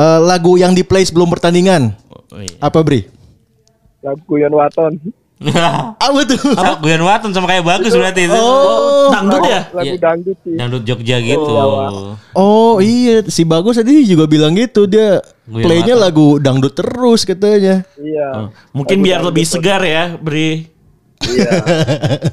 Eh, 0.02 0.20
lagu 0.20 0.58
yang 0.58 0.74
di 0.74 0.82
play 0.82 1.06
sebelum 1.06 1.30
pertandingan. 1.30 1.94
Oh, 2.10 2.42
iya. 2.42 2.58
Apa 2.58 2.82
Bri? 2.82 3.06
Lagu 4.02 4.22
Guyon 4.26 4.50
Waton. 4.50 4.98
Apa 6.06 6.22
tuh? 6.26 6.38
Sama 6.54 6.78
Guyan 6.78 7.02
Waton 7.02 7.34
sama 7.34 7.50
kayak 7.50 7.66
bagus 7.66 7.94
berarti 7.94 8.30
itu. 8.30 8.34
Oh, 8.34 9.10
dangdut 9.10 9.42
ya? 9.44 9.62
Lagu 9.74 9.94
Iya. 9.94 9.98
dangdut 9.98 10.38
sih. 10.42 10.54
Dangdut 10.54 10.84
Jogja 10.86 11.18
gitu. 11.18 11.54
Oh 12.34 12.78
iya, 12.78 13.26
si 13.26 13.42
Bagus 13.42 13.78
tadi 13.78 14.06
juga 14.06 14.26
bilang 14.26 14.54
gitu 14.54 14.86
dia 14.86 15.22
Guyon 15.46 15.66
playnya 15.66 15.96
lagu 15.98 16.38
dangdut 16.38 16.74
terus 16.74 17.26
katanya. 17.26 17.86
Iya. 17.98 18.54
Mungkin 18.74 19.02
Lagu 19.02 19.06
biar 19.06 19.20
lebih 19.22 19.46
segar 19.46 19.82
ya, 19.82 20.14
Bri. 20.14 20.66
Iya. 21.22 21.52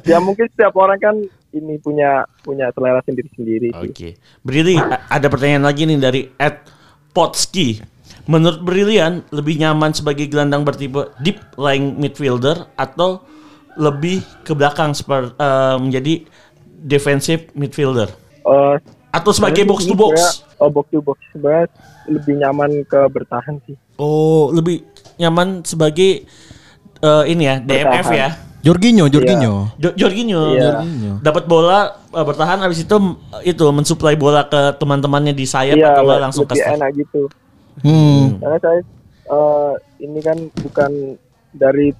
ya 0.12 0.18
mungkin 0.20 0.48
setiap 0.52 0.72
orang 0.76 0.96
kan 0.96 1.16
ini 1.48 1.80
punya 1.80 2.24
punya 2.40 2.68
selera 2.72 3.00
sendiri-sendiri. 3.04 3.72
Oke. 3.72 4.20
Brili, 4.40 4.76
a- 4.76 5.04
ada 5.08 5.26
pertanyaan 5.28 5.64
lagi 5.64 5.88
nih 5.88 5.96
dari 5.96 6.20
Ed 6.36 6.56
Potski. 7.10 7.80
Menurut 8.24 8.60
Brilian, 8.60 9.24
lebih 9.30 9.56
nyaman 9.56 9.96
sebagai 9.96 10.28
gelandang 10.28 10.60
bertipe 10.60 11.08
deep 11.18 11.40
lying 11.56 11.96
midfielder 11.96 12.68
atau 12.76 13.24
lebih 13.74 14.20
ke 14.44 14.52
belakang 14.52 14.92
seper- 14.92 15.32
eh, 15.32 15.76
menjadi 15.78 16.28
defensive 16.78 17.48
midfielder? 17.52 18.12
Eh, 18.44 18.76
Atau 19.08 19.32
sebagai 19.32 19.64
box 19.64 19.88
to 19.88 19.96
box? 19.96 20.44
Oh, 20.60 20.68
box 20.68 20.92
to 20.92 21.00
box 21.00 21.16
sebenarnya 21.32 21.72
lebih 22.04 22.34
nyaman 22.36 22.70
ke 22.84 23.00
bertahan 23.08 23.56
sih. 23.64 23.72
Oh, 23.96 24.52
lebih 24.52 24.84
nyaman 25.16 25.64
sebagai 25.64 26.28
eh, 26.98 27.24
ini 27.26 27.48
ya, 27.48 27.56
DMF 27.58 28.04
Bertahan. 28.04 28.12
ya. 28.12 28.28
Jorginho, 28.58 29.06
Jorginho. 29.06 29.70
Jo- 29.76 29.94
Jorginho, 29.94 30.42
Iya. 30.52 30.82
dapat 31.18 31.44
bola 31.44 31.78
eh, 32.08 32.24
bertahan 32.24 32.58
habis 32.58 32.82
itu 32.82 32.96
itu 33.42 33.64
mensuplai 33.68 34.14
bola 34.14 34.44
ke 34.44 34.74
teman-temannya 34.74 35.30
di 35.30 35.44
sayap 35.44 35.74
Iya, 35.74 35.94
atau 35.94 36.02
langsung 36.04 36.44
ke 36.44 36.54
staff? 36.54 36.74
enak 36.74 36.90
gitu. 36.94 37.30
Hmm. 37.80 38.38
Karena 38.38 38.58
saya 38.58 38.80
eh, 39.24 39.72
ini 40.00 40.18
kan 40.18 40.38
bukan 40.58 40.90
dari 41.50 41.94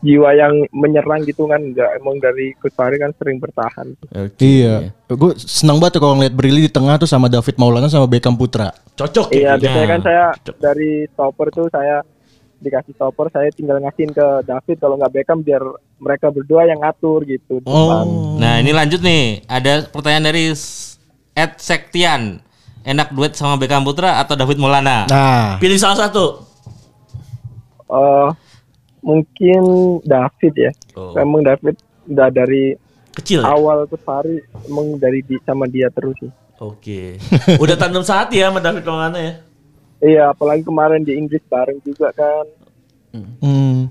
jiwa 0.00 0.30
yang 0.32 0.52
menyerang 0.68 1.24
gitu 1.24 1.46
kan, 1.46 1.56
enggak 1.56 1.88
emang 1.96 2.20
dari 2.20 2.52
Fahri 2.68 2.98
kan 2.98 3.08
sering 3.16 3.40
bertahan. 3.40 3.96
Iya. 4.36 4.92
Gue 5.08 5.32
senang 5.38 5.80
banget 5.80 5.96
kalau 5.96 6.12
ngeliat 6.14 6.34
Brili 6.34 6.60
di 6.60 6.68
tengah 6.68 6.98
tuh 6.98 7.08
sama 7.08 7.24
David 7.26 7.56
Maulana 7.56 7.88
sama 7.88 8.04
Beckham 8.04 8.36
Putra. 8.36 8.68
Cocok 8.92 9.32
Iya, 9.32 9.56
ya. 9.56 9.60
biasanya 9.62 9.88
kan 9.88 10.00
saya 10.02 10.24
dari 10.58 11.08
stopper 11.08 11.48
tuh 11.48 11.66
saya 11.68 12.04
dikasih 12.64 12.96
stopper, 12.96 13.28
saya 13.28 13.52
tinggal 13.52 13.76
ngasihin 13.84 14.10
ke 14.10 14.26
David 14.48 14.76
kalau 14.80 14.96
nggak 14.96 15.12
Beckham 15.12 15.44
biar 15.44 15.60
mereka 16.00 16.32
berdua 16.32 16.64
yang 16.64 16.80
ngatur 16.80 17.22
gitu. 17.28 17.60
Oh. 17.68 18.36
Nah 18.40 18.58
ini 18.64 18.72
lanjut 18.72 19.04
nih. 19.04 19.44
Ada 19.44 19.92
pertanyaan 19.92 20.32
dari 20.32 20.50
Ed 21.36 21.52
Sektian. 21.60 22.40
Enak 22.84 23.16
duet 23.16 23.32
sama 23.32 23.56
Beckham 23.56 23.84
Putra 23.84 24.20
atau 24.20 24.36
David 24.36 24.60
Maulana? 24.60 25.08
Nah, 25.08 25.56
Pilih 25.56 25.80
salah 25.80 26.04
satu. 26.04 26.44
Eh, 27.88 28.28
mungkin 29.00 29.62
David 30.04 30.54
ya. 30.56 30.72
Oh. 30.96 31.16
Emang 31.16 31.44
David 31.44 31.76
udah 32.08 32.28
dari 32.28 32.76
Kecil. 33.14 33.40
ya? 33.40 33.54
awal 33.54 33.86
Coach 33.86 34.02
Fahri 34.02 34.42
emang 34.66 34.98
dari 34.98 35.22
di, 35.22 35.38
sama 35.46 35.64
dia 35.70 35.88
terus 35.92 36.12
sih. 36.20 36.32
Oke. 36.60 37.16
Udah 37.62 37.76
tandem 37.78 38.02
saat 38.02 38.30
ya 38.34 38.50
sama 38.50 38.60
David 38.60 38.84
Maulana 38.84 39.18
ya. 39.20 39.34
Iya, 40.04 40.30
apalagi 40.30 40.60
kemarin 40.60 41.00
di 41.00 41.16
Inggris 41.16 41.40
bareng 41.44 41.80
juga 41.80 42.12
kan. 42.12 42.44
hmm, 43.14 43.88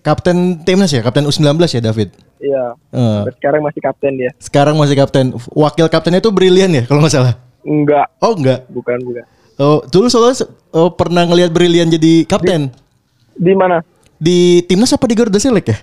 kapten 0.00 0.36
timnas 0.62 0.88
ya, 0.88 1.02
kapten 1.02 1.26
U19 1.26 1.50
ya 1.66 1.82
David. 1.82 2.14
Iya. 2.38 2.64
Sampai 2.94 3.34
Sekarang 3.34 3.60
masih 3.60 3.80
kapten 3.82 4.12
dia. 4.14 4.30
sekarang 4.38 4.74
masih 4.78 4.94
kapten. 4.94 5.26
Wakil 5.50 5.86
kaptennya 5.88 6.22
itu 6.22 6.30
Brilian 6.30 6.70
ya 6.70 6.86
kalau 6.86 7.02
nggak 7.02 7.10
salah. 7.12 7.34
Enggak, 7.66 8.06
Oh 8.22 8.32
enggak. 8.32 8.64
bukan 8.70 8.98
bukan. 9.02 9.24
Oh, 9.58 9.82
dulu 9.84 10.06
soalnya 10.06 10.46
oh, 10.70 10.94
pernah 10.94 11.26
ngelihat 11.26 11.50
Brilian 11.50 11.90
jadi 11.90 12.22
kapten 12.24 12.70
Di 13.34 13.52
mana? 13.52 13.82
di 14.14 14.62
timnas 14.62 14.90
apa 14.90 15.06
di 15.06 15.14
Garuda 15.14 15.38
Select 15.38 15.66
ya? 15.66 15.78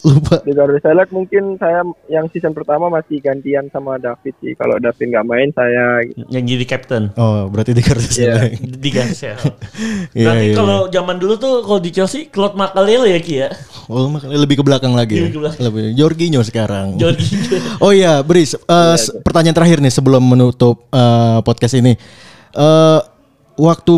Lupa. 0.00 0.38
Di 0.40 0.52
Garuda 0.52 0.78
Select 0.78 1.10
mungkin 1.10 1.56
saya 1.56 1.80
yang 2.06 2.26
season 2.28 2.50
pertama 2.50 2.86
masih 2.86 3.18
gantian 3.18 3.66
sama 3.68 3.96
David 3.96 4.34
sih. 4.38 4.52
Kalau 4.52 4.76
David 4.76 5.06
nggak 5.08 5.26
main 5.26 5.50
saya 5.50 6.02
gitu. 6.02 6.22
Yang 6.28 6.44
jadi 6.48 6.64
captain. 6.66 7.04
Oh, 7.14 7.46
berarti 7.46 7.72
di 7.72 7.80
Garuda 7.80 8.06
Select. 8.06 8.58
Di 8.60 8.90
Gansel. 8.90 9.38
Iya, 10.10 10.26
Nanti 10.26 10.46
iya, 10.46 10.56
kalau 10.56 10.88
zaman 10.88 11.16
dulu 11.16 11.34
tuh 11.36 11.62
kalau 11.62 11.78
di 11.78 11.90
Chelsea 11.90 12.26
Claude 12.26 12.54
Makalele 12.54 13.08
ya 13.08 13.20
Ki 13.20 13.34
ya. 13.38 13.48
Oh, 13.86 14.08
makanya 14.08 14.34
lebih 14.36 14.58
ke 14.58 14.64
belakang 14.64 14.92
lagi. 14.92 15.16
Lebih 15.16 15.32
ke 15.32 15.40
belakang. 15.40 15.60
Lebih. 15.62 15.82
Jorginho 15.94 16.40
sekarang. 16.40 16.96
Jorginho. 16.96 17.56
Oh 17.84 17.90
iya, 17.90 18.18
Bris. 18.20 18.54
eh, 18.54 18.94
s- 18.94 19.12
pertanyaan 19.20 19.54
terakhir 19.54 19.78
nih 19.78 19.90
sebelum 19.90 20.20
menutup 20.20 20.88
eh, 20.88 21.38
podcast 21.40 21.74
ini. 21.74 21.94
Eh, 22.50 23.00
waktu 23.56 23.94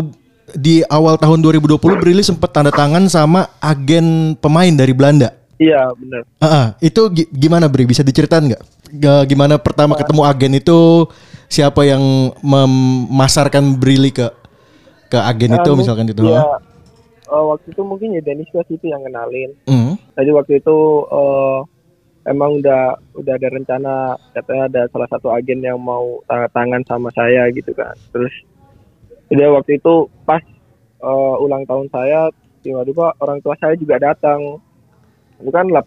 di 0.51 0.83
awal 0.83 1.15
tahun 1.15 1.39
2020 1.39 1.79
Brili 1.97 2.21
sempat 2.21 2.51
tanda 2.51 2.69
tangan 2.69 3.07
sama 3.07 3.47
agen 3.57 4.35
pemain 4.35 4.69
dari 4.69 4.91
Belanda. 4.91 5.31
Iya 5.61 5.93
benar. 5.93 6.25
Ah, 6.41 6.45
ah, 6.49 6.67
itu 6.81 7.01
gi- 7.13 7.29
gimana 7.29 7.69
Bri? 7.69 7.85
Bisa 7.85 8.01
diceritain 8.01 8.41
nggak? 8.41 8.63
Ga- 8.97 9.25
Gimana 9.29 9.61
pertama 9.61 9.93
ketemu 9.93 10.25
agen 10.25 10.57
itu? 10.57 11.05
Siapa 11.45 11.85
yang 11.85 12.01
memasarkan 12.41 13.77
Brili 13.77 14.09
ke 14.09 14.25
ke 15.05 15.19
agen 15.21 15.53
itu 15.53 15.69
Ah, 15.69 15.77
misalkan 15.77 16.09
itu? 16.09 16.25
Iya. 16.25 16.41
eh, 17.31 17.43
waktu 17.45 17.71
itu 17.71 17.81
mungkin 17.85 18.11
ya 18.11 18.19
Dennis 18.19 18.49
West 18.51 18.73
itu 18.73 18.89
yang 18.89 19.05
kenalin. 19.05 19.53
Hmm. 19.63 19.95
Jadi 20.17 20.29
waktu 20.33 20.53
itu 20.57 20.77
eh, 21.07 21.59
emang 22.25 22.57
udah 22.57 22.83
udah 23.15 23.33
ada 23.37 23.47
rencana 23.47 23.93
katanya 24.33 24.63
ada 24.65 24.81
salah 24.89 25.09
satu 25.09 25.29
agen 25.29 25.61
yang 25.61 25.77
mau 25.77 26.19
tanda 26.25 26.49
tangan 26.49 26.81
sama 26.83 27.07
saya 27.13 27.47
gitu 27.53 27.69
kan. 27.71 27.93
Terus 28.09 28.33
udah 29.29 29.61
waktu 29.61 29.77
itu 29.77 29.93
pas 30.25 30.41
eh, 30.99 31.35
ulang 31.37 31.63
tahun 31.63 31.85
saya 31.87 32.33
tiba-tiba 32.59 33.13
orang 33.21 33.37
tua 33.39 33.53
saya 33.61 33.77
juga 33.77 34.01
datang. 34.01 34.57
Itu 35.41 35.51
kan 35.51 35.67
8 35.67 35.83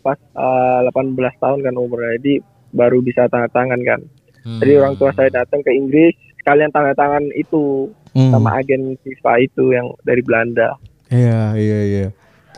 pas 0.00 0.18
eh, 0.18 0.80
18 0.88 1.14
tahun 1.38 1.60
kan 1.60 1.74
umurnya. 1.76 2.16
Jadi 2.18 2.34
baru 2.72 2.98
bisa 3.00 3.28
tanda 3.28 3.46
tangan 3.48 3.80
kan. 3.84 4.00
Hmm. 4.42 4.60
Jadi 4.60 4.72
orang 4.76 4.94
tua 4.96 5.12
saya 5.12 5.30
datang 5.30 5.60
ke 5.60 5.70
Inggris 5.70 6.12
sekalian 6.40 6.68
tanda 6.68 6.92
tangan 6.92 7.24
itu 7.32 7.88
Hmm. 8.14 8.30
sama 8.30 8.54
agen 8.54 8.94
FIFA 9.02 9.32
itu 9.42 9.74
yang 9.74 9.90
dari 10.06 10.22
Belanda. 10.22 10.78
Iya, 11.10 11.58
iya, 11.58 11.80
iya. 11.82 12.06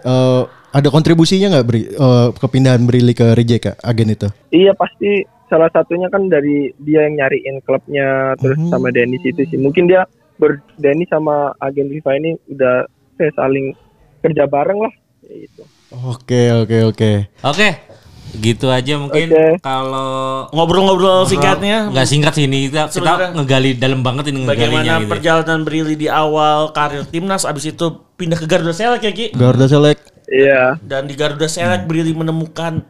Eh, 0.05 0.43
ada 0.71 0.89
kontribusinya 0.93 1.49
nggak 1.49 1.67
Bri? 1.67 1.83
Eh, 1.89 2.29
kepindahan 2.37 2.85
Brili 2.85 3.17
ke 3.17 3.33
Rijeka 3.33 3.81
agen 3.81 4.13
itu? 4.13 4.29
Iya 4.53 4.77
pasti 4.77 5.25
salah 5.49 5.73
satunya 5.73 6.13
kan 6.13 6.29
dari 6.29 6.69
dia 6.77 7.09
yang 7.09 7.17
nyariin 7.17 7.65
klubnya 7.65 8.37
terus 8.37 8.61
Hmm. 8.61 8.69
sama 8.69 8.93
Dennis 8.93 9.25
itu 9.25 9.49
sih. 9.49 9.57
Mungkin 9.57 9.89
dia 9.89 10.05
ber 10.37 10.61
Dennis 10.77 11.09
sama 11.09 11.57
agen 11.57 11.89
FIFA 11.89 12.11
ini 12.21 12.31
udah 12.53 12.85
eh, 13.17 13.33
saling 13.33 13.73
kerja 14.21 14.45
bareng 14.45 14.77
lah. 14.77 14.93
Gitu. 15.25 15.65
Oke, 15.89 16.51
oke, 16.53 16.77
oke. 16.85 17.11
Oke. 17.43 17.69
Gitu 18.37 18.69
aja 18.69 18.99
mungkin 18.99 19.33
Oke. 19.33 19.63
kalau 19.63 20.51
Ngobrol-ngobrol 20.51 21.25
singkatnya. 21.25 21.89
nggak 21.89 22.05
singkat 22.05 22.33
sih 22.35 22.45
ini 22.45 22.69
kita, 22.69 22.91
kita 22.91 23.33
ngegali 23.33 23.73
dalam 23.73 24.03
banget 24.03 24.29
ini 24.29 24.45
ngegalinya 24.45 24.99
Bagaimana 24.99 25.01
gitu. 25.01 25.09
perjalanan 25.09 25.61
Brili 25.63 25.95
di 25.97 26.09
awal 26.11 26.69
karir 26.71 27.07
timnas 27.07 27.47
abis 27.47 27.71
itu 27.71 27.87
pindah 28.15 28.37
ke 28.37 28.45
Garuda 28.45 28.75
Select 28.75 29.03
ya 29.03 29.13
Ki 29.15 29.27
Garuda 29.33 29.71
Select 29.71 30.03
Iya. 30.27 30.77
dan 30.83 31.07
di 31.07 31.15
Garuda 31.15 31.47
Select 31.47 31.87
Brili 31.87 32.13
menemukan 32.13 32.83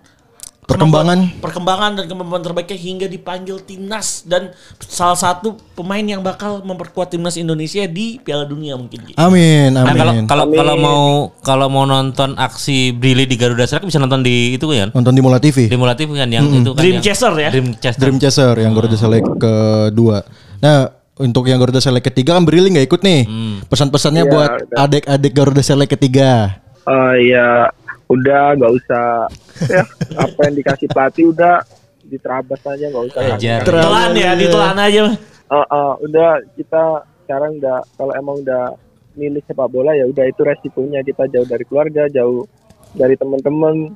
perkembangan 0.66 1.38
perkembangan 1.38 1.90
dan 1.94 2.04
kemampuan 2.04 2.42
terbaiknya 2.42 2.74
hingga 2.74 3.06
dipanggil 3.06 3.58
timnas 3.60 4.22
dan 4.22 4.50
salah 4.80 5.14
satu 5.14 5.54
pemain 5.72 6.02
yang 6.02 6.20
bakal 6.20 6.58
memperkuat 6.60 7.08
timnas 7.08 7.34
Indonesia 7.34 7.86
di 7.86 8.18
Piala 8.18 8.42
Dunia 8.42 8.74
mungkin 8.74 8.98
Ki. 9.00 9.12
Amin, 9.14 9.70
Nah, 9.70 9.86
kalau 9.88 10.12
amin. 10.12 10.24
kalau 10.26 10.44
Amin. 10.44 10.56
kalau 10.56 10.74
mau 10.76 11.02
kalau 11.40 11.66
mau 11.68 11.84
nonton 11.84 12.34
aksi 12.34 12.90
Brili 12.90 13.24
di 13.24 13.34
Garuda 13.34 13.62
Select 13.62 13.86
bisa 13.86 13.96
nonton 13.96 14.20
di 14.20 14.54
itu 14.54 14.66
kan? 14.66 14.90
Nonton 14.90 15.12
di 15.12 15.20
Mola 15.20 15.38
TV. 15.38 15.66
Di 15.66 15.78
Mola 15.78 15.94
TV 15.94 16.10
kan 16.12 16.28
yang 16.28 16.44
itu 16.44 16.70
kan 16.70 16.78
Dream 16.78 16.98
yang- 16.98 17.04
Chaser 17.04 17.32
ya? 17.32 17.50
Dream 17.50 17.68
Chaser. 17.76 18.00
Dream 18.02 18.16
Chaser 18.18 18.54
yang 18.56 18.72
Garuda 18.72 18.96
Select 18.96 19.26
kedua. 19.38 20.26
Nah, 20.58 20.90
untuk 21.16 21.46
yang 21.46 21.56
Garuda 21.56 21.78
Select 21.78 22.04
ketiga 22.04 22.34
kan 22.34 22.42
Brili 22.42 22.68
nggak 22.68 22.86
ikut 22.86 23.00
nih. 23.00 23.22
Pesan-pesannya 23.64 24.24
Iya, 24.24 24.30
buat 24.30 24.50
adik-adik 24.74 25.32
Garuda 25.32 25.62
Select 25.62 25.94
ketiga. 25.94 26.58
Eh 26.82 27.30
ya 27.30 27.70
udah 28.06 28.54
nggak 28.58 28.72
usah. 28.72 29.26
Ya 29.66 29.82
apa 30.14 30.40
yang 30.50 30.54
dikasih 30.60 30.88
pelatih 30.90 31.24
udah 31.32 31.64
diterabas 32.06 32.60
aja 32.62 32.84
nggak 32.90 33.04
usah. 33.12 33.20
Ditelan 33.38 34.10
ya, 34.14 34.30
ditelan 34.38 34.76
aja. 34.78 35.00
Eh, 35.46 35.66
eh, 35.66 35.92
udah 36.06 36.30
kita 36.54 36.82
sekarang 37.26 37.58
udah 37.58 37.82
kalau 37.98 38.12
emang 38.14 38.42
udah 38.42 38.74
milih 39.16 39.40
sepak 39.48 39.72
bola 39.72 39.96
ya 39.96 40.06
udah 40.06 40.24
itu 40.26 40.42
resikonya. 40.42 41.02
Kita 41.02 41.26
jauh 41.30 41.46
dari 41.46 41.64
keluarga 41.66 42.06
jauh 42.10 42.46
dari 42.94 43.14
teman-teman. 43.18 43.94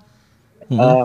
Eh, 0.71 1.05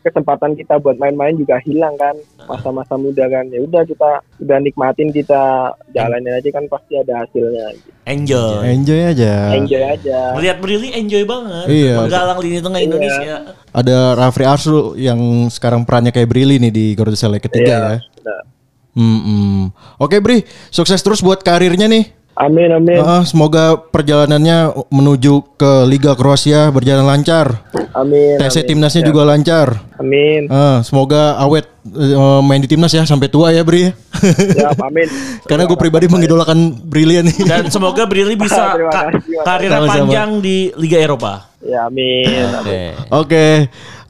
kesempatan 0.00 0.56
kita 0.56 0.80
buat 0.80 0.96
main-main 0.96 1.36
juga 1.36 1.60
hilang 1.60 1.92
kan 2.00 2.16
masa-masa 2.48 2.96
muda 2.96 3.28
kan 3.28 3.44
ya 3.52 3.60
udah 3.60 3.84
kita 3.84 4.24
udah 4.40 4.58
nikmatin 4.64 5.12
kita 5.12 5.72
jalanin 5.92 6.40
aja 6.40 6.48
kan 6.48 6.64
pasti 6.66 6.96
ada 6.96 7.24
hasilnya 7.24 7.76
Enjoy. 8.08 8.66
Enjoy 8.66 9.00
aja. 9.06 9.54
enjoy 9.54 9.82
aja 9.86 10.34
Melihat 10.34 10.58
Brili 10.58 10.90
enjoy 10.90 11.22
banget. 11.22 11.66
Iya. 11.70 11.94
Menggalang 12.02 12.38
lini 12.42 12.58
tengah 12.58 12.80
Indonesia. 12.82 13.34
Ada 13.70 14.18
Rafri 14.18 14.44
Arsul 14.48 14.98
yang 14.98 15.46
sekarang 15.46 15.86
perannya 15.86 16.10
kayak 16.10 16.26
Brili 16.26 16.58
nih 16.58 16.72
di 16.74 16.84
Garuda 16.98 17.14
Select 17.14 17.46
ketiga 17.46 17.70
ya. 17.70 18.02
Nah, 18.26 18.42
Hmm, 18.90 19.70
Oke 20.02 20.18
Bri, 20.18 20.42
sukses 20.68 20.98
terus 21.00 21.22
buat 21.22 21.46
karirnya 21.46 21.86
nih. 21.86 22.10
Amin 22.32 22.70
amin 22.72 22.98
Ah, 22.98 23.22
semoga 23.22 23.74
perjalanannya 23.76 24.58
menuju 24.86 25.32
ke 25.54 25.72
Liga 25.84 26.12
Kroasia 26.12 26.68
berjalan 26.68 27.04
lancar. 27.04 27.58
amin 27.90 28.36
TC 28.36 28.56
amin. 28.56 28.68
timnasnya 28.68 29.02
juga 29.02 29.22
lancar. 29.24 29.82
amin 29.96 30.46
Ah, 30.46 30.80
semoga 30.80 31.36
awet 31.36 31.66
eh, 31.86 32.16
main 32.40 32.58
di 32.58 32.66
timnas 32.66 32.90
ya 32.90 33.02
sampai 33.02 33.26
tua 33.26 33.50
ya 33.50 33.60
Bri. 33.60 33.90
ya 34.56 34.70
amin 34.74 35.08
Karena 35.44 35.64
gue 35.64 35.76
pribadi 35.76 36.06
mengidolakan 36.06 36.56
Brilian 36.80 37.24
nih. 37.24 37.38
Dan 37.50 37.62
semoga 37.68 38.04
Brili 38.04 38.36
bisa 38.40 38.76
ka- 38.78 39.10
karirnya 39.42 39.80
panjang 39.82 40.30
di 40.38 40.70
Liga 40.74 40.98
Eropa. 40.98 41.50
ya 41.60 41.86
amin 41.86 42.46
Oke. 42.56 42.80
Oke, 43.12 43.46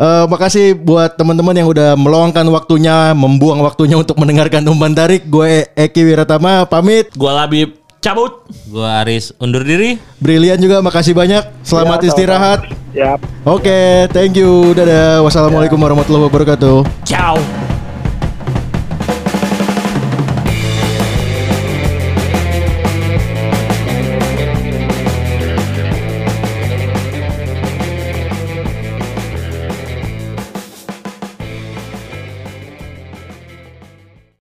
Eh, 0.01 0.25
makasih 0.25 0.73
buat 0.73 1.13
teman-teman 1.13 1.53
yang 1.53 1.69
udah 1.69 1.93
meluangkan 1.93 2.49
waktunya, 2.49 3.13
membuang 3.13 3.61
waktunya 3.61 4.01
untuk 4.01 4.17
mendengarkan 4.17 4.65
umpan 4.65 4.97
tarik. 4.97 5.29
Gue 5.29 5.69
Eki 5.77 6.09
Wiratama 6.09 6.65
pamit. 6.65 7.13
Gua 7.13 7.37
Labib 7.37 7.80
cabut. 8.01 8.45
Gua 8.67 9.05
Aris 9.05 9.33
undur 9.37 9.63
diri. 9.63 10.01
Brilian 10.19 10.57
juga 10.57 10.81
makasih 10.81 11.13
banyak. 11.13 11.45
Selamat 11.63 12.01
Ya, 12.01 12.07
istirahat. 12.09 12.61
ya 12.93 13.13
Oke, 13.45 14.09
thank 14.11 14.35
you. 14.35 14.73
Dadah. 14.73 15.21
Wassalamualaikum 15.23 15.77
warahmatullahi 15.77 16.27
wabarakatuh. 16.27 16.85
Ciao. 17.05 17.37